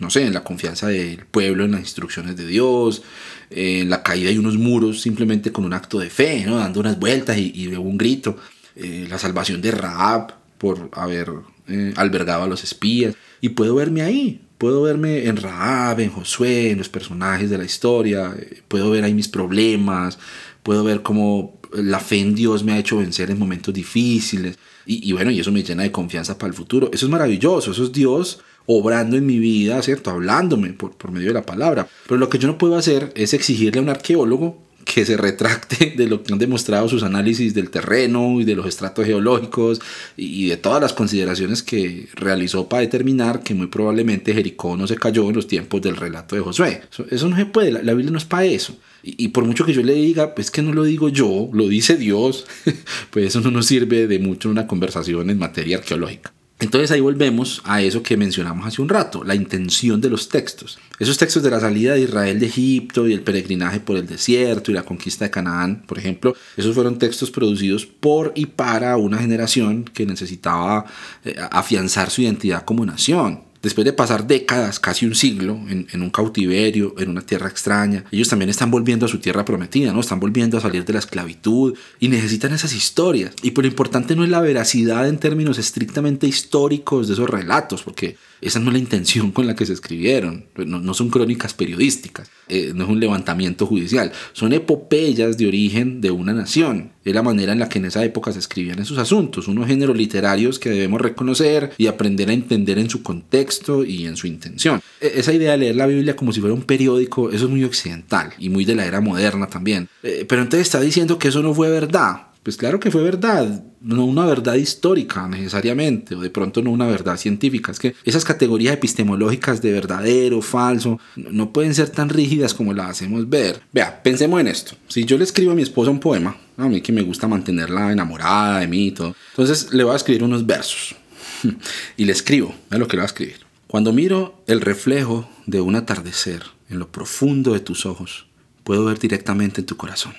no 0.00 0.10
sé, 0.10 0.26
en 0.26 0.34
la 0.34 0.44
confianza 0.44 0.88
del 0.88 1.24
pueblo, 1.26 1.64
en 1.64 1.72
las 1.72 1.80
instrucciones 1.80 2.36
de 2.36 2.46
Dios, 2.46 3.02
en 3.50 3.88
la 3.88 4.02
caída 4.02 4.30
de 4.30 4.38
unos 4.38 4.56
muros 4.56 5.00
simplemente 5.00 5.52
con 5.52 5.64
un 5.64 5.72
acto 5.72 5.98
de 5.98 6.10
fe, 6.10 6.44
¿no? 6.46 6.56
dando 6.56 6.80
unas 6.80 6.98
vueltas 6.98 7.38
y, 7.38 7.52
y 7.54 7.68
un 7.68 7.96
grito, 7.96 8.36
eh, 8.74 9.06
la 9.08 9.18
salvación 9.18 9.62
de 9.62 9.70
Raab 9.70 10.34
por 10.58 10.90
haber 10.92 11.30
eh, 11.68 11.94
albergado 11.96 12.42
a 12.42 12.46
los 12.46 12.62
espías. 12.62 13.14
Y 13.40 13.50
puedo 13.50 13.74
verme 13.74 14.02
ahí, 14.02 14.42
puedo 14.58 14.82
verme 14.82 15.26
en 15.26 15.36
Raab, 15.36 16.00
en 16.00 16.10
Josué, 16.10 16.70
en 16.70 16.78
los 16.78 16.88
personajes 16.88 17.48
de 17.48 17.58
la 17.58 17.64
historia, 17.64 18.34
eh, 18.38 18.62
puedo 18.68 18.90
ver 18.90 19.04
ahí 19.04 19.14
mis 19.14 19.28
problemas, 19.28 20.18
puedo 20.62 20.84
ver 20.84 21.02
cómo 21.02 21.58
la 21.72 22.00
fe 22.00 22.20
en 22.20 22.34
Dios 22.34 22.64
me 22.64 22.72
ha 22.72 22.78
hecho 22.78 22.98
vencer 22.98 23.30
en 23.30 23.38
momentos 23.38 23.72
difíciles. 23.72 24.58
Y, 24.84 25.08
y 25.08 25.12
bueno, 25.12 25.30
y 25.30 25.40
eso 25.40 25.52
me 25.52 25.62
llena 25.62 25.82
de 25.82 25.92
confianza 25.92 26.36
para 26.36 26.48
el 26.48 26.54
futuro. 26.54 26.90
Eso 26.92 27.06
es 27.06 27.12
maravilloso, 27.12 27.70
eso 27.70 27.84
es 27.84 27.92
Dios 27.92 28.40
obrando 28.66 29.16
en 29.16 29.26
mi 29.26 29.38
vida, 29.38 29.80
¿cierto? 29.82 30.10
Hablándome 30.10 30.72
por, 30.72 30.92
por 30.96 31.10
medio 31.10 31.28
de 31.28 31.34
la 31.34 31.46
palabra. 31.46 31.88
Pero 32.06 32.18
lo 32.18 32.28
que 32.28 32.38
yo 32.38 32.48
no 32.48 32.58
puedo 32.58 32.76
hacer 32.76 33.12
es 33.14 33.34
exigirle 33.34 33.78
a 33.78 33.82
un 33.82 33.88
arqueólogo 33.88 34.66
que 34.86 35.04
se 35.04 35.16
retracte 35.16 35.94
de 35.96 36.06
lo 36.06 36.22
que 36.22 36.32
han 36.32 36.38
demostrado 36.38 36.88
sus 36.88 37.02
análisis 37.02 37.52
del 37.52 37.68
terreno 37.68 38.40
y 38.40 38.44
de 38.44 38.54
los 38.54 38.66
estratos 38.66 39.04
geológicos 39.04 39.80
y 40.16 40.48
de 40.48 40.56
todas 40.56 40.80
las 40.80 40.92
consideraciones 40.92 41.62
que 41.62 42.08
realizó 42.14 42.68
para 42.68 42.82
determinar 42.82 43.42
que 43.42 43.52
muy 43.52 43.66
probablemente 43.66 44.32
Jericó 44.32 44.76
no 44.76 44.86
se 44.86 44.96
cayó 44.96 45.28
en 45.28 45.34
los 45.34 45.48
tiempos 45.48 45.82
del 45.82 45.96
relato 45.96 46.36
de 46.36 46.40
Josué. 46.40 46.82
Eso, 47.10 47.28
no 47.28 47.36
se 47.36 47.46
puede, 47.46 47.72
la, 47.72 47.82
la 47.82 47.92
Biblia 47.92 48.12
no 48.12 48.18
es 48.18 48.24
para 48.24 48.44
eso. 48.44 48.76
Y, 49.02 49.24
y, 49.24 49.28
por 49.28 49.44
mucho 49.44 49.66
que 49.66 49.72
yo 49.72 49.82
le 49.82 49.94
diga, 49.94 50.34
pues 50.34 50.50
que 50.50 50.62
no 50.62 50.72
lo 50.72 50.84
digo 50.84 51.08
yo, 51.08 51.50
lo 51.52 51.68
dice 51.68 51.96
Dios, 51.96 52.46
pues 53.10 53.26
eso 53.26 53.40
no 53.40 53.50
nos 53.50 53.66
sirve 53.66 54.06
de 54.06 54.18
mucho 54.18 54.48
en 54.48 54.52
una 54.52 54.66
conversación 54.66 55.30
en 55.30 55.38
materia 55.38 55.78
arqueológica. 55.78 56.32
Entonces 56.58 56.90
ahí 56.90 57.00
volvemos 57.00 57.60
a 57.64 57.82
eso 57.82 58.02
que 58.02 58.16
mencionamos 58.16 58.66
hace 58.66 58.80
un 58.80 58.88
rato, 58.88 59.22
la 59.24 59.34
intención 59.34 60.00
de 60.00 60.08
los 60.08 60.30
textos. 60.30 60.78
Esos 60.98 61.18
textos 61.18 61.42
de 61.42 61.50
la 61.50 61.60
salida 61.60 61.92
de 61.92 62.00
Israel 62.00 62.40
de 62.40 62.46
Egipto 62.46 63.06
y 63.06 63.12
el 63.12 63.20
peregrinaje 63.20 63.78
por 63.78 63.98
el 63.98 64.06
desierto 64.06 64.70
y 64.70 64.74
la 64.74 64.82
conquista 64.82 65.26
de 65.26 65.30
Canaán, 65.30 65.82
por 65.86 65.98
ejemplo, 65.98 66.34
esos 66.56 66.74
fueron 66.74 66.98
textos 66.98 67.30
producidos 67.30 67.84
por 67.84 68.32
y 68.34 68.46
para 68.46 68.96
una 68.96 69.18
generación 69.18 69.84
que 69.84 70.06
necesitaba 70.06 70.86
eh, 71.24 71.36
afianzar 71.50 72.10
su 72.10 72.22
identidad 72.22 72.64
como 72.64 72.86
nación 72.86 73.42
después 73.66 73.84
de 73.84 73.92
pasar 73.92 74.28
décadas, 74.28 74.78
casi 74.78 75.06
un 75.06 75.16
siglo, 75.16 75.58
en, 75.68 76.00
un 76.00 76.10
cautiverio, 76.10 76.94
en 76.98 77.08
una 77.08 77.22
tierra 77.22 77.48
extraña, 77.48 78.04
ellos 78.12 78.28
también 78.28 78.48
están 78.48 78.70
volviendo 78.70 79.06
a 79.06 79.08
su 79.08 79.18
tierra 79.18 79.44
prometida, 79.44 79.92
¿no? 79.92 79.98
Están 79.98 80.20
volviendo 80.20 80.56
a 80.56 80.60
salir 80.60 80.84
de 80.84 80.92
la 80.92 81.00
esclavitud 81.00 81.76
y 81.98 82.06
necesitan 82.06 82.52
esas 82.52 82.72
historias. 82.72 83.32
Y 83.42 83.50
por 83.50 83.64
lo 83.64 83.68
importante 83.68 84.14
no 84.14 84.22
es 84.22 84.30
la 84.30 84.40
veracidad 84.40 85.08
en 85.08 85.18
términos 85.18 85.58
estrictamente 85.58 86.28
históricos 86.28 87.08
de 87.08 87.14
esos 87.14 87.28
relatos, 87.28 87.82
porque 87.82 88.16
esa 88.40 88.58
no 88.58 88.68
es 88.68 88.74
la 88.74 88.78
intención 88.78 89.32
con 89.32 89.46
la 89.46 89.54
que 89.54 89.66
se 89.66 89.72
escribieron. 89.72 90.46
No, 90.56 90.80
no 90.80 90.94
son 90.94 91.10
crónicas 91.10 91.54
periodísticas, 91.54 92.30
eh, 92.48 92.72
no 92.74 92.84
es 92.84 92.90
un 92.90 93.00
levantamiento 93.00 93.66
judicial. 93.66 94.12
Son 94.32 94.52
epopeyas 94.52 95.36
de 95.38 95.46
origen 95.46 96.00
de 96.00 96.10
una 96.10 96.32
nación. 96.32 96.92
Es 97.04 97.14
la 97.14 97.22
manera 97.22 97.52
en 97.52 97.60
la 97.60 97.68
que 97.68 97.78
en 97.78 97.86
esa 97.86 98.04
época 98.04 98.32
se 98.32 98.38
escribían 98.38 98.78
esos 98.78 98.98
asuntos. 98.98 99.48
Unos 99.48 99.66
géneros 99.66 99.96
literarios 99.96 100.58
que 100.58 100.70
debemos 100.70 101.00
reconocer 101.00 101.72
y 101.78 101.86
aprender 101.86 102.28
a 102.28 102.32
entender 102.32 102.78
en 102.78 102.90
su 102.90 103.02
contexto 103.02 103.84
y 103.84 104.06
en 104.06 104.16
su 104.16 104.26
intención. 104.26 104.80
E, 105.00 105.12
esa 105.16 105.32
idea 105.32 105.52
de 105.52 105.58
leer 105.58 105.76
la 105.76 105.86
Biblia 105.86 106.16
como 106.16 106.32
si 106.32 106.40
fuera 106.40 106.54
un 106.54 106.62
periódico, 106.62 107.30
eso 107.30 107.44
es 107.44 107.50
muy 107.50 107.64
occidental 107.64 108.32
y 108.38 108.48
muy 108.48 108.64
de 108.64 108.74
la 108.74 108.86
era 108.86 109.00
moderna 109.00 109.46
también. 109.46 109.88
Eh, 110.02 110.26
pero 110.28 110.42
entonces 110.42 110.66
está 110.66 110.80
diciendo 110.80 111.18
que 111.18 111.28
eso 111.28 111.42
no 111.42 111.54
fue 111.54 111.70
verdad. 111.70 112.26
Pues 112.46 112.56
claro 112.56 112.78
que 112.78 112.92
fue 112.92 113.02
verdad, 113.02 113.64
no 113.80 114.04
una 114.04 114.24
verdad 114.24 114.54
histórica 114.54 115.26
necesariamente, 115.26 116.14
o 116.14 116.20
de 116.20 116.30
pronto 116.30 116.62
no 116.62 116.70
una 116.70 116.86
verdad 116.86 117.16
científica. 117.16 117.72
Es 117.72 117.80
que 117.80 117.96
esas 118.04 118.24
categorías 118.24 118.74
epistemológicas 118.74 119.60
de 119.60 119.72
verdadero, 119.72 120.40
falso, 120.40 121.00
no 121.16 121.52
pueden 121.52 121.74
ser 121.74 121.90
tan 121.90 122.08
rígidas 122.08 122.54
como 122.54 122.72
las 122.72 122.90
hacemos 122.90 123.28
ver. 123.28 123.62
Vea, 123.72 124.00
pensemos 124.00 124.40
en 124.40 124.46
esto. 124.46 124.76
Si 124.86 125.04
yo 125.04 125.18
le 125.18 125.24
escribo 125.24 125.50
a 125.50 125.54
mi 125.56 125.62
esposa 125.62 125.90
un 125.90 125.98
poema, 125.98 126.36
a 126.56 126.68
mí 126.68 126.80
que 126.82 126.92
me 126.92 127.02
gusta 127.02 127.26
mantenerla 127.26 127.90
enamorada 127.90 128.60
de 128.60 128.68
mí 128.68 128.86
y 128.86 128.92
todo, 128.92 129.16
entonces 129.30 129.72
le 129.72 129.82
voy 129.82 129.94
a 129.94 129.96
escribir 129.96 130.22
unos 130.22 130.46
versos. 130.46 130.94
y 131.96 132.04
le 132.04 132.12
escribo, 132.12 132.54
es 132.70 132.78
lo 132.78 132.86
que 132.86 132.96
le 132.96 133.00
voy 133.00 133.06
a 133.06 133.12
escribir. 133.12 133.38
Cuando 133.66 133.92
miro 133.92 134.44
el 134.46 134.60
reflejo 134.60 135.28
de 135.46 135.60
un 135.60 135.74
atardecer 135.74 136.44
en 136.70 136.78
lo 136.78 136.92
profundo 136.92 137.54
de 137.54 137.58
tus 137.58 137.86
ojos, 137.86 138.28
puedo 138.62 138.84
ver 138.84 139.00
directamente 139.00 139.62
en 139.62 139.66
tu 139.66 139.76
corazón. 139.76 140.14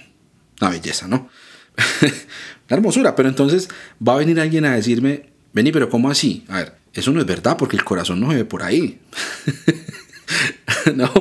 Una 0.59 0.71
belleza, 0.71 1.07
¿no? 1.07 1.29
la 2.69 2.75
hermosura, 2.75 3.15
pero 3.15 3.29
entonces 3.29 3.69
va 4.05 4.13
a 4.13 4.17
venir 4.17 4.39
alguien 4.39 4.65
a 4.65 4.75
decirme, 4.75 5.29
vení, 5.53 5.71
pero 5.71 5.89
¿cómo 5.89 6.09
así? 6.09 6.43
A 6.47 6.57
ver, 6.57 6.73
eso 6.93 7.11
no 7.11 7.19
es 7.19 7.25
verdad 7.25 7.57
porque 7.57 7.77
el 7.77 7.83
corazón 7.83 8.19
no 8.19 8.29
se 8.31 8.37
ve 8.37 8.45
por 8.45 8.63
ahí. 8.63 8.99
no, 10.95 11.12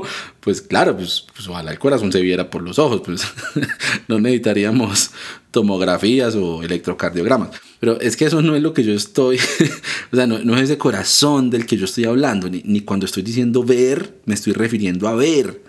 pues 0.40 0.60
claro, 0.60 0.96
pues, 0.96 1.24
pues, 1.34 1.48
ojalá 1.48 1.70
el 1.70 1.78
corazón 1.78 2.10
se 2.10 2.20
viera 2.20 2.50
por 2.50 2.62
los 2.62 2.78
ojos, 2.78 3.02
pues 3.04 3.22
no 4.08 4.18
necesitaríamos 4.18 5.10
tomografías 5.50 6.34
o 6.34 6.62
electrocardiogramas. 6.62 7.50
Pero 7.78 8.00
es 8.00 8.16
que 8.16 8.24
eso 8.24 8.42
no 8.42 8.56
es 8.56 8.62
lo 8.62 8.72
que 8.72 8.82
yo 8.82 8.92
estoy, 8.92 9.38
o 10.12 10.16
sea, 10.16 10.26
no, 10.26 10.38
no, 10.40 10.56
es 10.56 10.62
ese 10.62 10.78
corazón 10.78 11.50
del 11.50 11.66
que 11.66 11.76
yo 11.76 11.84
estoy 11.84 12.04
hablando, 12.04 12.48
ni, 12.48 12.62
ni 12.64 12.80
cuando 12.80 13.06
estoy 13.06 13.22
diciendo 13.22 13.62
ver, 13.62 14.16
me 14.24 14.34
estoy 14.34 14.52
refiriendo 14.52 15.08
a 15.08 15.14
ver, 15.14 15.62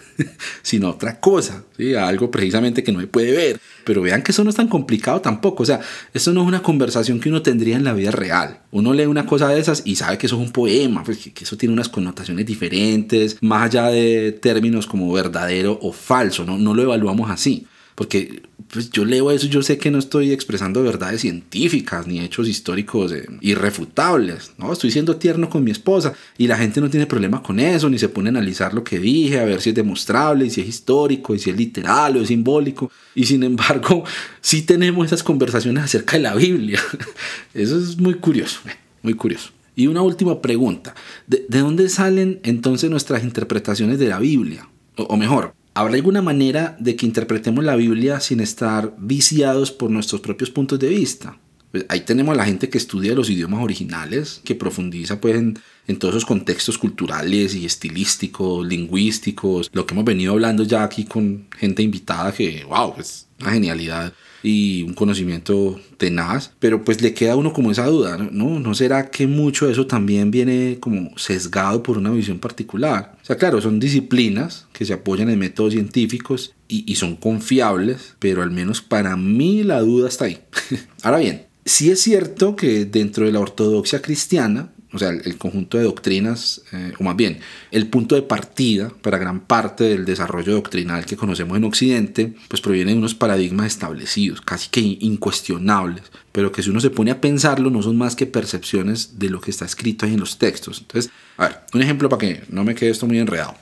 sino 0.62 0.88
a 0.88 0.92
otra 0.92 1.20
cosa, 1.20 1.64
¿sí? 1.78 1.96
a 1.96 2.08
algo 2.08 2.32
precisamente 2.32 2.84
que 2.84 2.92
no 2.92 3.00
se 3.00 3.08
puede 3.08 3.32
ver. 3.32 3.60
Pero 3.84 4.02
vean 4.02 4.22
que 4.22 4.32
eso 4.32 4.44
no 4.44 4.50
es 4.50 4.56
tan 4.56 4.68
complicado 4.68 5.22
tampoco, 5.22 5.64
o 5.64 5.66
sea, 5.66 5.80
eso 6.14 6.34
no 6.34 6.42
es 6.42 6.48
una 6.48 6.62
conversación 6.62 7.20
que 7.20 7.30
uno 7.30 7.42
tendría 7.42 7.78
en 7.78 7.84
la 7.84 7.94
vida 7.94 8.12
real. 8.12 8.62
Uno 8.72 8.94
lee 8.94 9.06
una 9.06 9.26
cosa 9.26 9.48
de 9.50 9.60
esas 9.60 9.84
y 9.86 9.96
sabe 9.96 10.18
que 10.18 10.28
eso 10.28 10.36
es 10.36 10.42
un 10.46 10.52
poema, 10.52 11.04
pues, 11.04 11.20
que, 11.20 11.34
que 11.34 11.44
eso 11.44 11.56
tiene 11.56 11.74
unas 11.74 11.90
connotaciones 11.90 12.46
diferentes, 12.46 13.38
más 13.42 13.67
allá 13.68 13.88
de 13.88 14.32
términos 14.32 14.88
como 14.88 15.12
verdadero 15.12 15.80
o 15.82 15.92
falso, 15.92 16.46
no, 16.46 16.58
no 16.58 16.74
lo 16.74 16.84
evaluamos 16.84 17.30
así. 17.30 17.68
Porque 17.98 18.44
pues 18.72 18.92
yo 18.92 19.06
leo 19.06 19.32
eso, 19.32 19.48
yo 19.48 19.64
sé 19.64 19.78
que 19.78 19.90
no 19.90 19.98
estoy 19.98 20.32
expresando 20.32 20.84
verdades 20.84 21.22
científicas 21.22 22.06
ni 22.06 22.20
hechos 22.20 22.48
históricos 22.48 23.12
eh, 23.12 23.26
irrefutables, 23.42 24.52
¿no? 24.60 24.72
Estoy 24.72 24.92
siendo 24.92 25.16
tierno 25.16 25.50
con 25.50 25.64
mi 25.64 25.72
esposa 25.72 26.14
y 26.38 26.46
la 26.46 26.58
gente 26.58 26.80
no 26.80 26.92
tiene 26.92 27.08
problema 27.08 27.42
con 27.42 27.60
eso, 27.60 27.90
ni 27.90 27.98
se 27.98 28.10
pone 28.10 28.30
a 28.30 28.32
analizar 28.32 28.74
lo 28.74 28.84
que 28.84 29.00
dije, 29.00 29.40
a 29.40 29.46
ver 29.46 29.62
si 29.62 29.70
es 29.70 29.76
demostrable, 29.76 30.46
y 30.46 30.50
si 30.52 30.62
es 30.62 30.68
histórico, 30.68 31.34
y 31.34 31.40
si 31.40 31.50
es 31.50 31.58
literal 31.58 32.18
o 32.18 32.22
es 32.22 32.28
simbólico. 32.28 32.92
Y 33.16 33.26
sin 33.26 33.42
embargo, 33.42 34.04
sí 34.42 34.62
tenemos 34.62 35.08
esas 35.08 35.24
conversaciones 35.24 35.84
acerca 35.84 36.18
de 36.18 36.24
la 36.24 36.36
Biblia. 36.36 36.80
Eso 37.56 37.80
es 37.80 37.98
muy 37.98 38.16
curioso, 38.16 38.60
eh, 38.68 38.76
muy 39.02 39.16
curioso. 39.16 39.57
Y 39.78 39.86
una 39.86 40.02
última 40.02 40.42
pregunta, 40.42 40.96
¿de, 41.28 41.46
de 41.48 41.60
dónde 41.60 41.88
salen 41.88 42.40
entonces 42.42 42.90
nuestras 42.90 43.24
interpretaciones 43.24 44.00
de 44.00 44.08
la 44.08 44.18
Biblia? 44.18 44.68
O, 44.98 45.16
mejor, 45.16 45.54
¿Habrá 45.76 45.94
alguna 45.94 46.24
manera 46.24 46.76
de 46.80 46.96
que 46.96 47.06
interpretemos 47.06 47.64
la 47.64 47.76
Biblia 47.76 48.20
sin 48.20 48.40
estar 48.40 48.96
viciados 48.98 49.72
por 49.72 49.92
nuestros 49.92 50.22
propios 50.22 50.50
puntos 50.50 50.80
de 50.80 50.90
vista? 50.90 51.38
Pues 51.72 51.86
ahí 51.90 52.02
tenemos 52.02 52.34
a 52.34 52.38
la 52.38 52.46
gente 52.46 52.68
que 52.68 52.80
estudia 52.80 53.14
los 53.14 53.30
idiomas 53.30 53.64
originales, 53.64 54.42
que 54.44 54.56
profundiza 54.56 55.22
pues, 55.22 55.36
en, 55.36 55.60
en, 55.86 56.00
todos 56.00 56.16
esos 56.16 56.26
contextos 56.26 56.80
culturales 56.80 57.54
y 57.54 57.68
estilísticos, 57.68 58.66
lingüísticos, 58.66 59.70
lo 59.72 59.86
que 59.86 59.94
hemos 59.94 60.06
venido 60.06 60.34
hablando 60.34 60.64
ya 60.64 60.84
aquí 60.84 61.06
con 61.06 61.46
gente 61.56 61.84
invitada 61.84 62.32
que, 62.32 62.64
wow, 62.64 62.96
pues 62.96 63.28
una 63.40 63.52
genialidad 63.52 64.12
y 64.44 64.84
un 64.84 64.94
conocimiento 64.94 65.80
tenaz, 65.98 66.52
pero 66.60 66.84
pues 66.84 67.02
le 67.02 67.14
queda 67.14 67.34
a 67.34 67.36
uno 67.36 67.54
como 67.54 67.72
esa 67.72 67.86
duda, 67.88 68.18
¿no? 68.32 68.60
¿No 68.60 68.74
será 68.74 69.10
que 69.10 69.28
mucho 69.28 69.66
de 69.66 69.74
eso 69.74 69.88
también 69.88 70.32
viene 70.32 70.78
como 70.80 71.18
sesgado 71.18 71.84
por 71.84 71.98
una 71.98 72.12
visión 72.12 72.40
particular? 72.40 73.18
O 73.22 73.26
sea, 73.26 73.38
claro, 73.38 73.62
son 73.62 73.80
disciplinas 73.80 74.68
que 74.74 74.86
se 74.86 74.94
apoyan 74.94 75.30
en 75.30 75.40
métodos 75.40 75.74
científicos 75.74 76.54
y, 76.68 76.90
y 76.92 76.96
son 76.96 77.16
confiables, 77.16 78.16
pero 78.20 78.42
al 78.44 78.52
menos 78.52 78.82
para 78.82 79.16
mí 79.18 79.64
la 79.64 79.82
duda 79.82 80.08
está 80.08 80.26
ahí. 80.26 80.40
Ahora 81.02 81.20
bien, 81.20 81.46
sí 81.66 81.92
es 81.92 82.02
cierto 82.02 82.56
que 82.56 82.86
dentro 82.86 83.26
de 83.26 83.32
la 83.32 83.40
ortodoxia 83.40 84.02
cristiana, 84.02 84.72
o 84.98 85.00
sea, 85.00 85.10
el, 85.10 85.38
conjunto 85.38 85.78
de 85.78 85.84
doctrinas, 85.84 86.62
eh, 86.74 86.92
o 87.00 87.04
más 87.04 87.16
bien, 87.16 87.40
el 87.72 87.88
punto 87.88 88.16
de 88.16 88.24
partida 88.24 88.92
para 89.02 89.18
gran 89.18 89.42
parte 89.42 89.84
del 89.84 90.06
desarrollo 90.06 90.54
doctrinal 90.54 91.06
que 91.06 91.16
conocemos 91.16 91.56
en 91.56 91.64
Occidente, 91.64 92.34
pues 92.48 92.62
proviene 92.62 92.92
de 92.92 92.98
unos 92.98 93.16
paradigmas 93.16 93.68
establecidos, 93.68 94.42
casi 94.42 94.70
que 94.70 94.82
incuestionables, 94.82 96.04
pero 96.32 96.52
que 96.52 96.64
si 96.64 96.72
uno 96.72 96.80
se 96.80 96.90
pone 96.90 97.12
a 97.12 97.22
pensarlo 97.22 97.70
no 97.70 97.82
son 97.82 97.96
más 97.96 98.16
que 98.16 98.26
percepciones 98.26 99.20
de 99.20 99.30
lo 99.30 99.40
que 99.40 99.52
está 99.52 99.66
escrito 99.66 100.06
ahí 100.06 100.14
en 100.14 100.20
los 100.20 100.40
textos. 100.40 100.80
Entonces, 100.82 101.12
a 101.38 101.48
ver, 101.48 101.60
un 101.74 101.82
ejemplo 101.82 102.10
para 102.10 102.20
que 102.20 102.44
no 102.50 102.64
me 102.64 102.76
quede 102.76 102.90
esto 102.90 103.06
muy 103.06 103.20
enredado. 103.20 103.56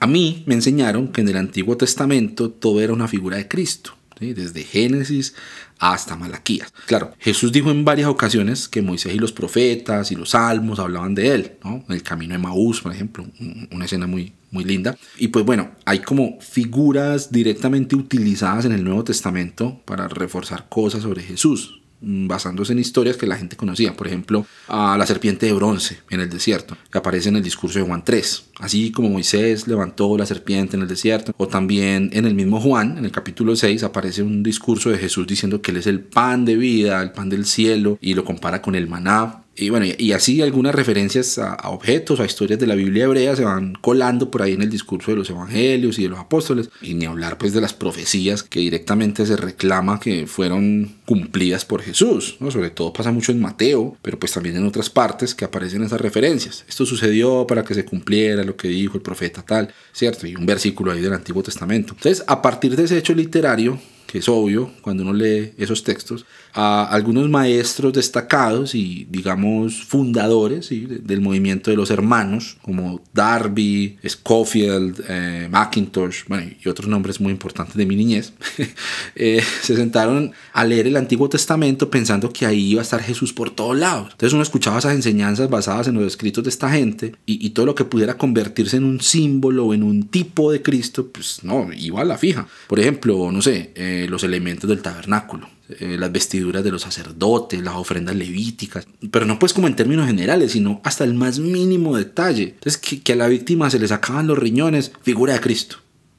A 0.00 0.06
mí 0.06 0.42
me 0.46 0.54
enseñaron 0.54 1.08
que 1.08 1.20
en 1.20 1.28
el 1.28 1.36
Antiguo 1.36 1.76
Testamento 1.76 2.50
todo 2.50 2.80
era 2.80 2.92
una 2.92 3.08
figura 3.08 3.36
de 3.36 3.48
Cristo 3.48 3.94
desde 4.20 4.62
Génesis 4.64 5.34
hasta 5.80 6.14
Malaquías. 6.14 6.72
Claro, 6.86 7.12
Jesús 7.18 7.50
dijo 7.50 7.70
en 7.70 7.84
varias 7.84 8.08
ocasiones 8.08 8.68
que 8.68 8.82
Moisés 8.82 9.14
y 9.14 9.18
los 9.18 9.32
profetas 9.32 10.12
y 10.12 10.14
los 10.14 10.30
salmos 10.30 10.78
hablaban 10.78 11.14
de 11.14 11.34
él, 11.34 11.52
¿no? 11.64 11.82
En 11.88 11.94
el 11.94 12.02
camino 12.02 12.34
de 12.34 12.38
Maús, 12.38 12.82
por 12.82 12.92
ejemplo, 12.92 13.26
una 13.72 13.86
escena 13.86 14.06
muy, 14.06 14.34
muy 14.50 14.64
linda. 14.64 14.96
Y 15.18 15.28
pues 15.28 15.44
bueno, 15.44 15.70
hay 15.86 16.00
como 16.00 16.38
figuras 16.40 17.32
directamente 17.32 17.96
utilizadas 17.96 18.66
en 18.66 18.72
el 18.72 18.84
Nuevo 18.84 19.04
Testamento 19.04 19.80
para 19.86 20.06
reforzar 20.06 20.68
cosas 20.68 21.02
sobre 21.02 21.22
Jesús. 21.22 21.79
Mm, 22.02 22.28
basándose 22.28 22.72
en 22.72 22.78
historias 22.78 23.18
que 23.18 23.26
la 23.26 23.36
gente 23.36 23.56
conocía. 23.56 23.94
Por 23.94 24.06
ejemplo, 24.06 24.46
a 24.68 24.96
la 24.96 25.06
serpiente 25.06 25.46
de 25.46 25.52
bronce 25.52 25.98
en 26.08 26.20
el 26.20 26.30
desierto, 26.30 26.76
que 26.90 26.98
aparece 26.98 27.28
en 27.28 27.36
el 27.36 27.42
discurso 27.42 27.78
de 27.78 27.84
Juan 27.84 28.02
3. 28.04 28.44
Así 28.58 28.90
como 28.90 29.10
Moisés 29.10 29.68
levantó 29.68 30.16
la 30.16 30.24
serpiente 30.24 30.76
en 30.76 30.82
el 30.82 30.88
desierto. 30.88 31.34
O 31.36 31.46
también 31.46 32.08
en 32.12 32.24
el 32.24 32.34
mismo 32.34 32.58
Juan, 32.60 32.96
en 32.96 33.04
el 33.04 33.12
capítulo 33.12 33.54
6, 33.54 33.82
aparece 33.82 34.22
un 34.22 34.42
discurso 34.42 34.88
de 34.90 34.98
Jesús 34.98 35.26
diciendo 35.26 35.60
que 35.60 35.72
Él 35.72 35.76
es 35.76 35.86
el 35.86 36.00
pan 36.00 36.44
de 36.46 36.56
vida, 36.56 37.02
el 37.02 37.12
pan 37.12 37.28
del 37.28 37.44
cielo, 37.44 37.98
y 38.00 38.14
lo 38.14 38.24
compara 38.24 38.62
con 38.62 38.74
el 38.74 38.88
maná. 38.88 39.39
Y 39.56 39.68
bueno, 39.68 39.86
y 39.98 40.12
así 40.12 40.40
algunas 40.40 40.74
referencias 40.74 41.38
a, 41.38 41.56
objetos, 41.68 42.20
a 42.20 42.24
historias 42.24 42.58
de 42.58 42.66
la 42.66 42.74
Biblia 42.74 43.04
hebrea 43.04 43.36
se 43.36 43.44
van 43.44 43.74
colando 43.74 44.30
por 44.30 44.42
ahí 44.42 44.52
en 44.52 44.62
el 44.62 44.70
discurso 44.70 45.10
de 45.10 45.18
los 45.18 45.28
evangelios 45.28 45.98
y 45.98 46.04
de 46.04 46.08
los 46.08 46.18
apóstoles. 46.18 46.70
Y 46.80 46.94
ni 46.94 47.04
hablar 47.04 47.36
pues 47.36 47.52
de 47.52 47.60
las 47.60 47.74
profecías 47.74 48.42
que 48.42 48.60
directamente 48.60 49.26
se 49.26 49.36
reclama 49.36 50.00
que 50.00 50.26
fueron 50.26 50.96
cumplidas 51.04 51.64
por 51.64 51.82
Jesús. 51.82 52.36
¿no? 52.40 52.50
Sobre 52.50 52.70
todo 52.70 52.92
pasa 52.92 53.12
mucho 53.12 53.32
en 53.32 53.40
Mateo, 53.40 53.96
pero 54.02 54.18
pues 54.18 54.32
también 54.32 54.56
en 54.56 54.66
otras 54.66 54.88
partes 54.88 55.34
que 55.34 55.44
aparecen 55.44 55.82
esas 55.82 56.00
referencias. 56.00 56.64
Esto 56.68 56.86
sucedió 56.86 57.46
para 57.46 57.64
que 57.64 57.74
se 57.74 57.84
cumpliera 57.84 58.44
lo 58.44 58.56
que 58.56 58.68
dijo 58.68 58.96
el 58.96 59.02
profeta 59.02 59.42
tal, 59.42 59.74
¿cierto? 59.92 60.26
Y 60.26 60.36
un 60.36 60.46
versículo 60.46 60.92
ahí 60.92 61.00
del 61.00 61.12
Antiguo 61.12 61.42
Testamento. 61.42 61.94
Entonces, 61.96 62.24
a 62.26 62.40
partir 62.40 62.76
de 62.76 62.84
ese 62.84 62.96
hecho 62.96 63.14
literario, 63.14 63.78
que 64.10 64.18
es 64.18 64.28
obvio 64.28 64.72
cuando 64.80 65.04
uno 65.04 65.12
lee 65.12 65.52
esos 65.56 65.84
textos, 65.84 66.26
a 66.52 66.84
algunos 66.84 67.28
maestros 67.28 67.92
destacados 67.92 68.74
y, 68.74 69.06
digamos, 69.08 69.84
fundadores 69.84 70.68
del 70.70 71.20
movimiento 71.20 71.70
de 71.70 71.76
los 71.76 71.92
hermanos, 71.92 72.56
como 72.60 73.00
Darby, 73.14 73.98
Schofield, 74.04 75.04
eh, 75.08 75.48
Mackintosh, 75.48 76.24
bueno, 76.26 76.50
y 76.60 76.68
otros 76.68 76.88
nombres 76.88 77.20
muy 77.20 77.30
importantes 77.30 77.76
de 77.76 77.86
mi 77.86 77.94
niñez, 77.94 78.32
eh, 79.14 79.42
se 79.62 79.76
sentaron 79.76 80.32
a 80.52 80.64
leer 80.64 80.88
el 80.88 80.96
Antiguo 80.96 81.28
Testamento 81.28 81.88
pensando 81.88 82.32
que 82.32 82.46
ahí 82.46 82.72
iba 82.72 82.80
a 82.80 82.82
estar 82.82 83.00
Jesús 83.00 83.32
por 83.32 83.50
todos 83.50 83.78
lados. 83.78 84.08
Entonces 84.10 84.32
uno 84.32 84.42
escuchaba 84.42 84.80
esas 84.80 84.94
enseñanzas 84.94 85.48
basadas 85.48 85.86
en 85.86 85.94
los 85.94 86.04
escritos 86.04 86.42
de 86.42 86.50
esta 86.50 86.68
gente 86.68 87.14
y, 87.26 87.46
y 87.46 87.50
todo 87.50 87.66
lo 87.66 87.76
que 87.76 87.84
pudiera 87.84 88.18
convertirse 88.18 88.76
en 88.76 88.84
un 88.84 89.00
símbolo 89.00 89.66
o 89.66 89.74
en 89.74 89.84
un 89.84 90.08
tipo 90.08 90.50
de 90.50 90.62
Cristo, 90.62 91.10
pues 91.12 91.44
no, 91.44 91.68
iba 91.72 92.00
a 92.00 92.04
la 92.04 92.18
fija. 92.18 92.48
Por 92.66 92.80
ejemplo, 92.80 93.30
no 93.30 93.40
sé, 93.40 93.70
eh, 93.76 93.99
los 94.08 94.24
elementos 94.24 94.68
del 94.68 94.82
tabernáculo, 94.82 95.48
eh, 95.68 95.96
las 95.98 96.12
vestiduras 96.12 96.64
de 96.64 96.70
los 96.70 96.82
sacerdotes, 96.82 97.60
las 97.62 97.74
ofrendas 97.74 98.16
levíticas, 98.16 98.86
pero 99.10 99.26
no 99.26 99.38
pues 99.38 99.52
como 99.52 99.66
en 99.66 99.76
términos 99.76 100.06
generales, 100.06 100.52
sino 100.52 100.80
hasta 100.84 101.04
el 101.04 101.14
más 101.14 101.38
mínimo 101.38 101.96
detalle. 101.96 102.54
Entonces, 102.54 102.78
que, 102.78 103.12
a 103.12 103.16
la 103.16 103.28
víctima 103.28 103.70
se 103.70 103.78
le 103.78 103.88
sacaban 103.88 104.26
los 104.26 104.38
riñones, 104.38 104.92
figura 105.02 105.34
de 105.34 105.40
Cristo. 105.40 105.76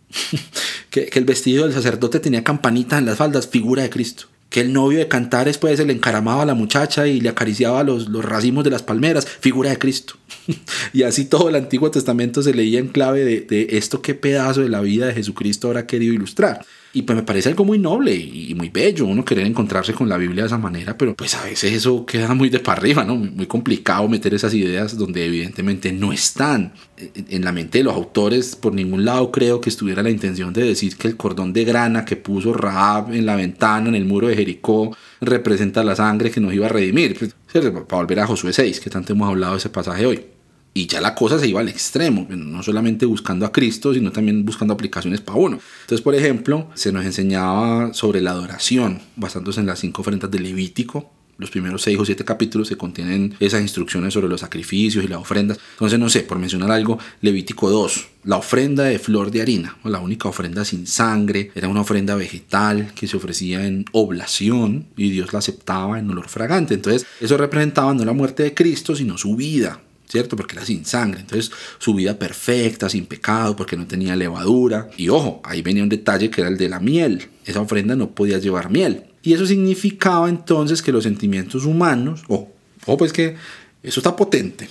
que, 0.89 1.09
el 1.13 1.25
vestido 1.25 1.65
del 1.65 1.73
sacerdote 1.73 2.19
tenía 2.19 2.43
campanitas 2.43 2.99
en 2.99 3.05
las 3.05 3.17
faldas, 3.17 3.47
figura 3.47 3.83
de 3.83 3.89
Cristo 3.89 4.27
que 4.51 4.59
el 4.59 4.73
novio 4.73 4.99
de 4.99 5.07
Cantares 5.07 5.57
pues 5.57 5.77
se 5.77 5.85
le 5.85 5.93
encaramaba 5.93 6.41
a 6.41 6.45
la 6.45 6.55
muchacha 6.55 7.07
y 7.07 7.21
le 7.21 7.29
acariciaba 7.29 7.85
los, 7.85 8.09
los 8.09 8.25
racimos 8.25 8.65
de 8.65 8.69
las 8.69 8.83
palmeras, 8.83 9.25
figura 9.25 9.69
de 9.69 9.77
Cristo. 9.77 10.15
y 10.93 11.03
así 11.03 11.23
todo 11.23 11.47
el 11.47 11.55
Antiguo 11.55 11.89
Testamento 11.89 12.43
se 12.43 12.53
leía 12.53 12.79
en 12.79 12.89
clave 12.89 13.23
de, 13.23 13.39
de 13.39 13.77
esto 13.77 14.01
qué 14.01 14.13
pedazo 14.13 14.59
de 14.59 14.67
la 14.67 14.81
vida 14.81 15.07
de 15.07 15.13
Jesucristo 15.13 15.67
ahora 15.67 15.87
querido 15.87 16.13
ilustrar. 16.13 16.65
Y 16.93 17.03
pues 17.03 17.15
me 17.15 17.23
parece 17.23 17.47
algo 17.47 17.63
muy 17.63 17.79
noble 17.79 18.13
y 18.13 18.53
muy 18.53 18.67
bello 18.67 19.05
uno 19.05 19.23
querer 19.23 19.47
encontrarse 19.47 19.93
con 19.93 20.09
la 20.09 20.17
Biblia 20.17 20.43
de 20.43 20.47
esa 20.47 20.57
manera, 20.57 20.97
pero 20.97 21.15
pues 21.15 21.35
a 21.35 21.43
veces 21.43 21.71
eso 21.71 22.05
queda 22.05 22.33
muy 22.33 22.49
de 22.49 22.59
para 22.59 22.79
arriba, 22.79 23.05
¿no? 23.05 23.15
Muy 23.15 23.45
complicado 23.45 24.09
meter 24.09 24.33
esas 24.33 24.53
ideas 24.53 24.97
donde 24.97 25.25
evidentemente 25.25 25.93
no 25.93 26.11
están 26.11 26.73
en 26.97 27.45
la 27.45 27.53
mente 27.53 27.77
de 27.77 27.85
los 27.85 27.95
autores. 27.95 28.57
Por 28.57 28.73
ningún 28.73 29.05
lado 29.05 29.31
creo 29.31 29.61
que 29.61 29.69
estuviera 29.69 30.03
la 30.03 30.09
intención 30.09 30.51
de 30.51 30.63
decir 30.63 30.97
que 30.97 31.07
el 31.07 31.15
cordón 31.15 31.53
de 31.53 31.63
grana 31.63 32.03
que 32.03 32.17
puso 32.17 32.51
Rahab 32.51 33.13
en 33.13 33.25
la 33.25 33.37
ventana, 33.37 33.87
en 33.87 33.95
el 33.95 34.03
muro 34.03 34.27
de 34.27 34.35
Jericó, 34.35 34.95
representa 35.21 35.85
la 35.85 35.95
sangre 35.95 36.29
que 36.29 36.41
nos 36.41 36.53
iba 36.53 36.65
a 36.65 36.69
redimir. 36.69 37.17
Pues, 37.17 37.35
para 37.53 38.01
volver 38.01 38.19
a 38.19 38.27
Josué 38.27 38.51
6, 38.51 38.81
que 38.81 38.89
tanto 38.89 39.13
hemos 39.13 39.29
hablado 39.29 39.53
de 39.53 39.59
ese 39.59 39.69
pasaje 39.69 40.05
hoy. 40.05 40.25
Y 40.73 40.87
ya 40.87 41.01
la 41.01 41.15
cosa 41.15 41.37
se 41.37 41.47
iba 41.47 41.59
al 41.59 41.67
extremo, 41.67 42.25
no 42.29 42.63
solamente 42.63 43.05
buscando 43.05 43.45
a 43.45 43.51
Cristo, 43.51 43.93
sino 43.93 44.11
también 44.11 44.45
buscando 44.45 44.73
aplicaciones 44.73 45.19
para 45.19 45.37
uno. 45.37 45.59
Entonces, 45.81 46.01
por 46.01 46.15
ejemplo, 46.15 46.69
se 46.75 46.93
nos 46.93 47.03
enseñaba 47.03 47.93
sobre 47.93 48.21
la 48.21 48.31
adoración, 48.31 49.01
basándose 49.17 49.59
en 49.59 49.65
las 49.65 49.79
cinco 49.79 50.01
ofrendas 50.01 50.31
de 50.31 50.39
Levítico. 50.39 51.11
Los 51.37 51.49
primeros 51.49 51.81
seis 51.81 51.97
o 51.99 52.05
siete 52.05 52.23
capítulos 52.23 52.67
se 52.67 52.77
contienen 52.77 53.35
esas 53.39 53.61
instrucciones 53.61 54.13
sobre 54.13 54.29
los 54.29 54.41
sacrificios 54.41 55.03
y 55.03 55.07
las 55.07 55.19
ofrendas. 55.19 55.59
Entonces, 55.73 55.99
no 55.99 56.07
sé, 56.07 56.21
por 56.21 56.37
mencionar 56.37 56.71
algo, 56.71 56.99
Levítico 57.19 57.69
2, 57.69 58.07
la 58.25 58.37
ofrenda 58.37 58.83
de 58.83 58.99
flor 58.99 59.31
de 59.31 59.41
harina, 59.41 59.77
la 59.83 59.99
única 59.99 60.29
ofrenda 60.29 60.63
sin 60.63 60.85
sangre, 60.87 61.51
era 61.55 61.67
una 61.67 61.81
ofrenda 61.81 62.15
vegetal 62.15 62.93
que 62.93 63.07
se 63.07 63.17
ofrecía 63.17 63.65
en 63.65 63.85
oblación 63.91 64.85
y 64.95 65.09
Dios 65.09 65.33
la 65.33 65.39
aceptaba 65.39 65.99
en 65.99 66.11
olor 66.11 66.29
fragante. 66.29 66.75
Entonces, 66.75 67.05
eso 67.19 67.35
representaba 67.37 67.93
no 67.93 68.05
la 68.05 68.13
muerte 68.13 68.43
de 68.43 68.53
Cristo, 68.53 68.95
sino 68.95 69.17
su 69.17 69.35
vida, 69.35 69.81
¿cierto? 70.11 70.35
Porque 70.35 70.55
era 70.55 70.65
sin 70.65 70.83
sangre. 70.83 71.21
Entonces, 71.21 71.51
su 71.79 71.93
vida 71.93 72.19
perfecta, 72.19 72.89
sin 72.89 73.05
pecado, 73.05 73.55
porque 73.55 73.77
no 73.77 73.87
tenía 73.87 74.15
levadura. 74.15 74.89
Y 74.97 75.07
ojo, 75.07 75.41
ahí 75.45 75.61
venía 75.61 75.83
un 75.83 75.89
detalle 75.89 76.29
que 76.29 76.41
era 76.41 76.49
el 76.49 76.57
de 76.57 76.67
la 76.67 76.79
miel. 76.79 77.29
Esa 77.45 77.61
ofrenda 77.61 77.95
no 77.95 78.11
podía 78.11 78.37
llevar 78.37 78.69
miel. 78.69 79.05
Y 79.23 79.33
eso 79.33 79.45
significaba 79.45 80.27
entonces 80.27 80.81
que 80.81 80.91
los 80.91 81.03
sentimientos 81.03 81.65
humanos, 81.65 82.23
ojo, 82.27 82.51
ojo 82.85 82.97
pues 82.97 83.13
que 83.13 83.35
eso 83.83 84.01
está 84.01 84.15
potente. 84.15 84.67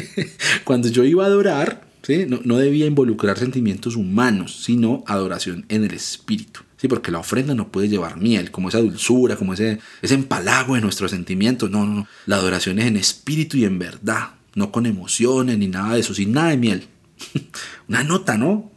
Cuando 0.64 0.88
yo 0.88 1.04
iba 1.04 1.24
a 1.24 1.28
adorar, 1.28 1.86
¿sí? 2.02 2.26
no, 2.28 2.40
no 2.44 2.58
debía 2.58 2.84
involucrar 2.84 3.38
sentimientos 3.38 3.96
humanos, 3.96 4.64
sino 4.64 5.02
adoración 5.06 5.64
en 5.70 5.84
el 5.84 5.94
espíritu. 5.94 6.60
Sí, 6.76 6.88
porque 6.88 7.10
la 7.10 7.20
ofrenda 7.20 7.54
no 7.54 7.68
puede 7.68 7.88
llevar 7.88 8.18
miel, 8.18 8.50
como 8.50 8.68
esa 8.68 8.80
dulzura, 8.80 9.36
como 9.36 9.54
ese, 9.54 9.78
ese 10.02 10.14
empalago 10.14 10.74
de 10.74 10.82
nuestros 10.82 11.12
sentimientos. 11.12 11.70
No, 11.70 11.86
no, 11.86 11.94
no. 11.94 12.08
La 12.26 12.36
adoración 12.36 12.78
es 12.78 12.86
en 12.86 12.98
espíritu 12.98 13.56
y 13.56 13.64
en 13.64 13.78
verdad 13.78 14.34
no 14.54 14.72
con 14.72 14.86
emociones 14.86 15.58
ni 15.58 15.68
nada 15.68 15.94
de 15.94 16.00
eso, 16.00 16.14
sin 16.14 16.32
nada 16.32 16.50
de 16.50 16.56
miel. 16.56 16.84
Una 17.88 18.02
nota, 18.04 18.36
¿no? 18.36 18.72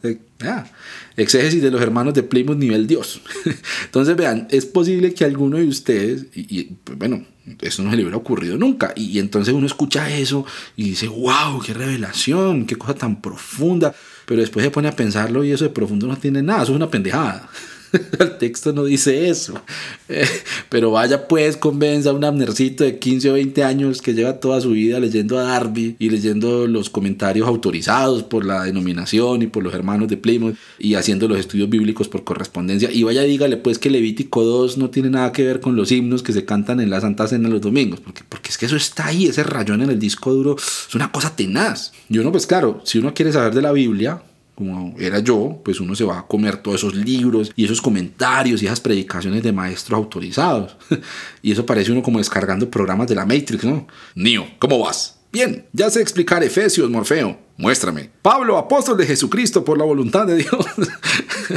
exégesis 1.16 1.64
de 1.64 1.72
los 1.72 1.82
hermanos 1.82 2.14
de 2.14 2.24
Plymouth 2.24 2.58
nivel 2.58 2.86
Dios. 2.86 3.22
Entonces, 3.86 4.16
vean, 4.16 4.48
es 4.52 4.66
posible 4.66 5.14
que 5.14 5.26
alguno 5.26 5.58
de 5.58 5.68
ustedes, 5.68 6.28
y, 6.36 6.64
pues, 6.84 6.98
bueno, 6.98 7.26
eso 7.62 7.82
no 7.82 7.90
se 7.90 7.96
le 7.96 8.04
hubiera 8.04 8.18
ocurrido 8.18 8.58
nunca, 8.58 8.94
y, 8.96 9.20
entonces 9.20 9.54
uno 9.54 9.66
escucha 9.66 10.16
eso 10.16 10.46
y 10.76 10.90
dice, 10.90 11.08
wow, 11.08 11.62
qué 11.66 11.74
revelación, 11.74 12.66
qué 12.66 12.76
cosa 12.76 12.94
tan 12.94 13.22
profunda, 13.22 13.96
pero 14.26 14.42
después 14.42 14.64
se 14.64 14.72
pone 14.72 14.90
a 14.90 14.96
pensarlo 14.96 15.44
y 15.44 15.52
eso 15.52 15.64
de 15.64 15.70
profundo 15.70 16.08
no 16.08 16.18
tiene 16.18 16.44
nada, 16.44 16.64
eso 16.64 16.74
es 16.74 16.76
una 16.76 16.90
pendejada. 16.90 17.50
el 18.20 18.38
texto 18.38 18.74
no 18.74 18.84
dice 18.84 19.30
eso. 19.30 19.62
Eh, 20.10 20.26
pero 20.70 20.92
vaya 20.92 21.28
pues, 21.28 21.58
convenza 21.58 22.10
a 22.10 22.14
un 22.14 22.24
amnercito 22.24 22.84
de 22.84 23.00
15 23.00 23.30
o 23.30 23.34
20 23.34 23.64
años 23.64 24.02
que 24.02 24.14
lleva 24.14 24.40
toda 24.40 24.62
su 24.62 24.72
vida 24.72 25.00
leyendo 25.00 25.38
a 25.38 25.44
Darby 25.44 25.96
y 26.00 26.10
leyendo 26.10 26.68
los 26.68 26.90
comentarios 26.90 27.48
autorizados 27.48 28.24
por 28.24 28.46
la 28.46 28.64
denominación 28.64 29.42
y 29.42 29.48
por 29.48 29.64
los 29.64 29.74
hermanos 29.74 30.08
de 30.08 30.18
Plymouth 30.18 30.56
y 30.80 30.96
haciendo 30.96 31.28
los 31.28 31.40
estudios 31.40 31.70
bíblicos 31.70 32.08
por 32.08 32.24
correspondencia. 32.24 32.92
Y 32.92 33.04
vaya 33.04 33.22
dígale 33.24 33.58
pues 33.58 33.80
que 33.80 33.90
Levítico 33.90 34.44
2 34.44 34.78
no 34.78 34.90
tiene 34.90 35.10
nada 35.10 35.32
que 35.32 35.44
ver 35.44 35.60
con 35.60 35.76
los 35.76 35.92
himnos 35.92 36.24
que 36.24 36.34
se 36.34 36.46
cantan 36.46 36.80
en 36.80 36.90
la 36.90 37.02
Santa 37.02 37.28
Cena 37.28 37.50
los 37.50 37.62
domingos. 37.62 38.00
Porque, 38.00 38.24
porque 38.28 38.50
es 38.50 38.58
que 38.58 38.66
eso 38.66 38.76
está 38.76 39.08
ahí, 39.08 39.26
ese 39.28 39.44
rayón 39.44 39.82
en 39.82 39.90
el 39.90 40.00
disco 40.00 40.34
duro, 40.34 40.56
es 40.58 40.96
una 40.96 41.12
cosa 41.12 41.36
tenaz. 41.36 41.92
Y 42.10 42.18
uno 42.18 42.32
pues 42.32 42.48
claro, 42.48 42.82
si 42.84 43.00
uno 43.00 43.14
quiere 43.14 43.32
saber 43.32 43.54
de 43.54 43.62
la 43.62 43.72
Biblia, 43.72 44.22
como 44.58 44.96
era 44.98 45.20
yo, 45.20 45.62
pues 45.64 45.80
uno 45.80 45.94
se 45.94 46.04
va 46.04 46.18
a 46.18 46.26
comer 46.26 46.58
todos 46.58 46.80
esos 46.80 46.96
libros 46.96 47.52
y 47.56 47.66
esos 47.66 47.80
comentarios 47.80 48.64
y 48.64 48.66
esas 48.66 48.80
predicaciones 48.80 49.44
de 49.44 49.52
maestros 49.52 49.96
autorizados. 49.96 50.76
y 51.44 51.52
eso 51.52 51.64
parece 51.64 51.92
uno 51.92 52.02
como 52.02 52.18
descargando 52.18 52.68
programas 52.68 53.08
de 53.08 53.14
la 53.14 53.24
Matrix, 53.24 53.64
¿no? 53.64 53.86
Nio, 54.16 54.48
¿cómo 54.58 54.80
vas? 54.80 55.20
Bien, 55.32 55.68
ya 55.74 55.92
sé 55.92 56.02
explicar 56.02 56.44
Efesios, 56.44 56.90
Morfeo. 56.90 57.47
Muéstrame. 57.58 58.12
Pablo, 58.22 58.58
apóstol 58.58 58.98
de 58.98 59.08
Jesucristo 59.08 59.66
por 59.66 59.80
la 59.80 59.84
voluntad 59.84 60.28
de 60.28 60.38
Dios. 60.38 60.66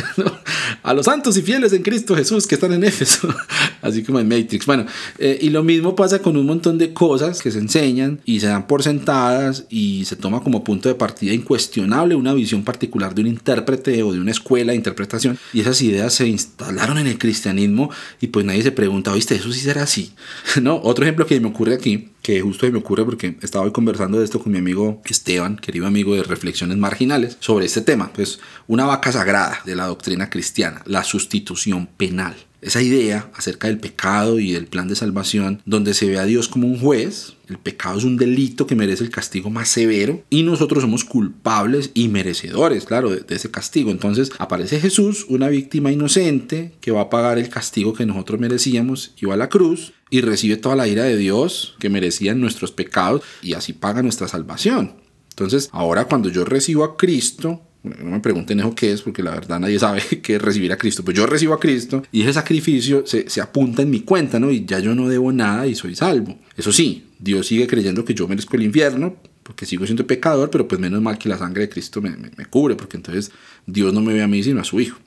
a 0.83 0.95
los 0.95 1.07
santos 1.07 1.37
y 1.37 1.43
fieles 1.43 1.73
en 1.73 1.83
Cristo 1.83 2.17
Jesús 2.17 2.47
que 2.47 2.55
están 2.55 2.73
en 2.73 2.85
Éfeso, 2.85 3.29
así 3.83 4.03
como 4.03 4.19
en 4.19 4.29
Matrix. 4.29 4.67
Bueno, 4.67 4.87
eh, 5.19 5.39
y 5.41 5.51
lo 5.51 5.63
mismo 5.63 5.95
pasa 5.95 6.21
con 6.21 6.37
un 6.37 6.47
montón 6.47 6.79
de 6.79 6.93
cosas 6.93 7.43
que 7.43 7.51
se 7.51 7.59
enseñan 7.59 8.21
y 8.25 8.41
se 8.41 8.47
dan 8.47 8.67
por 8.67 8.83
sentadas 8.83 9.67
y 9.69 10.05
se 10.07 10.17
toma 10.17 10.43
como 10.43 10.65
punto 10.65 10.89
de 10.89 10.95
partida 10.95 11.35
incuestionable 11.35 12.15
una 12.15 12.33
visión 12.35 12.65
particular 12.65 13.15
de 13.15 13.23
un 13.23 13.27
intérprete 13.29 14.03
o 14.03 14.13
de 14.13 14.21
una 14.21 14.31
escuela 14.31 14.73
de 14.73 14.77
interpretación 14.77 15.39
y 15.53 15.61
esas 15.61 15.83
ideas 15.83 16.15
se 16.15 16.27
instalaron 16.27 16.99
en 16.99 17.07
el 17.07 17.19
cristianismo 17.19 17.91
y 18.21 18.29
pues 18.29 18.47
nadie 18.47 18.63
se 18.63 18.73
pregunta, 18.73 19.13
¿viste? 19.13 19.35
¿Eso 19.35 19.53
sí 19.53 19.61
será 19.61 19.83
así? 19.83 20.13
¿No? 20.63 20.81
Otro 20.83 21.05
ejemplo 21.05 21.27
que 21.27 21.41
me 21.41 21.49
ocurre 21.49 21.75
aquí, 21.75 22.09
que 22.23 22.41
justo 22.41 22.67
se 22.67 22.73
me 22.73 22.79
ocurre 22.79 23.05
porque 23.05 23.37
estaba 23.43 23.65
hoy 23.65 23.73
conversando 23.73 24.19
de 24.19 24.25
esto 24.25 24.41
con 24.41 24.53
mi 24.53 24.59
amigo 24.59 25.01
Esteban, 25.05 25.57
querido 25.57 25.87
amigo 25.87 26.15
de 26.15 26.23
Reflexiones 26.23 26.77
Marginales, 26.77 27.37
sobre 27.41 27.67
este 27.67 27.81
tema, 27.81 28.13
pues 28.13 28.41
una 28.67 28.85
vaca 28.85 29.13
sagrada 29.13 29.61
de 29.65 29.77
la 29.77 29.87
doctrina 29.87 30.31
cristiana, 30.31 30.83
la 30.87 31.05
sustitución 31.05 31.87
penal. 31.87 32.37
Esa 32.63 32.83
idea 32.83 33.31
acerca 33.35 33.69
del 33.69 33.79
pecado 33.79 34.39
y 34.39 34.53
del 34.53 34.67
plan 34.67 34.87
de 34.89 34.95
salvación, 34.95 35.63
donde 35.65 35.95
se 35.95 36.07
ve 36.07 36.19
a 36.19 36.25
Dios 36.25 36.49
como 36.49 36.67
un 36.67 36.79
juez, 36.79 37.35
el 37.49 37.59
pecado 37.59 37.99
es 37.99 38.05
un 38.05 38.17
delito 38.17 38.67
que 38.67 38.77
merece 38.77 39.03
el 39.03 39.11
castigo 39.11 39.51
más 39.51 39.69
severo 39.69 40.23
y 40.29 40.43
nosotros 40.43 40.83
somos 40.83 41.05
culpables 41.05 41.91
y 41.95 42.09
merecedores, 42.09 42.85
claro, 42.85 43.11
de, 43.11 43.35
ese 43.35 43.51
castigo. 43.51 43.91
Entonces 43.91 44.31
aparece 44.39 44.79
Jesús, 44.79 45.27
una 45.29 45.49
víctima 45.49 45.91
inocente 45.91 46.73
que 46.81 46.93
va 46.93 47.03
a 47.03 47.11
pagar 47.11 47.39
el 47.39 47.49
castigo 47.49 47.95
que 47.95 48.07
nosotros 48.07 48.39
merecíamos 48.39 49.15
y 49.21 49.27
va 49.27 49.35
a 49.35 49.39
la 49.39 49.49
cruz 49.49 49.95
y 50.11 50.21
recibe 50.21 50.57
toda 50.57 50.77
la 50.77 50.87
ira 50.87 51.05
de 51.05 51.17
Dios 51.17 51.77
que 51.79 51.89
merecían 51.89 52.41
nuestros 52.41 52.73
pecados 52.73 53.23
y 53.43 53.55
así 53.55 53.73
paga 53.73 54.03
nuestra 54.03 54.29
salvación. 54.29 54.95
Entonces, 55.31 55.71
ahora 55.73 56.05
cuando 56.05 56.29
yo 56.29 56.45
recibo 56.45 56.85
a 56.85 56.97
Cristo, 56.97 57.63
no 57.83 58.11
me 58.11 58.21
pregunten 58.21 58.61
eso 58.61 58.75
qué 58.75 58.93
es, 58.93 59.03
porque 59.03 59.23
la 59.23 59.31
verdad 59.31 59.59
nadie 59.59 59.79
sabe 59.79 60.03
qué 60.23 60.37
es 60.37 60.43
recibir 60.43 60.73
a 60.73 60.77
Cristo. 60.77 61.05
Pues 61.05 61.17
yo 61.17 61.27
recibo 61.27 61.55
a 61.55 61.61
Cristo 61.61 62.03
y 62.13 62.23
ese 62.23 62.35
sacrificio 62.35 63.07
se, 63.07 63.29
se, 63.29 63.41
apunta 63.41 63.83
en 63.83 63.91
mi 63.91 64.01
cuenta, 64.01 64.39
¿no? 64.39 64.51
Y 64.51 64.65
ya 64.65 64.79
yo 64.79 64.95
no 64.95 65.09
debo 65.09 65.33
nada 65.33 65.67
y 65.67 65.75
soy 65.75 65.95
salvo. 65.95 66.39
Eso 66.57 66.73
sí, 66.73 67.07
Dios 67.19 67.47
sigue 67.47 67.67
creyendo 67.67 68.05
que 68.05 68.15
yo 68.15 68.29
merezco 68.29 68.57
el 68.57 68.65
infierno, 68.65 69.17
porque 69.43 69.67
sigo 69.67 69.87
siendo 69.87 70.07
pecador, 70.07 70.51
pero 70.51 70.69
pues 70.69 70.81
menos 70.81 71.01
mal 71.01 71.19
que 71.19 71.29
la 71.29 71.39
sangre 71.39 71.63
de 71.63 71.69
Cristo 71.71 72.01
me, 72.03 72.11
me, 72.11 72.31
me 72.37 72.47
cubre, 72.47 72.77
porque 72.77 72.97
entonces 72.97 73.33
Dios 73.67 73.93
no 73.95 74.01
me 74.01 74.13
ve 74.13 74.23
a 74.23 74.29
mí 74.29 74.43
sino 74.43 74.61
a 74.61 74.65
su 74.65 74.81
Hijo. 74.81 74.99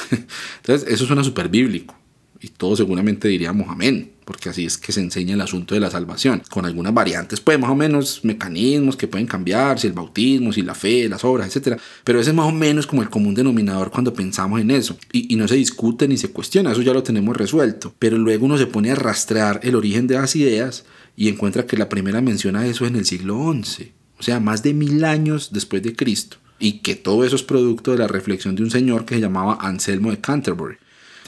entonces, 0.56 0.88
eso 0.88 1.06
suena 1.06 1.24
súper 1.24 1.48
bíblico. 1.48 1.99
Y 2.42 2.48
todos 2.48 2.78
seguramente 2.78 3.28
diríamos 3.28 3.68
amén, 3.68 4.12
porque 4.24 4.48
así 4.48 4.64
es 4.64 4.78
que 4.78 4.92
se 4.92 5.00
enseña 5.00 5.34
el 5.34 5.40
asunto 5.42 5.74
de 5.74 5.80
la 5.80 5.90
salvación, 5.90 6.42
con 6.48 6.64
algunas 6.64 6.94
variantes, 6.94 7.40
pues 7.40 7.58
más 7.58 7.68
o 7.70 7.74
menos 7.74 8.24
mecanismos 8.24 8.96
que 8.96 9.08
pueden 9.08 9.26
cambiar, 9.26 9.78
si 9.78 9.88
el 9.88 9.92
bautismo, 9.92 10.50
si 10.52 10.62
la 10.62 10.74
fe, 10.74 11.06
las 11.08 11.22
obras, 11.22 11.54
etc. 11.54 11.78
Pero 12.02 12.18
ese 12.18 12.30
es 12.30 12.36
más 12.36 12.46
o 12.46 12.52
menos 12.52 12.86
como 12.86 13.02
el 13.02 13.10
común 13.10 13.34
denominador 13.34 13.90
cuando 13.90 14.14
pensamos 14.14 14.60
en 14.60 14.70
eso. 14.70 14.96
Y, 15.12 15.36
no 15.36 15.48
se 15.48 15.56
discute 15.56 16.08
ni 16.08 16.16
se 16.16 16.30
cuestiona, 16.30 16.72
eso 16.72 16.80
ya 16.80 16.94
lo 16.94 17.02
tenemos 17.02 17.36
resuelto. 17.36 17.94
Pero 17.98 18.16
luego 18.16 18.46
uno 18.46 18.56
se 18.56 18.66
pone 18.66 18.90
a 18.90 18.94
rastrear 18.94 19.60
el 19.62 19.74
origen 19.74 20.06
de 20.06 20.14
las 20.14 20.34
ideas 20.34 20.84
y 21.16 21.28
encuentra 21.28 21.66
que 21.66 21.76
la 21.76 21.88
primera 21.90 22.22
mención 22.22 22.56
a 22.56 22.66
eso 22.66 22.84
es 22.84 22.90
en 22.90 22.96
el 22.96 23.04
siglo 23.04 23.52
XI, 23.52 23.92
o 24.18 24.22
sea, 24.22 24.40
más 24.40 24.62
de 24.62 24.72
mil 24.72 25.04
años 25.04 25.50
después 25.52 25.82
de 25.82 25.94
Cristo. 25.94 26.38
Y 26.58 26.78
que 26.78 26.94
todo 26.94 27.24
eso 27.24 27.36
es 27.36 27.42
producto 27.42 27.90
de 27.90 27.98
la 27.98 28.06
reflexión 28.06 28.54
de 28.54 28.62
un 28.62 28.70
señor 28.70 29.04
que 29.04 29.16
se 29.16 29.20
llamaba 29.20 29.58
Anselmo 29.60 30.10
de 30.10 30.20
Canterbury. 30.20 30.76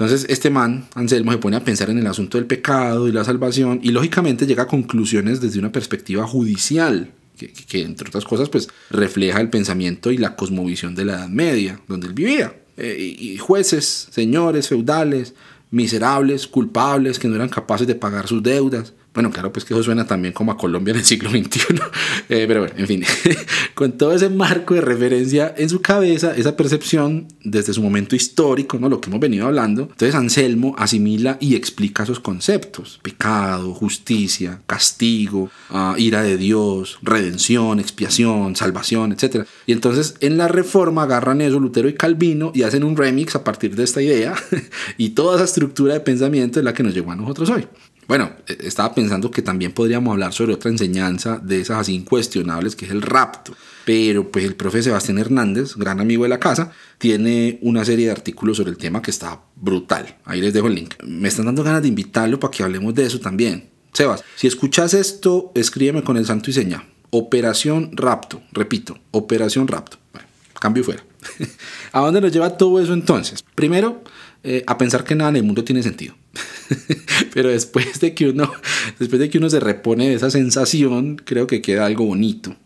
Entonces 0.05 0.29
este 0.29 0.51
man, 0.51 0.87
Anselmo, 0.95 1.33
se 1.33 1.39
pone 1.39 1.57
a 1.57 1.65
pensar 1.65 1.91
en 1.91 1.99
el 1.99 2.07
asunto 2.07 2.39
del 2.39 2.47
pecado 2.47 3.09
y 3.09 3.13
la 3.13 3.25
salvación 3.25 3.81
y 3.83 3.91
lógicamente 3.91 4.47
llega 4.47 4.65
a 4.65 4.67
conclusiones 4.67 5.41
desde 5.41 5.59
una 5.59 5.71
perspectiva 5.71 6.27
judicial, 6.27 7.13
que, 7.37 7.83
entre 7.83 8.09
otras 8.09 8.25
cosas 8.25 8.49
pues 8.49 8.69
refleja 8.91 9.41
el 9.41 9.51
pensamiento 9.51 10.11
y 10.11 10.19
la 10.19 10.37
cosmovisión 10.37 10.95
de 10.95 11.05
la 11.05 11.15
Edad 11.15 11.29
Media, 11.29 11.81
donde 11.89 12.09
él 12.09 12.15
vivía. 12.15 12.57
Eh, 12.77 13.17
y 13.19 13.37
jueces, 13.39 14.09
señores, 14.11 14.69
feudales, 14.69 15.35
miserables, 15.71 16.47
culpables, 16.47 17.19
que 17.19 17.29
no 17.29 17.37
eran 17.37 17.49
capaces 17.49 17.87
de 17.87 17.95
pagar 17.95 18.27
sus 18.27 18.43
deudas, 18.43 18.95
bueno, 19.15 19.31
claro, 19.31 19.53
pues 19.53 19.65
que 19.65 19.75
eso 19.75 19.83
suena 19.83 20.07
también 20.07 20.33
como 20.33 20.53
a 20.53 20.57
Colombia 20.57 20.93
en 20.93 20.99
el 20.99 21.05
siglo 21.05 21.31
XXI. 21.31 21.61
Eh, 22.29 22.45
pero 22.47 22.61
bueno, 22.61 22.75
en 22.79 22.87
fin, 22.87 23.05
con 23.75 23.93
todo 23.93 24.15
ese 24.15 24.31
marco 24.31 24.75
de 24.75 24.81
referencia 24.81 25.55
en 25.57 25.69
su 25.69 25.83
cabeza, 25.83 26.35
esa 26.35 26.57
percepción 26.57 27.27
desde 27.43 27.75
su 27.75 27.83
momento 27.83 28.17
histórico, 28.17 28.79
¿no? 28.79 28.89
lo 28.89 29.01
que 29.01 29.11
hemos 29.11 29.21
venido 29.21 29.47
hablando, 29.47 29.83
entonces 29.83 30.15
Anselmo 30.15 30.75
asimila 30.79 31.37
y 31.41 31.57
explica 31.57 32.05
esos 32.05 32.21
conceptos. 32.21 33.01
Pecado, 33.03 33.75
justicia, 33.75 34.61
castigo, 34.67 35.51
uh, 35.71 35.97
ira 35.99 36.23
de 36.23 36.37
Dios, 36.37 36.99
redención, 37.03 37.81
expiación, 37.81 38.57
salvación, 38.57 39.13
etc. 39.13 39.45
Y 39.67 39.73
entonces 39.73 40.15
en 40.21 40.39
la 40.39 40.49
reforma 40.49 41.03
agarran 41.03 41.41
eso 41.41 41.61
Lutero 41.61 41.89
y 41.89 41.95
Calvino 41.95 42.53
y 42.55 42.63
hacen 42.63 42.85
un 42.85 42.97
remix 42.97 43.35
a 43.35 43.45
partir 43.45 43.77
de 43.77 43.85
esta 43.85 44.01
idea 44.01 44.35
y 44.97 45.11
toda 45.11 45.37
esa 45.37 45.45
estructura 45.45 45.95
de 45.95 46.01
pensamiento 46.01 46.61
es 46.61 46.65
la 46.65 46.73
que 46.73 46.83
nos 46.83 46.95
llegó 46.95 47.13
a 47.13 47.17
nosotros 47.17 47.51
hoy. 47.51 47.67
Bueno, 48.13 48.31
e, 48.47 48.67
estaba 48.67 48.95
pensando 48.95 49.31
que 49.31 49.41
también 49.41 49.73
podríamos 49.73 50.13
hablar 50.13 50.35
sobre 50.35 50.53
otra 50.53 50.71
enseñanza 50.71 51.39
de 51.43 51.63
esas 51.63 51.79
así 51.79 51.95
incuestionables, 51.95 52.77
que 52.77 52.85
es 52.85 52.91
el 52.91 53.01
rapto. 53.01 53.55
Pero 53.87 54.31
pues 54.31 54.45
el 54.45 54.55
profe 54.55 54.83
Sebastián 54.83 55.17
Hernández, 55.17 55.77
gran 55.77 55.99
amigo 55.99 56.25
de 56.25 56.29
la 56.29 56.39
casa, 56.39 56.73
tiene 56.99 57.59
una 57.63 57.87
serie 57.87 58.05
de 58.05 58.13
artículos 58.13 58.59
sobre 58.59 58.71
el 58.71 58.77
tema 58.77 59.01
que 59.01 59.11
está 59.11 59.41
brutal. 59.57 60.19
Ahí 60.27 60.43
les 60.43 60.53
dejo 60.53 60.67
el 60.67 60.75
link. 60.75 60.93
Me 61.03 61.29
están 61.29 61.47
dando 61.47 61.65
ganas 61.65 61.81
de 61.81 61.89
invitarlo 61.89 62.39
para 62.39 62.51
que 62.51 62.63
hablemos 62.63 62.95
de 62.95 63.07
eso 63.07 63.19
también. 63.19 63.71
Sebas, 63.95 64.23
si 64.37 64.47
escuchas 64.47 64.93
esto, 64.93 65.51
escríbeme 65.55 66.05
con 66.05 66.19
el 66.19 66.27
santo 66.27 66.51
y 66.51 66.53
seña. 66.53 66.87
Operación 67.09 67.97
Rapto. 67.97 68.43
Repito, 68.53 68.99
Operación 69.13 69.69
Rapto. 69.69 69.97
Bueno, 70.13 70.29
cambio 70.61 70.85
fuera. 70.85 71.03
¿A 71.93 72.01
dónde 72.01 72.21
nos 72.21 72.31
lleva 72.31 72.59
todo 72.59 72.79
eso 72.79 72.93
entonces? 72.93 73.43
Primero, 73.55 74.05
eh, 74.45 74.65
a 74.67 74.77
pensar 74.77 75.03
que 75.03 75.15
nada 75.15 75.31
en 75.31 75.37
el 75.37 75.45
mundo 75.45 75.65
tiene 75.65 75.83
sentido. 75.83 76.15
Pero 77.35 77.51
después 77.51 78.01
de, 78.01 78.15
que 78.15 78.31
uno, 78.31 78.53
después 78.99 79.21
de 79.21 79.31
que 79.31 79.39
uno 79.39 79.51
se 79.51 79.61
repone 79.61 80.09
de 80.09 80.15
esa 80.15 80.31
sensación, 80.31 81.17
creo 81.17 81.47
que 81.47 81.63
queda 81.63 81.87
algo 81.87 82.05
bonito. 82.05 82.57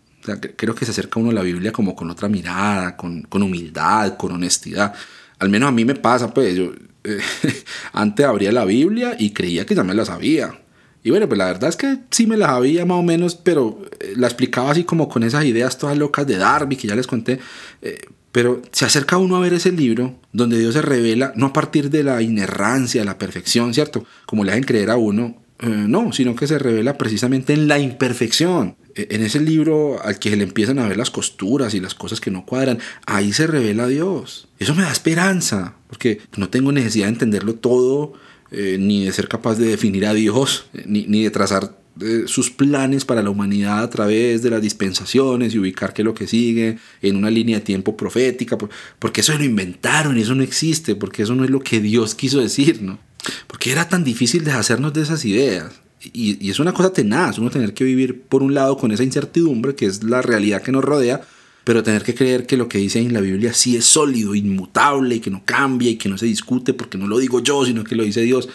Creo 0.57 0.75
que 0.75 0.85
se 0.85 0.91
acerca 0.91 1.21
uno 1.21 1.31
a 1.31 1.35
la 1.35 1.43
Biblia 1.43 1.71
como 1.71 1.95
con 1.95 2.11
otra 2.11 2.29
mirada, 2.29 2.97
con, 2.97 3.23
con 3.23 3.43
humildad, 3.43 4.17
con 4.17 4.33
honestidad. 4.33 4.93
Al 5.39 5.49
menos 5.49 5.69
a 5.69 5.73
mí 5.73 5.85
me 5.85 5.95
pasa, 5.95 6.35
pues 6.35 6.57
yo 6.57 6.73
eh, 7.05 7.21
antes 7.93 8.27
abría 8.27 8.51
la 8.51 8.64
Biblia 8.64 9.17
y 9.19 9.31
creía 9.31 9.64
que 9.64 9.75
ya 9.75 9.85
me 9.85 9.95
la 9.95 10.05
sabía. 10.05 10.59
Y 11.05 11.11
bueno, 11.11 11.29
pues 11.29 11.39
la 11.39 11.47
verdad 11.47 11.69
es 11.69 11.77
que 11.77 11.99
sí 12.11 12.27
me 12.27 12.37
la 12.37 12.49
sabía 12.49 12.85
más 12.85 12.99
o 12.99 13.03
menos, 13.03 13.37
pero 13.37 13.81
eh, 14.01 14.14
la 14.17 14.27
explicaba 14.27 14.73
así 14.73 14.83
como 14.83 15.09
con 15.09 15.23
esas 15.23 15.45
ideas 15.45 15.79
todas 15.79 15.97
locas 15.97 16.27
de 16.27 16.37
Darby 16.37 16.75
que 16.77 16.89
ya 16.89 16.97
les 16.97 17.07
conté. 17.07 17.39
Eh, 17.81 18.01
pero 18.37 18.61
se 18.70 18.84
acerca 18.84 19.16
uno 19.16 19.37
a 19.37 19.41
ver 19.41 19.55
ese 19.55 19.72
libro 19.72 20.14
donde 20.30 20.59
Dios 20.59 20.74
se 20.74 20.82
revela 20.82 21.32
no 21.37 21.47
a 21.47 21.53
partir 21.55 21.89
de 21.89 22.03
la 22.03 22.20
inerrancia, 22.20 23.03
la 23.03 23.16
perfección, 23.16 23.72
¿cierto? 23.72 24.05
Como 24.26 24.45
le 24.45 24.53
hacen 24.53 24.64
creer 24.64 24.91
a 24.91 24.99
uno, 24.99 25.43
eh, 25.59 25.68
no, 25.68 26.12
sino 26.12 26.37
que 26.37 26.47
se 26.47 26.59
revela 26.59 26.99
precisamente 26.99 27.55
en 27.55 27.66
la 27.66 27.78
imperfección. 27.78 28.76
E, 28.95 29.07
en 29.12 29.22
ese 29.22 29.41
libro 29.41 30.03
al 30.05 30.18
que 30.18 30.28
se 30.28 30.37
le 30.37 30.43
empiezan 30.43 30.78
a 30.78 30.87
ver 30.87 30.99
las 30.99 31.11
costuras 31.11 31.72
y 31.72 31.80
las 31.80 31.95
cosas 31.95 32.20
que 32.20 32.30
no 32.30 32.45
cuadran, 32.45 32.78
ahí 33.07 33.32
se 33.32 33.47
revela 33.47 33.87
Dios. 33.87 34.49
Eso 34.59 34.74
me 34.74 34.82
da 34.82 34.93
esperanza, 34.93 35.76
porque 35.89 36.20
no 36.37 36.51
tengo 36.51 36.72
necesidad 36.72 37.07
de 37.07 37.12
entenderlo 37.12 37.55
todo, 37.55 38.12
eh, 38.51 38.76
ni 38.78 39.07
de 39.07 39.12
ser 39.12 39.28
capaz 39.28 39.55
de 39.55 39.68
definir 39.68 40.05
a 40.05 40.12
Dios, 40.12 40.66
eh, 40.74 40.84
ni, 40.84 41.07
ni 41.07 41.24
de 41.24 41.30
trazar 41.30 41.78
sus 42.26 42.51
planes 42.51 43.05
para 43.05 43.22
la 43.22 43.30
humanidad 43.30 43.82
a 43.82 43.90
través 43.90 44.42
de 44.42 44.51
las 44.51 44.61
dispensaciones 44.61 45.55
y 45.55 45.59
ubicar 45.59 45.94
que 45.94 46.05
lo 46.05 46.14
que 46.14 46.26
sigue 46.26 46.78
en 47.01 47.16
una 47.16 47.30
línea 47.30 47.59
de 47.59 47.64
tiempo 47.64 47.97
profética, 47.97 48.59
porque 48.99 49.20
eso 49.22 49.36
lo 49.36 49.44
inventaron 49.44 50.18
y 50.18 50.22
eso 50.22 50.34
no 50.34 50.42
existe, 50.42 50.94
porque 50.94 51.22
eso 51.22 51.34
no 51.34 51.44
es 51.44 51.51
lo 51.51 51.61
que 51.61 51.80
Dios 51.80 52.14
quiso 52.14 52.40
decir, 52.40 52.82
¿no? 52.82 52.99
Porque 53.47 53.72
era 53.72 53.88
tan 53.88 54.05
difícil 54.05 54.44
deshacernos 54.44 54.92
de 54.92 55.03
esas 55.03 55.24
ideas. 55.24 55.72
Y, 56.12 56.51
es 56.51 56.61
una 56.61 56.72
cosa 56.72 56.92
tenaz, 56.92 57.38
uno 57.38 57.51
tener 57.51 57.74
que 57.74 57.84
vivir 57.84 58.22
por 58.22 58.42
un 58.42 58.55
lado 58.55 58.76
con 58.76 58.92
esa 58.92 59.03
incertidumbre, 59.03 59.74
que 59.74 59.86
es 59.86 60.05
la 60.05 60.22
realidad 60.22 60.62
que 60.62 60.72
nos 60.72 60.84
rodea, 60.84 61.22
pero 61.64 61.82
tener 61.82 62.03
que 62.05 62.14
creer 62.14 62.47
que 62.47 62.57
lo 62.57 62.68
que 62.68 62.78
dice 62.78 63.01
en 63.01 63.12
la 63.12 63.20
Biblia 63.20 63.53
sí 63.53 63.76
es 63.76 63.86
sólido, 63.86 64.34
inmutable, 64.34 65.16
y 65.16 65.20
que 65.20 65.30
no 65.30 65.42
cambia 65.44 65.90
y 65.90 65.97
que 65.97 66.09
no 66.09 66.18
se 66.18 66.26
discute 66.26 66.74
porque 66.74 66.99
no 66.99 67.09
lo 67.09 67.18
digo 67.18 67.42
yo, 67.42 67.64
sino 67.64 67.82
que 67.82 67.97
lo 67.97 68.05
dice 68.05 68.20
Dios. 68.20 68.49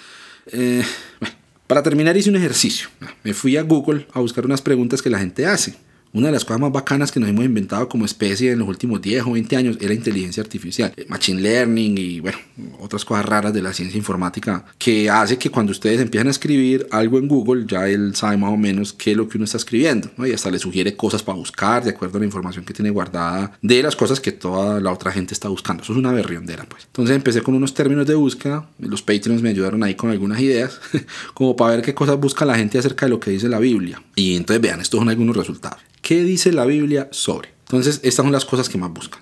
Eh, 0.51 0.83
bueno, 1.19 1.35
para 1.71 1.83
terminar 1.83 2.17
hice 2.17 2.29
un 2.29 2.35
ejercicio. 2.35 2.89
Me 3.23 3.33
fui 3.33 3.55
a 3.55 3.61
Google 3.61 4.05
a 4.11 4.19
buscar 4.19 4.45
unas 4.45 4.61
preguntas 4.61 5.01
que 5.01 5.09
la 5.09 5.19
gente 5.19 5.45
hace. 5.45 5.77
Una 6.13 6.27
de 6.27 6.33
las 6.33 6.43
cosas 6.43 6.59
más 6.59 6.73
bacanas 6.73 7.09
que 7.09 7.21
nos 7.21 7.29
hemos 7.29 7.45
inventado 7.45 7.87
como 7.87 8.03
especie 8.03 8.51
en 8.51 8.59
los 8.59 8.67
últimos 8.67 9.01
10 9.01 9.23
o 9.27 9.31
20 9.31 9.55
años 9.55 9.77
es 9.79 9.87
la 9.87 9.93
inteligencia 9.93 10.43
artificial, 10.43 10.91
eh, 10.97 11.05
machine 11.07 11.41
learning 11.41 11.97
y 11.97 12.19
bueno, 12.19 12.37
otras 12.79 13.05
cosas 13.05 13.25
raras 13.25 13.53
de 13.53 13.61
la 13.61 13.71
ciencia 13.71 13.97
informática 13.97 14.65
que 14.77 15.09
hace 15.09 15.37
que 15.37 15.49
cuando 15.49 15.71
ustedes 15.71 16.01
empiezan 16.01 16.27
a 16.27 16.31
escribir 16.31 16.85
algo 16.91 17.17
en 17.17 17.29
Google, 17.29 17.65
ya 17.65 17.87
él 17.87 18.13
sabe 18.13 18.35
más 18.35 18.51
o 18.51 18.57
menos 18.57 18.91
qué 18.91 19.11
es 19.11 19.17
lo 19.17 19.29
que 19.29 19.37
uno 19.37 19.45
está 19.45 19.55
escribiendo, 19.55 20.09
¿no? 20.17 20.27
Y 20.27 20.33
hasta 20.33 20.51
le 20.51 20.59
sugiere 20.59 20.97
cosas 20.97 21.23
para 21.23 21.37
buscar 21.37 21.81
de 21.81 21.91
acuerdo 21.91 22.17
a 22.17 22.19
la 22.19 22.25
información 22.25 22.65
que 22.65 22.73
tiene 22.73 22.89
guardada 22.89 23.57
de 23.61 23.81
las 23.81 23.95
cosas 23.95 24.19
que 24.19 24.33
toda 24.33 24.81
la 24.81 24.91
otra 24.91 25.13
gente 25.13 25.33
está 25.33 25.47
buscando. 25.47 25.81
Eso 25.81 25.93
es 25.93 25.99
una 25.99 26.11
berriondera, 26.11 26.65
pues. 26.65 26.83
Entonces 26.87 27.15
empecé 27.15 27.41
con 27.41 27.55
unos 27.55 27.73
términos 27.73 28.05
de 28.05 28.15
búsqueda, 28.15 28.67
los 28.79 29.01
Patreons 29.01 29.41
me 29.41 29.49
ayudaron 29.49 29.81
ahí 29.81 29.95
con 29.95 30.09
algunas 30.09 30.41
ideas, 30.41 30.77
como 31.33 31.55
para 31.55 31.77
ver 31.77 31.85
qué 31.85 31.93
cosas 31.93 32.19
busca 32.19 32.43
la 32.43 32.55
gente 32.55 32.77
acerca 32.77 33.05
de 33.05 33.11
lo 33.11 33.19
que 33.21 33.31
dice 33.31 33.47
la 33.47 33.59
Biblia. 33.59 34.03
Y 34.13 34.35
entonces 34.35 34.61
vean, 34.61 34.81
estos 34.81 34.99
son 34.99 35.07
algunos 35.07 35.37
resultados. 35.37 35.79
¿Qué 36.01 36.23
dice 36.23 36.51
la 36.51 36.65
Biblia 36.65 37.09
sobre? 37.11 37.49
Entonces, 37.65 38.01
estas 38.03 38.23
son 38.25 38.31
las 38.31 38.45
cosas 38.45 38.67
que 38.69 38.77
más 38.77 38.91
buscan. 38.91 39.21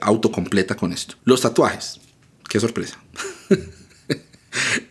Autocompleta 0.00 0.74
con 0.74 0.92
esto. 0.92 1.14
Los 1.24 1.40
tatuajes. 1.40 2.00
Qué 2.48 2.60
sorpresa. 2.60 3.00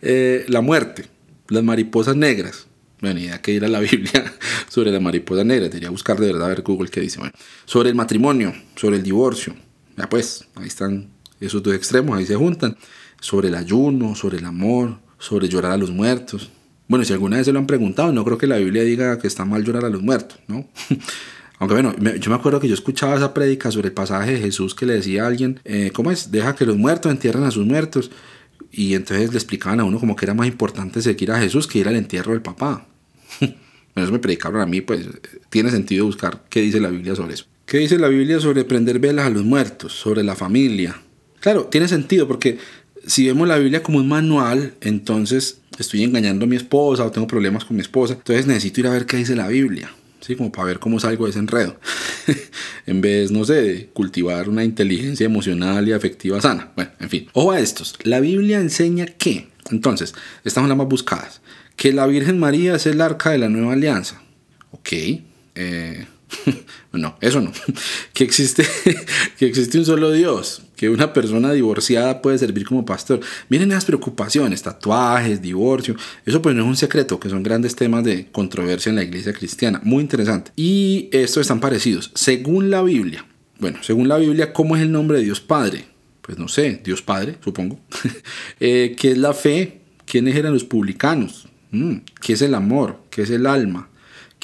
Eh, 0.00 0.44
la 0.46 0.60
muerte. 0.60 1.06
Las 1.48 1.64
mariposas 1.64 2.14
negras. 2.14 2.68
Bueno, 3.00 3.18
idea 3.18 3.42
que 3.42 3.50
ir 3.50 3.64
a 3.64 3.68
la 3.68 3.80
Biblia 3.80 4.32
sobre 4.68 4.92
la 4.92 5.00
mariposa 5.00 5.42
negra. 5.42 5.64
Debería 5.64 5.90
buscar 5.90 6.20
de 6.20 6.28
verdad 6.28 6.44
a 6.44 6.48
ver 6.50 6.62
Google 6.62 6.88
qué 6.88 7.00
dice. 7.00 7.18
Bueno, 7.18 7.34
sobre 7.64 7.88
el 7.88 7.96
matrimonio, 7.96 8.54
sobre 8.76 8.96
el 8.96 9.02
divorcio. 9.02 9.56
Ya 9.96 10.08
pues, 10.08 10.46
ahí 10.54 10.68
están 10.68 11.10
esos 11.40 11.62
dos 11.62 11.74
extremos, 11.74 12.16
ahí 12.16 12.24
se 12.24 12.36
juntan. 12.36 12.76
Sobre 13.20 13.48
el 13.48 13.56
ayuno, 13.56 14.14
sobre 14.14 14.38
el 14.38 14.44
amor, 14.44 14.98
sobre 15.18 15.48
llorar 15.48 15.72
a 15.72 15.76
los 15.76 15.90
muertos. 15.90 16.50
Bueno, 16.88 17.04
si 17.04 17.12
alguna 17.12 17.36
vez 17.36 17.46
se 17.46 17.52
lo 17.52 17.58
han 17.58 17.66
preguntado, 17.66 18.12
no 18.12 18.24
creo 18.24 18.38
que 18.38 18.46
la 18.46 18.58
Biblia 18.58 18.82
diga 18.82 19.18
que 19.18 19.26
está 19.26 19.44
mal 19.44 19.64
llorar 19.64 19.84
a 19.84 19.90
los 19.90 20.02
muertos, 20.02 20.38
¿no? 20.46 20.68
Aunque 21.58 21.74
bueno, 21.74 21.94
yo 22.18 22.30
me 22.30 22.36
acuerdo 22.36 22.60
que 22.60 22.68
yo 22.68 22.74
escuchaba 22.74 23.16
esa 23.16 23.32
prédica 23.32 23.70
sobre 23.70 23.88
el 23.88 23.94
pasaje 23.94 24.32
de 24.32 24.40
Jesús 24.40 24.74
que 24.74 24.84
le 24.84 24.94
decía 24.94 25.24
a 25.24 25.26
alguien, 25.26 25.60
eh, 25.64 25.90
¿cómo 25.92 26.10
es? 26.10 26.30
Deja 26.30 26.54
que 26.54 26.66
los 26.66 26.76
muertos 26.76 27.10
entierren 27.10 27.44
a 27.44 27.50
sus 27.50 27.64
muertos. 27.64 28.10
Y 28.70 28.94
entonces 28.94 29.30
le 29.30 29.36
explicaban 29.38 29.80
a 29.80 29.84
uno 29.84 29.98
como 29.98 30.16
que 30.16 30.26
era 30.26 30.34
más 30.34 30.46
importante 30.46 31.00
seguir 31.00 31.32
a 31.32 31.38
Jesús 31.38 31.66
que 31.66 31.78
ir 31.78 31.88
al 31.88 31.96
entierro 31.96 32.32
del 32.32 32.42
papá. 32.42 32.86
eso 33.40 34.12
me 34.12 34.18
predicaron 34.18 34.60
a 34.60 34.66
mí, 34.66 34.82
pues 34.82 35.08
tiene 35.48 35.70
sentido 35.70 36.04
buscar 36.04 36.44
qué 36.50 36.60
dice 36.60 36.78
la 36.78 36.90
Biblia 36.90 37.16
sobre 37.16 37.34
eso. 37.34 37.46
¿Qué 37.64 37.78
dice 37.78 37.98
la 37.98 38.08
Biblia 38.08 38.38
sobre 38.38 38.64
prender 38.64 38.98
velas 38.98 39.26
a 39.26 39.30
los 39.30 39.44
muertos? 39.44 39.92
Sobre 39.92 40.22
la 40.22 40.36
familia. 40.36 41.00
Claro, 41.40 41.64
tiene 41.64 41.88
sentido 41.88 42.28
porque 42.28 42.58
si 43.06 43.26
vemos 43.26 43.48
la 43.48 43.56
Biblia 43.56 43.82
como 43.82 43.98
un 43.98 44.08
manual, 44.08 44.74
entonces 44.82 45.60
estoy 45.78 46.02
engañando 46.02 46.44
a 46.44 46.48
mi 46.48 46.56
esposa 46.56 47.04
o 47.04 47.10
tengo 47.10 47.26
problemas 47.26 47.64
con 47.64 47.76
mi 47.76 47.82
esposa, 47.82 48.14
entonces 48.14 48.46
necesito 48.46 48.80
ir 48.80 48.86
a 48.86 48.90
ver 48.90 49.06
qué 49.06 49.16
dice 49.16 49.36
la 49.36 49.48
Biblia. 49.48 49.90
¿Sí? 50.20 50.34
Como 50.34 50.50
para 50.50 50.66
ver 50.66 50.78
cómo 50.80 50.98
salgo 50.98 51.24
de 51.24 51.30
ese 51.30 51.38
enredo. 51.38 51.78
en 52.86 53.00
vez, 53.00 53.30
no 53.30 53.44
sé, 53.44 53.54
de 53.54 53.86
cultivar 53.92 54.48
una 54.48 54.64
inteligencia 54.64 55.24
emocional 55.24 55.86
y 55.86 55.92
afectiva 55.92 56.40
sana. 56.40 56.72
Bueno, 56.74 56.90
en 56.98 57.08
fin. 57.08 57.28
Ojo 57.32 57.52
a 57.52 57.60
estos. 57.60 57.94
La 58.02 58.18
Biblia 58.18 58.58
enseña 58.58 59.06
que, 59.06 59.48
entonces, 59.70 60.14
estas 60.38 60.62
son 60.62 60.68
las 60.68 60.78
más 60.78 60.88
buscadas, 60.88 61.42
que 61.76 61.92
la 61.92 62.06
Virgen 62.06 62.40
María 62.40 62.74
es 62.74 62.86
el 62.86 63.00
arca 63.00 63.30
de 63.30 63.38
la 63.38 63.48
nueva 63.48 63.74
alianza. 63.74 64.20
Ok. 64.72 64.92
Eh, 65.54 66.06
no, 66.92 67.16
eso 67.20 67.40
no. 67.40 67.52
Que 68.12 68.24
existe, 68.24 68.66
que 69.38 69.46
existe 69.46 69.78
un 69.78 69.84
solo 69.84 70.10
Dios, 70.10 70.62
que 70.76 70.90
una 70.90 71.12
persona 71.12 71.52
divorciada 71.52 72.22
puede 72.22 72.38
servir 72.38 72.66
como 72.66 72.84
pastor. 72.84 73.20
Miren 73.48 73.70
esas 73.72 73.86
preocupaciones, 73.86 74.62
tatuajes, 74.62 75.42
divorcio. 75.42 75.96
Eso 76.24 76.42
pues 76.42 76.54
no 76.54 76.62
es 76.62 76.68
un 76.68 76.76
secreto, 76.76 77.18
que 77.18 77.30
son 77.30 77.42
grandes 77.42 77.74
temas 77.74 78.04
de 78.04 78.26
controversia 78.30 78.90
en 78.90 78.96
la 78.96 79.02
iglesia 79.02 79.32
cristiana. 79.32 79.80
Muy 79.82 80.02
interesante. 80.02 80.52
Y 80.54 81.08
estos 81.12 81.40
están 81.42 81.60
parecidos. 81.60 82.12
Según 82.14 82.70
la 82.70 82.82
Biblia, 82.82 83.24
bueno, 83.58 83.78
según 83.82 84.08
la 84.08 84.18
Biblia, 84.18 84.52
¿cómo 84.52 84.76
es 84.76 84.82
el 84.82 84.92
nombre 84.92 85.18
de 85.18 85.24
Dios 85.24 85.40
Padre? 85.40 85.86
Pues 86.20 86.38
no 86.38 86.48
sé, 86.48 86.80
Dios 86.84 87.02
Padre, 87.02 87.36
supongo. 87.42 87.80
eh, 88.60 88.94
¿Qué 88.98 89.12
es 89.12 89.18
la 89.18 89.32
fe? 89.32 89.80
¿Quiénes 90.04 90.36
eran 90.36 90.52
los 90.52 90.64
publicanos? 90.64 91.48
Mm, 91.70 91.96
¿Qué 92.20 92.34
es 92.34 92.42
el 92.42 92.54
amor? 92.54 92.98
¿Qué 93.10 93.22
es 93.22 93.30
el 93.30 93.46
alma? 93.46 93.88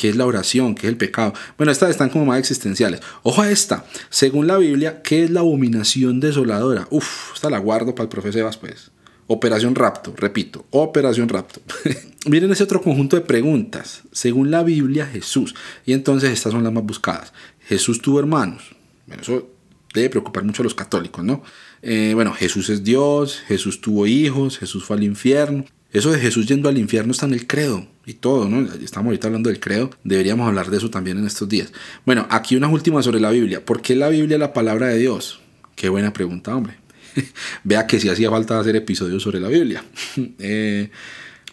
Qué 0.03 0.09
es 0.09 0.17
la 0.17 0.27
oración, 0.27 0.75
qué 0.75 0.89
es 0.89 0.91
el 0.91 0.97
pecado. 0.97 1.33
Bueno, 1.57 1.71
estas 1.71 1.91
están 1.91 2.11
como 2.11 2.25
más 2.27 2.41
existenciales. 2.41 3.01
Ojo 3.23 3.41
a 3.41 3.53
esta. 3.53 3.85
Según 4.11 4.49
la 4.49 4.59
Biblia, 4.59 5.01
¿qué 5.01 5.23
es 5.23 5.31
la 5.31 5.39
abominación 5.39 6.19
desoladora? 6.19 6.89
Uf, 6.91 7.35
esta 7.35 7.49
la 7.49 7.59
guardo 7.59 7.95
para 7.95 8.07
el 8.07 8.09
profe 8.09 8.33
Sebas, 8.33 8.57
pues. 8.57 8.91
Operación 9.29 9.77
Rapto, 9.77 10.13
repito, 10.17 10.67
Operación 10.71 11.29
Rapto. 11.29 11.61
Miren 12.27 12.51
ese 12.51 12.65
otro 12.65 12.83
conjunto 12.83 13.15
de 13.15 13.23
preguntas. 13.23 14.03
Según 14.11 14.51
la 14.51 14.65
Biblia, 14.65 15.07
Jesús. 15.07 15.55
Y 15.87 15.93
entonces 15.93 16.33
estas 16.33 16.53
son 16.53 16.65
las 16.65 16.73
más 16.73 16.83
buscadas. 16.83 17.33
Jesús 17.61 18.03
tuvo 18.03 18.19
hermanos. 18.19 18.75
Bueno, 19.07 19.23
eso 19.23 19.51
debe 19.95 20.11
preocupar 20.11 20.43
mucho 20.43 20.63
a 20.63 20.65
los 20.65 20.75
católicos, 20.75 21.25
¿no? 21.25 21.45
Eh, 21.81 22.11
bueno, 22.17 22.33
Jesús 22.33 22.71
es 22.71 22.83
Dios, 22.83 23.41
Jesús 23.47 23.81
tuvo 23.81 24.09
hijos, 24.09 24.59
Jesús 24.59 24.83
fue 24.83 24.97
al 24.97 25.05
infierno. 25.05 25.65
Eso 25.93 26.11
de 26.11 26.19
Jesús 26.19 26.47
yendo 26.47 26.69
al 26.69 26.79
infierno 26.79 27.13
está 27.13 27.27
en 27.27 27.35
el 27.35 27.47
credo 27.47 27.87
y 28.07 28.15
todo, 28.15 28.49
¿no? 28.49 28.67
Estamos 28.75 29.09
ahorita 29.09 29.27
hablando 29.27 29.51
del 29.51 29.61
credo, 29.61 29.91
deberíamos 30.05 30.49
hablar 30.49 30.71
de 30.71 30.79
eso 30.79 30.89
también 30.91 31.19
en 31.19 31.27
estos 31.27 31.49
días. 31.49 31.73
Bueno, 32.07 32.27
aquí 32.31 32.57
unas 32.57 32.73
últimas 32.73 33.05
sobre 33.05 33.21
la 33.21 33.31
Biblia. 33.31 33.65
¿Por 33.65 33.83
qué 33.83 33.95
la 33.95 34.09
Biblia 34.09 34.37
es 34.37 34.41
la 34.41 34.55
palabra 34.55 34.87
de 34.87 34.99
Dios? 34.99 35.41
Qué 35.77 35.91
buena 35.91 36.13
pregunta, 36.13 36.57
hombre. 36.57 36.77
Vea 37.65 37.87
que 37.87 38.01
si 38.01 38.09
hacía 38.09 38.31
falta 38.31 38.59
hacer 38.59 38.75
episodios 38.75 39.23
sobre 39.23 39.39
la 39.39 39.49
Biblia. 39.49 39.85
eh, 40.39 40.91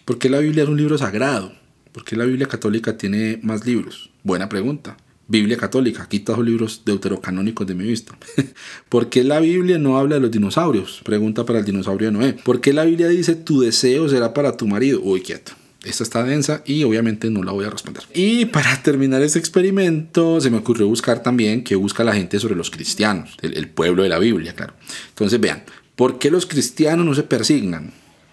¿Por 0.06 0.18
qué 0.18 0.30
la 0.30 0.38
Biblia 0.38 0.62
es 0.62 0.68
un 0.70 0.78
libro 0.78 0.96
sagrado? 0.96 1.52
¿Por 1.92 2.04
qué 2.04 2.16
la 2.16 2.24
Biblia 2.24 2.46
católica 2.46 2.96
tiene 2.96 3.38
más 3.42 3.66
libros? 3.66 4.10
Buena 4.22 4.48
pregunta. 4.48 4.96
Biblia 5.30 5.56
católica, 5.56 6.08
quita 6.08 6.36
los 6.36 6.44
libros 6.44 6.82
deuterocanónicos 6.84 7.64
de 7.64 7.76
mi 7.76 7.84
vista. 7.84 8.18
¿Por 8.88 9.08
qué 9.08 9.22
la 9.22 9.38
Biblia 9.38 9.78
no 9.78 9.96
habla 9.96 10.16
de 10.16 10.22
los 10.22 10.30
dinosaurios? 10.32 11.02
Pregunta 11.04 11.46
para 11.46 11.60
el 11.60 11.64
dinosaurio 11.64 12.10
de 12.10 12.12
Noé. 12.12 12.32
¿Por 12.32 12.60
qué 12.60 12.72
la 12.72 12.84
Biblia 12.84 13.06
dice 13.06 13.36
tu 13.36 13.60
deseo 13.60 14.08
será 14.08 14.34
para 14.34 14.56
tu 14.56 14.66
marido? 14.66 15.00
Uy, 15.00 15.20
quieto. 15.20 15.52
Esta 15.84 16.02
está 16.02 16.24
densa 16.24 16.64
y 16.66 16.82
obviamente 16.82 17.30
no 17.30 17.44
la 17.44 17.52
voy 17.52 17.64
a 17.64 17.70
responder. 17.70 18.02
Y 18.12 18.46
para 18.46 18.82
terminar 18.82 19.22
este 19.22 19.38
experimento, 19.38 20.40
se 20.40 20.50
me 20.50 20.58
ocurrió 20.58 20.88
buscar 20.88 21.22
también 21.22 21.62
qué 21.62 21.76
busca 21.76 22.02
la 22.02 22.12
gente 22.12 22.40
sobre 22.40 22.56
los 22.56 22.68
cristianos, 22.68 23.36
el, 23.40 23.56
el 23.56 23.68
pueblo 23.68 24.02
de 24.02 24.08
la 24.08 24.18
Biblia, 24.18 24.52
claro. 24.56 24.74
Entonces 25.10 25.40
vean, 25.40 25.62
¿por 25.94 26.18
qué 26.18 26.32
los 26.32 26.44
cristianos 26.44 27.06
no 27.06 27.14
se 27.14 27.22
persignan? 27.22 27.92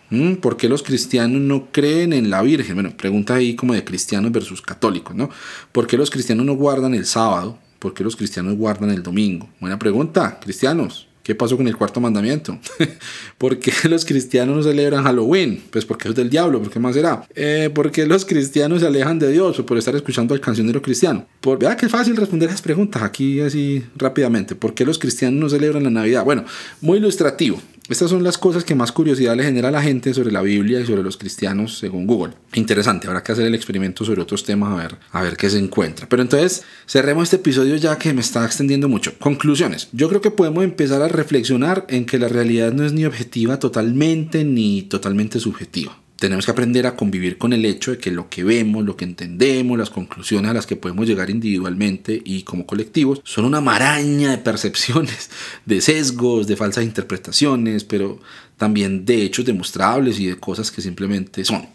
¿Mm? 0.10 0.36
¿Por 0.36 0.58
qué 0.58 0.70
los 0.70 0.84
cristianos 0.84 1.42
no 1.42 1.68
creen 1.72 2.14
en 2.14 2.30
la 2.30 2.42
Virgen? 2.42 2.76
Bueno, 2.76 2.96
pregunta 2.96 3.36
ahí 3.36 3.56
como 3.56 3.74
de 3.74 3.84
cristianos 3.84 4.32
versus 4.32 4.62
católicos, 4.62 5.16
¿no? 5.16 5.30
¿Por 5.72 5.88
qué 5.88 5.98
los 5.98 6.10
cristianos 6.10 6.46
no 6.46 6.56
guardan 6.56 6.94
el 6.94 7.06
sábado? 7.06 7.58
¿Por 7.80 7.94
qué 7.94 8.04
los 8.04 8.16
cristianos 8.16 8.56
guardan 8.56 8.90
el 8.90 9.04
domingo? 9.04 9.50
Buena 9.60 9.78
pregunta, 9.78 10.40
cristianos. 10.42 11.08
¿Qué 11.28 11.36
pasó 11.36 11.58
con 11.58 11.68
el 11.68 11.76
cuarto 11.76 12.00
mandamiento? 12.00 12.58
¿Por 13.38 13.60
qué 13.60 13.74
los 13.90 14.06
cristianos 14.06 14.56
no 14.56 14.64
celebran 14.64 15.04
Halloween? 15.04 15.62
Pues 15.72 15.84
porque 15.84 16.08
es 16.08 16.16
del 16.16 16.30
diablo, 16.30 16.62
¿por 16.62 16.72
qué 16.72 16.80
más 16.80 16.96
será? 16.96 17.28
Eh, 17.36 17.70
¿Por 17.76 17.92
qué 17.92 18.06
los 18.06 18.24
cristianos 18.24 18.80
se 18.80 18.88
alejan 18.88 19.20
de 19.20 19.30
Dios 19.30 19.62
por 19.64 19.78
estar 19.78 19.94
escuchando 19.94 20.34
al 20.34 20.40
cancionero 20.40 20.82
cristiano? 20.82 21.28
Por, 21.42 21.60
vea 21.60 21.76
que 21.76 21.88
es 21.88 21.92
fácil 21.92 22.16
responder 22.16 22.48
esas 22.48 22.62
preguntas 22.62 23.04
aquí 23.04 23.42
así 23.42 23.84
rápidamente. 23.98 24.56
¿Por 24.56 24.74
qué 24.74 24.86
los 24.86 24.98
cristianos 24.98 25.38
no 25.38 25.50
celebran 25.50 25.84
la 25.84 25.90
Navidad? 25.90 26.24
Bueno, 26.24 26.46
muy 26.80 26.98
ilustrativo. 26.98 27.62
Estas 27.90 28.10
son 28.10 28.24
las 28.24 28.38
cosas 28.38 28.66
que 28.66 28.76
más 28.76 28.92
curiosidad 28.92 29.36
le 29.36 29.44
genera 29.44 29.70
a 29.70 29.72
la 29.72 29.82
gente 29.82 30.14
sobre 30.14 30.32
la 30.32 30.42
Biblia 30.42 30.82
y 30.82 30.86
sobre 30.86 31.04
los 31.04 31.16
cristianos 31.16 31.78
según 31.78 32.06
Google. 32.06 32.34
Interesante, 32.54 33.08
habrá 33.08 33.24
que 33.24 33.32
hacer 33.32 33.46
el 33.46 33.56
experimento 33.56 34.04
sobre 34.04 34.22
otros 34.22 34.44
temas 34.44 34.74
a 34.74 34.84
ver, 34.84 34.98
a 35.12 35.22
ver 35.22 35.38
qué 35.38 35.50
se 35.50 35.58
encuentra. 35.58 36.10
Pero 36.10 36.22
entonces 36.22 36.64
cerremos 36.86 37.24
este 37.24 37.38
episodio 37.38 37.78
ya 37.78 37.98
que 37.98 38.14
me 38.14 38.22
está 38.22 38.46
extendiendo 38.46 38.90
mucho. 38.90 39.18
Conclusiones. 39.20 39.88
Yo 39.94 40.10
creo 40.10 40.20
que 40.20 40.32
podemos 40.32 40.66
empezar 40.66 41.02
a 41.02 41.08
reflexionar 41.08 41.86
en 41.88 42.06
que 42.06 42.20
la 42.20 42.28
realidad 42.28 42.74
no 42.74 42.86
es 42.86 42.92
ni 42.92 43.06
objetiva 43.06 43.58
totalmente 43.58 44.44
ni 44.44 44.82
totalmente 44.82 45.40
subjetiva 45.40 45.98
tenemos 46.18 46.46
que 46.46 46.52
aprender 46.52 46.88
a 46.88 46.96
convivir 46.96 47.38
con 47.38 47.54
el 47.54 47.64
hecho 47.66 47.92
de 47.92 47.98
que 48.00 48.12
lo 48.12 48.30
que 48.30 48.44
vemos, 48.44 48.84
lo 48.84 48.98
que 48.98 49.06
entendemos, 49.06 49.78
las 49.78 49.90
conclusiones 49.90 50.52
a 50.52 50.54
las 50.54 50.66
que 50.66 50.76
podemos 50.76 51.08
llegar 51.08 51.30
individualmente 51.30 52.22
y 52.26 52.44
como 52.44 52.66
colectivos 52.66 53.22
son 53.24 53.46
una 53.46 53.62
maraña 53.62 54.32
de 54.32 54.38
percepciones, 54.40 55.30
de 55.66 55.82
sesgos, 55.82 56.48
de 56.48 56.56
falsas 56.56 56.84
interpretaciones, 56.84 57.84
pero 57.84 58.20
también 58.58 59.06
de 59.06 59.24
hechos 59.24 59.46
demostrables 59.46 60.20
y 60.20 60.26
de 60.28 60.38
cosas 60.38 60.72
que 60.72 60.82
simplemente 60.82 61.46
son. 61.46 61.68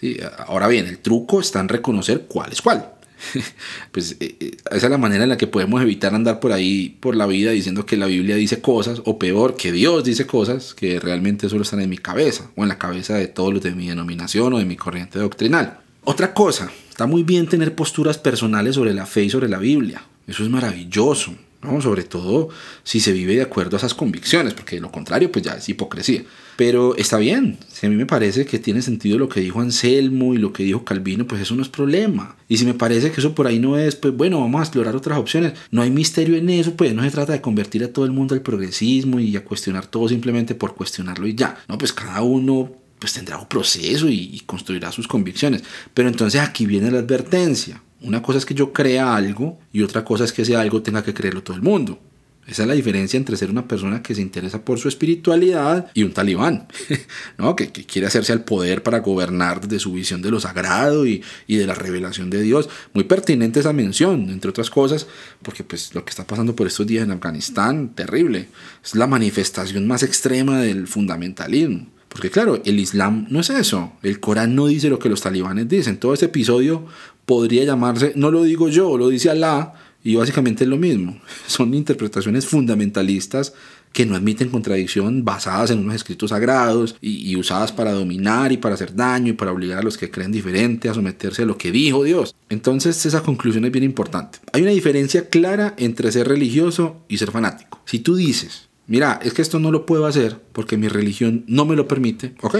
¿Sí? 0.00 0.18
Ahora 0.46 0.68
bien, 0.68 0.86
el 0.86 0.98
truco 0.98 1.40
está 1.40 1.60
en 1.60 1.68
reconocer 1.68 2.26
cuál 2.28 2.52
es 2.52 2.62
cuál. 2.62 2.95
pues 3.92 4.16
eh, 4.20 4.36
eh, 4.40 4.56
esa 4.70 4.86
es 4.86 4.90
la 4.90 4.98
manera 4.98 5.24
en 5.24 5.30
la 5.30 5.36
que 5.36 5.46
podemos 5.46 5.80
evitar 5.82 6.14
andar 6.14 6.40
por 6.40 6.52
ahí, 6.52 6.96
por 7.00 7.16
la 7.16 7.26
vida, 7.26 7.50
diciendo 7.50 7.86
que 7.86 7.96
la 7.96 8.06
Biblia 8.06 8.36
dice 8.36 8.60
cosas, 8.60 9.02
o 9.04 9.18
peor, 9.18 9.56
que 9.56 9.72
Dios 9.72 10.04
dice 10.04 10.26
cosas 10.26 10.74
que 10.74 11.00
realmente 11.00 11.48
solo 11.48 11.62
están 11.62 11.80
en 11.80 11.90
mi 11.90 11.98
cabeza, 11.98 12.50
o 12.56 12.62
en 12.62 12.68
la 12.68 12.78
cabeza 12.78 13.14
de 13.14 13.26
todos 13.26 13.52
los 13.52 13.62
de 13.62 13.72
mi 13.72 13.88
denominación 13.88 14.52
o 14.52 14.58
de 14.58 14.64
mi 14.64 14.76
corriente 14.76 15.18
doctrinal. 15.18 15.80
Otra 16.04 16.34
cosa, 16.34 16.70
está 16.88 17.06
muy 17.06 17.22
bien 17.22 17.48
tener 17.48 17.74
posturas 17.74 18.18
personales 18.18 18.76
sobre 18.76 18.94
la 18.94 19.06
fe 19.06 19.24
y 19.24 19.30
sobre 19.30 19.48
la 19.48 19.58
Biblia. 19.58 20.04
Eso 20.26 20.42
es 20.42 20.50
maravilloso. 20.50 21.34
¿No? 21.62 21.80
Sobre 21.80 22.04
todo 22.04 22.48
si 22.84 23.00
se 23.00 23.12
vive 23.12 23.36
de 23.36 23.42
acuerdo 23.42 23.76
a 23.76 23.78
esas 23.78 23.94
convicciones, 23.94 24.54
porque 24.54 24.80
lo 24.80 24.90
contrario 24.90 25.30
pues 25.30 25.44
ya 25.44 25.52
es 25.52 25.68
hipocresía. 25.68 26.24
Pero 26.56 26.96
está 26.96 27.18
bien, 27.18 27.58
si 27.70 27.86
a 27.86 27.90
mí 27.90 27.96
me 27.96 28.06
parece 28.06 28.46
que 28.46 28.58
tiene 28.58 28.80
sentido 28.80 29.18
lo 29.18 29.28
que 29.28 29.40
dijo 29.40 29.60
Anselmo 29.60 30.32
y 30.32 30.38
lo 30.38 30.52
que 30.54 30.62
dijo 30.62 30.84
Calvino, 30.84 31.26
pues 31.26 31.42
eso 31.42 31.54
no 31.54 31.62
es 31.62 31.68
problema. 31.68 32.36
Y 32.48 32.56
si 32.56 32.64
me 32.64 32.72
parece 32.72 33.10
que 33.10 33.20
eso 33.20 33.34
por 33.34 33.46
ahí 33.46 33.58
no 33.58 33.76
es, 33.76 33.94
pues 33.94 34.16
bueno, 34.16 34.40
vamos 34.40 34.60
a 34.60 34.64
explorar 34.64 34.96
otras 34.96 35.18
opciones. 35.18 35.52
No 35.70 35.82
hay 35.82 35.90
misterio 35.90 36.36
en 36.36 36.48
eso, 36.48 36.74
pues 36.74 36.94
no 36.94 37.02
se 37.02 37.10
trata 37.10 37.34
de 37.34 37.42
convertir 37.42 37.84
a 37.84 37.92
todo 37.92 38.06
el 38.06 38.12
mundo 38.12 38.34
al 38.34 38.40
progresismo 38.40 39.20
y 39.20 39.36
a 39.36 39.44
cuestionar 39.44 39.86
todo 39.86 40.08
simplemente 40.08 40.54
por 40.54 40.74
cuestionarlo 40.74 41.26
y 41.26 41.34
ya. 41.34 41.58
No, 41.68 41.76
pues 41.76 41.92
cada 41.92 42.22
uno 42.22 42.72
pues 42.98 43.12
tendrá 43.12 43.36
un 43.36 43.46
proceso 43.46 44.08
y 44.08 44.42
construirá 44.46 44.90
sus 44.90 45.06
convicciones. 45.06 45.62
Pero 45.92 46.08
entonces 46.08 46.40
aquí 46.40 46.64
viene 46.64 46.90
la 46.90 47.00
advertencia. 47.00 47.82
Una 48.00 48.22
cosa 48.22 48.38
es 48.38 48.46
que 48.46 48.54
yo 48.54 48.72
crea 48.72 49.16
algo 49.16 49.58
y 49.72 49.82
otra 49.82 50.04
cosa 50.04 50.24
es 50.24 50.32
que 50.32 50.42
ese 50.42 50.56
algo 50.56 50.82
tenga 50.82 51.02
que 51.02 51.14
creerlo 51.14 51.42
todo 51.42 51.56
el 51.56 51.62
mundo. 51.62 51.98
Esa 52.46 52.62
es 52.62 52.68
la 52.68 52.74
diferencia 52.74 53.16
entre 53.16 53.36
ser 53.36 53.50
una 53.50 53.66
persona 53.66 54.02
que 54.02 54.14
se 54.14 54.22
interesa 54.22 54.64
por 54.64 54.78
su 54.78 54.88
espiritualidad 54.88 55.90
y 55.94 56.04
un 56.04 56.12
talibán, 56.12 56.68
¿no? 57.38 57.56
que, 57.56 57.72
quiere 57.72 58.06
hacerse 58.06 58.32
al 58.32 58.44
poder 58.44 58.84
para 58.84 59.00
gobernar 59.00 59.60
desde 59.60 59.80
su 59.80 59.92
visión 59.92 60.22
de 60.22 60.30
lo 60.30 60.38
sagrado 60.38 61.06
y, 61.06 61.24
y, 61.48 61.56
de 61.56 61.66
la 61.66 61.74
revelación 61.74 62.30
de 62.30 62.42
Dios. 62.42 62.68
Muy 62.92 63.02
pertinente 63.02 63.58
esa 63.58 63.72
mención, 63.72 64.30
entre 64.30 64.50
otras 64.50 64.70
cosas, 64.70 65.08
porque 65.42 65.64
pues, 65.64 65.92
lo 65.94 66.04
que 66.04 66.10
está 66.10 66.24
pasando 66.24 66.54
por 66.54 66.68
estos 66.68 66.86
días 66.86 67.04
en 67.04 67.10
Afganistán, 67.10 67.94
terrible. 67.96 68.48
Es 68.84 68.94
la 68.94 69.08
manifestación 69.08 69.88
más 69.88 70.04
extrema 70.04 70.60
del 70.60 70.86
fundamentalismo. 70.86 71.88
Porque 72.08 72.30
claro, 72.30 72.62
el 72.64 72.78
Islam 72.78 73.26
no 73.28 73.40
es 73.40 73.50
eso. 73.50 73.92
El 74.02 74.20
Corán 74.20 74.54
no 74.54 74.68
dice 74.68 74.88
lo 74.88 74.98
que 74.98 75.10
los 75.10 75.20
talibanes 75.20 75.68
dicen. 75.68 75.98
Todo 75.98 76.14
este 76.14 76.26
episodio 76.26 76.86
podría 77.26 77.64
llamarse, 77.64 78.12
no 78.16 78.30
lo 78.30 78.44
digo 78.44 78.68
yo, 78.68 78.96
lo 78.96 79.08
dice 79.08 79.28
Alá, 79.28 79.74
y 80.02 80.14
básicamente 80.14 80.64
es 80.64 80.70
lo 80.70 80.76
mismo. 80.76 81.20
Son 81.48 81.74
interpretaciones 81.74 82.46
fundamentalistas 82.46 83.52
que 83.92 84.06
no 84.06 84.14
admiten 84.14 84.50
contradicción, 84.50 85.24
basadas 85.24 85.70
en 85.70 85.78
unos 85.78 85.94
escritos 85.94 86.30
sagrados 86.30 86.96
y, 87.00 87.34
usadas 87.34 87.72
para 87.72 87.92
dominar 87.92 88.52
y 88.52 88.58
para 88.58 88.74
hacer 88.74 88.94
daño 88.94 89.30
y 89.30 89.32
para 89.32 89.52
obligar 89.52 89.78
a 89.78 89.82
los 89.82 89.96
que 89.96 90.10
creen 90.10 90.30
diferente 90.30 90.88
a 90.88 90.94
someterse 90.94 91.42
a 91.42 91.46
lo 91.46 91.56
que 91.56 91.72
dijo 91.72 92.04
Dios. 92.04 92.34
Entonces 92.50 93.04
esa 93.06 93.22
conclusión 93.22 93.64
es 93.64 93.72
bien 93.72 93.84
importante. 93.84 94.38
Hay 94.52 94.62
una 94.62 94.70
diferencia 94.72 95.30
clara 95.30 95.74
entre 95.78 96.12
ser 96.12 96.28
religioso 96.28 96.98
y 97.08 97.16
ser 97.16 97.30
fanático. 97.30 97.80
Si 97.86 98.00
tú 98.00 98.16
dices, 98.16 98.68
mira, 98.86 99.18
es 99.22 99.32
que 99.32 99.42
esto 99.42 99.58
no 99.58 99.70
lo 99.70 99.86
puedo 99.86 100.04
hacer 100.04 100.42
porque 100.52 100.76
mi 100.76 100.88
religión 100.88 101.44
no 101.46 101.64
me 101.64 101.74
lo 101.74 101.88
permite, 101.88 102.34
ok, 102.42 102.56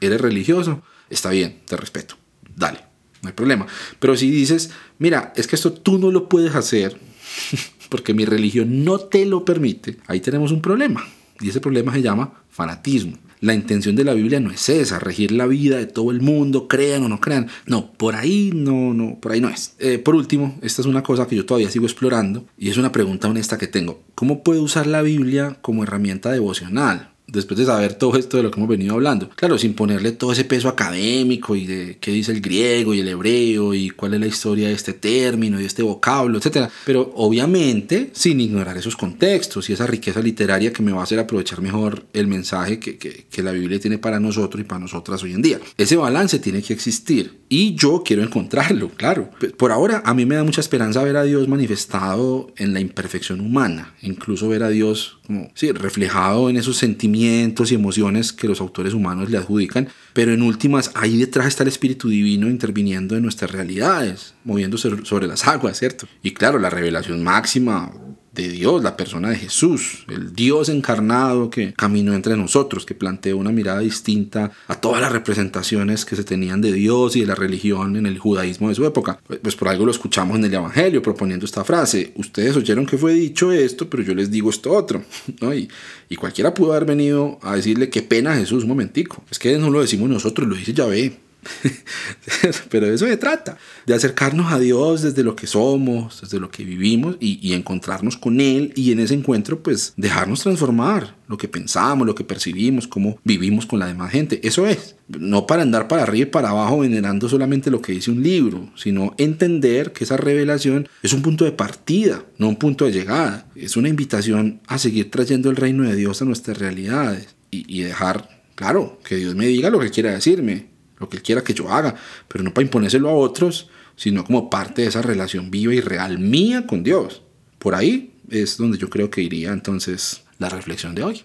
eres 0.00 0.20
religioso, 0.20 0.82
está 1.10 1.30
bien, 1.30 1.62
te 1.66 1.76
respeto, 1.76 2.14
dale 2.54 2.89
no 3.22 3.28
hay 3.28 3.34
problema. 3.34 3.66
Pero 3.98 4.16
si 4.16 4.30
dices, 4.30 4.70
mira, 4.98 5.32
es 5.36 5.46
que 5.46 5.56
esto 5.56 5.72
tú 5.72 5.98
no 5.98 6.10
lo 6.10 6.28
puedes 6.28 6.54
hacer 6.54 6.96
porque 7.88 8.14
mi 8.14 8.24
religión 8.24 8.84
no 8.84 8.98
te 8.98 9.26
lo 9.26 9.44
permite, 9.44 9.96
ahí 10.06 10.20
tenemos 10.20 10.52
un 10.52 10.62
problema. 10.62 11.06
Y 11.40 11.48
ese 11.48 11.60
problema 11.60 11.92
se 11.94 12.02
llama 12.02 12.42
fanatismo. 12.50 13.16
La 13.40 13.54
intención 13.54 13.96
de 13.96 14.04
la 14.04 14.12
Biblia 14.12 14.38
no 14.38 14.50
es 14.50 14.68
esa, 14.68 14.98
regir 14.98 15.32
la 15.32 15.46
vida 15.46 15.78
de 15.78 15.86
todo 15.86 16.10
el 16.10 16.20
mundo, 16.20 16.68
crean 16.68 17.04
o 17.04 17.08
no 17.08 17.20
crean. 17.20 17.48
No, 17.64 17.90
por 17.92 18.14
ahí 18.14 18.50
no, 18.54 18.92
no, 18.92 19.18
por 19.18 19.32
ahí 19.32 19.40
no 19.40 19.48
es. 19.48 19.74
Eh, 19.78 19.98
por 19.98 20.14
último, 20.14 20.58
esta 20.60 20.82
es 20.82 20.86
una 20.86 21.02
cosa 21.02 21.26
que 21.26 21.36
yo 21.36 21.46
todavía 21.46 21.70
sigo 21.70 21.86
explorando 21.86 22.44
y 22.58 22.68
es 22.68 22.76
una 22.76 22.92
pregunta 22.92 23.28
honesta 23.28 23.56
que 23.56 23.66
tengo. 23.66 24.02
¿Cómo 24.14 24.42
puedo 24.42 24.62
usar 24.62 24.86
la 24.86 25.00
Biblia 25.00 25.56
como 25.62 25.84
herramienta 25.84 26.30
devocional? 26.30 27.09
Después 27.32 27.58
de 27.58 27.66
saber 27.66 27.94
todo 27.94 28.16
esto 28.16 28.36
de 28.36 28.42
lo 28.42 28.50
que 28.50 28.58
hemos 28.58 28.68
venido 28.68 28.94
hablando. 28.94 29.28
Claro, 29.30 29.58
sin 29.58 29.74
ponerle 29.74 30.12
todo 30.12 30.32
ese 30.32 30.44
peso 30.44 30.68
académico 30.68 31.56
y 31.56 31.66
de 31.66 31.98
qué 32.00 32.12
dice 32.12 32.32
el 32.32 32.40
griego 32.40 32.94
y 32.94 33.00
el 33.00 33.08
hebreo 33.08 33.74
y 33.74 33.90
cuál 33.90 34.14
es 34.14 34.20
la 34.20 34.26
historia 34.26 34.68
de 34.68 34.74
este 34.74 34.92
término 34.92 35.60
y 35.60 35.64
este 35.64 35.82
vocablo, 35.82 36.38
etc. 36.38 36.68
Pero 36.84 37.12
obviamente 37.16 38.10
sin 38.12 38.40
ignorar 38.40 38.76
esos 38.76 38.96
contextos 38.96 39.70
y 39.70 39.72
esa 39.72 39.86
riqueza 39.86 40.20
literaria 40.20 40.72
que 40.72 40.82
me 40.82 40.92
va 40.92 41.00
a 41.00 41.04
hacer 41.04 41.18
aprovechar 41.18 41.60
mejor 41.60 42.04
el 42.12 42.26
mensaje 42.26 42.78
que, 42.78 42.98
que, 42.98 43.26
que 43.30 43.42
la 43.42 43.52
Biblia 43.52 43.80
tiene 43.80 43.98
para 43.98 44.20
nosotros 44.20 44.60
y 44.60 44.64
para 44.64 44.80
nosotras 44.80 45.22
hoy 45.22 45.32
en 45.32 45.42
día. 45.42 45.60
Ese 45.76 45.96
balance 45.96 46.38
tiene 46.38 46.62
que 46.62 46.72
existir 46.72 47.40
y 47.48 47.74
yo 47.74 48.02
quiero 48.04 48.22
encontrarlo, 48.22 48.90
claro. 48.90 49.30
Por 49.56 49.72
ahora 49.72 50.02
a 50.04 50.14
mí 50.14 50.26
me 50.26 50.36
da 50.36 50.44
mucha 50.44 50.60
esperanza 50.60 51.02
ver 51.02 51.16
a 51.16 51.24
Dios 51.24 51.48
manifestado 51.48 52.52
en 52.56 52.72
la 52.74 52.80
imperfección 52.80 53.40
humana, 53.40 53.94
incluso 54.02 54.48
ver 54.48 54.62
a 54.62 54.68
Dios 54.68 55.19
como, 55.30 55.48
sí, 55.54 55.70
reflejado 55.70 56.50
en 56.50 56.56
esos 56.56 56.76
sentimientos 56.76 57.70
y 57.70 57.76
emociones 57.76 58.32
que 58.32 58.48
los 58.48 58.60
autores 58.60 58.94
humanos 58.94 59.30
le 59.30 59.38
adjudican, 59.38 59.88
pero 60.12 60.32
en 60.32 60.42
últimas 60.42 60.90
ahí 60.94 61.18
detrás 61.18 61.46
está 61.46 61.62
el 61.62 61.68
Espíritu 61.68 62.08
Divino 62.08 62.48
interviniendo 62.48 63.16
en 63.16 63.22
nuestras 63.22 63.52
realidades, 63.52 64.34
moviéndose 64.42 64.90
sobre 65.04 65.28
las 65.28 65.46
aguas, 65.46 65.78
¿cierto? 65.78 66.08
Y 66.24 66.32
claro, 66.32 66.58
la 66.58 66.68
revelación 66.68 67.22
máxima 67.22 67.92
de 68.32 68.48
Dios, 68.48 68.82
la 68.82 68.96
persona 68.96 69.30
de 69.30 69.36
Jesús, 69.36 70.04
el 70.08 70.34
Dios 70.34 70.68
encarnado 70.68 71.50
que 71.50 71.72
caminó 71.74 72.14
entre 72.14 72.36
nosotros, 72.36 72.86
que 72.86 72.94
planteó 72.94 73.36
una 73.36 73.50
mirada 73.50 73.80
distinta 73.80 74.52
a 74.68 74.80
todas 74.80 75.00
las 75.00 75.12
representaciones 75.12 76.04
que 76.04 76.16
se 76.16 76.24
tenían 76.24 76.60
de 76.60 76.72
Dios 76.72 77.16
y 77.16 77.20
de 77.20 77.26
la 77.26 77.34
religión 77.34 77.96
en 77.96 78.06
el 78.06 78.18
judaísmo 78.18 78.68
de 78.68 78.74
su 78.74 78.84
época. 78.84 79.20
Pues 79.42 79.56
por 79.56 79.68
algo 79.68 79.84
lo 79.84 79.90
escuchamos 79.90 80.38
en 80.38 80.44
el 80.44 80.54
Evangelio 80.54 81.02
proponiendo 81.02 81.44
esta 81.44 81.64
frase, 81.64 82.12
ustedes 82.16 82.56
oyeron 82.56 82.86
que 82.86 82.98
fue 82.98 83.14
dicho 83.14 83.52
esto, 83.52 83.90
pero 83.90 84.02
yo 84.02 84.14
les 84.14 84.30
digo 84.30 84.50
esto 84.50 84.72
otro. 84.72 85.02
¿no? 85.40 85.54
Y, 85.54 85.68
y 86.08 86.16
cualquiera 86.16 86.54
pudo 86.54 86.72
haber 86.72 86.86
venido 86.86 87.38
a 87.42 87.56
decirle 87.56 87.90
qué 87.90 88.02
pena 88.02 88.36
Jesús, 88.36 88.62
un 88.62 88.70
momentico. 88.70 89.22
Es 89.30 89.38
que 89.38 89.58
no 89.58 89.70
lo 89.70 89.80
decimos 89.80 90.08
nosotros, 90.08 90.48
lo 90.48 90.54
dice 90.54 90.72
Yahvé. 90.72 91.29
Pero 92.70 92.86
de 92.86 92.94
eso 92.94 93.06
se 93.06 93.16
trata, 93.16 93.56
de 93.86 93.94
acercarnos 93.94 94.52
a 94.52 94.58
Dios 94.58 95.02
desde 95.02 95.22
lo 95.22 95.36
que 95.36 95.46
somos, 95.46 96.20
desde 96.20 96.38
lo 96.38 96.50
que 96.50 96.64
vivimos 96.64 97.16
y, 97.20 97.50
encontrarnos 97.50 98.16
con 98.16 98.40
Él 98.40 98.72
y 98.76 98.92
en 98.92 99.00
ese 99.00 99.14
encuentro 99.14 99.62
pues 99.62 99.92
dejarnos 99.96 100.42
transformar 100.42 101.16
lo 101.26 101.36
que 101.36 101.48
pensamos, 101.48 102.06
lo 102.06 102.14
que 102.14 102.24
percibimos, 102.24 102.86
cómo 102.86 103.18
vivimos 103.24 103.66
con 103.66 103.78
la 103.78 103.86
demás 103.86 104.12
gente. 104.12 104.40
Eso 104.46 104.66
es, 104.66 104.96
no 105.08 105.46
para 105.46 105.62
andar 105.62 105.88
para 105.88 106.02
arriba 106.02 106.28
y 106.28 106.30
para 106.30 106.50
abajo 106.50 106.80
venerando 106.80 107.28
solamente 107.28 107.70
lo 107.70 107.82
que 107.82 107.92
dice 107.92 108.10
un 108.10 108.22
libro, 108.22 108.70
sino 108.76 109.14
entender 109.18 109.92
que 109.92 110.04
esa 110.04 110.16
revelación 110.16 110.88
es 111.02 111.12
un 111.12 111.22
punto 111.22 111.44
de 111.44 111.52
partida, 111.52 112.24
no 112.38 112.48
un 112.48 112.56
punto 112.56 112.84
de 112.84 112.92
llegada. 112.92 113.46
Es 113.54 113.76
una 113.76 113.88
invitación 113.88 114.60
a 114.66 114.78
seguir 114.78 115.10
trayendo 115.10 115.50
el 115.50 115.56
reino 115.56 115.84
de 115.84 115.96
Dios 115.96 116.22
a 116.22 116.24
nuestras 116.24 116.58
realidades 116.58 117.34
y, 117.50 117.64
y 117.68 117.82
dejar, 117.82 118.40
claro, 118.54 118.98
que 119.04 119.16
Dios 119.16 119.34
me 119.34 119.46
diga 119.46 119.70
lo 119.70 119.80
que 119.80 119.90
quiera 119.90 120.12
decirme 120.12 120.69
lo 121.00 121.08
que 121.08 121.20
quiera 121.20 121.42
que 121.42 121.54
yo 121.54 121.70
haga, 121.70 121.96
pero 122.28 122.44
no 122.44 122.54
para 122.54 122.64
imponérselo 122.64 123.08
a 123.08 123.14
otros, 123.14 123.68
sino 123.96 124.24
como 124.24 124.48
parte 124.48 124.82
de 124.82 124.88
esa 124.88 125.02
relación 125.02 125.50
viva 125.50 125.74
y 125.74 125.80
real 125.80 126.18
mía 126.18 126.66
con 126.66 126.82
Dios. 126.82 127.22
Por 127.58 127.74
ahí 127.74 128.14
es 128.30 128.56
donde 128.56 128.78
yo 128.78 128.88
creo 128.88 129.10
que 129.10 129.22
iría 129.22 129.52
entonces 129.52 130.22
la 130.38 130.48
reflexión 130.48 130.94
de 130.94 131.02
hoy. 131.02 131.24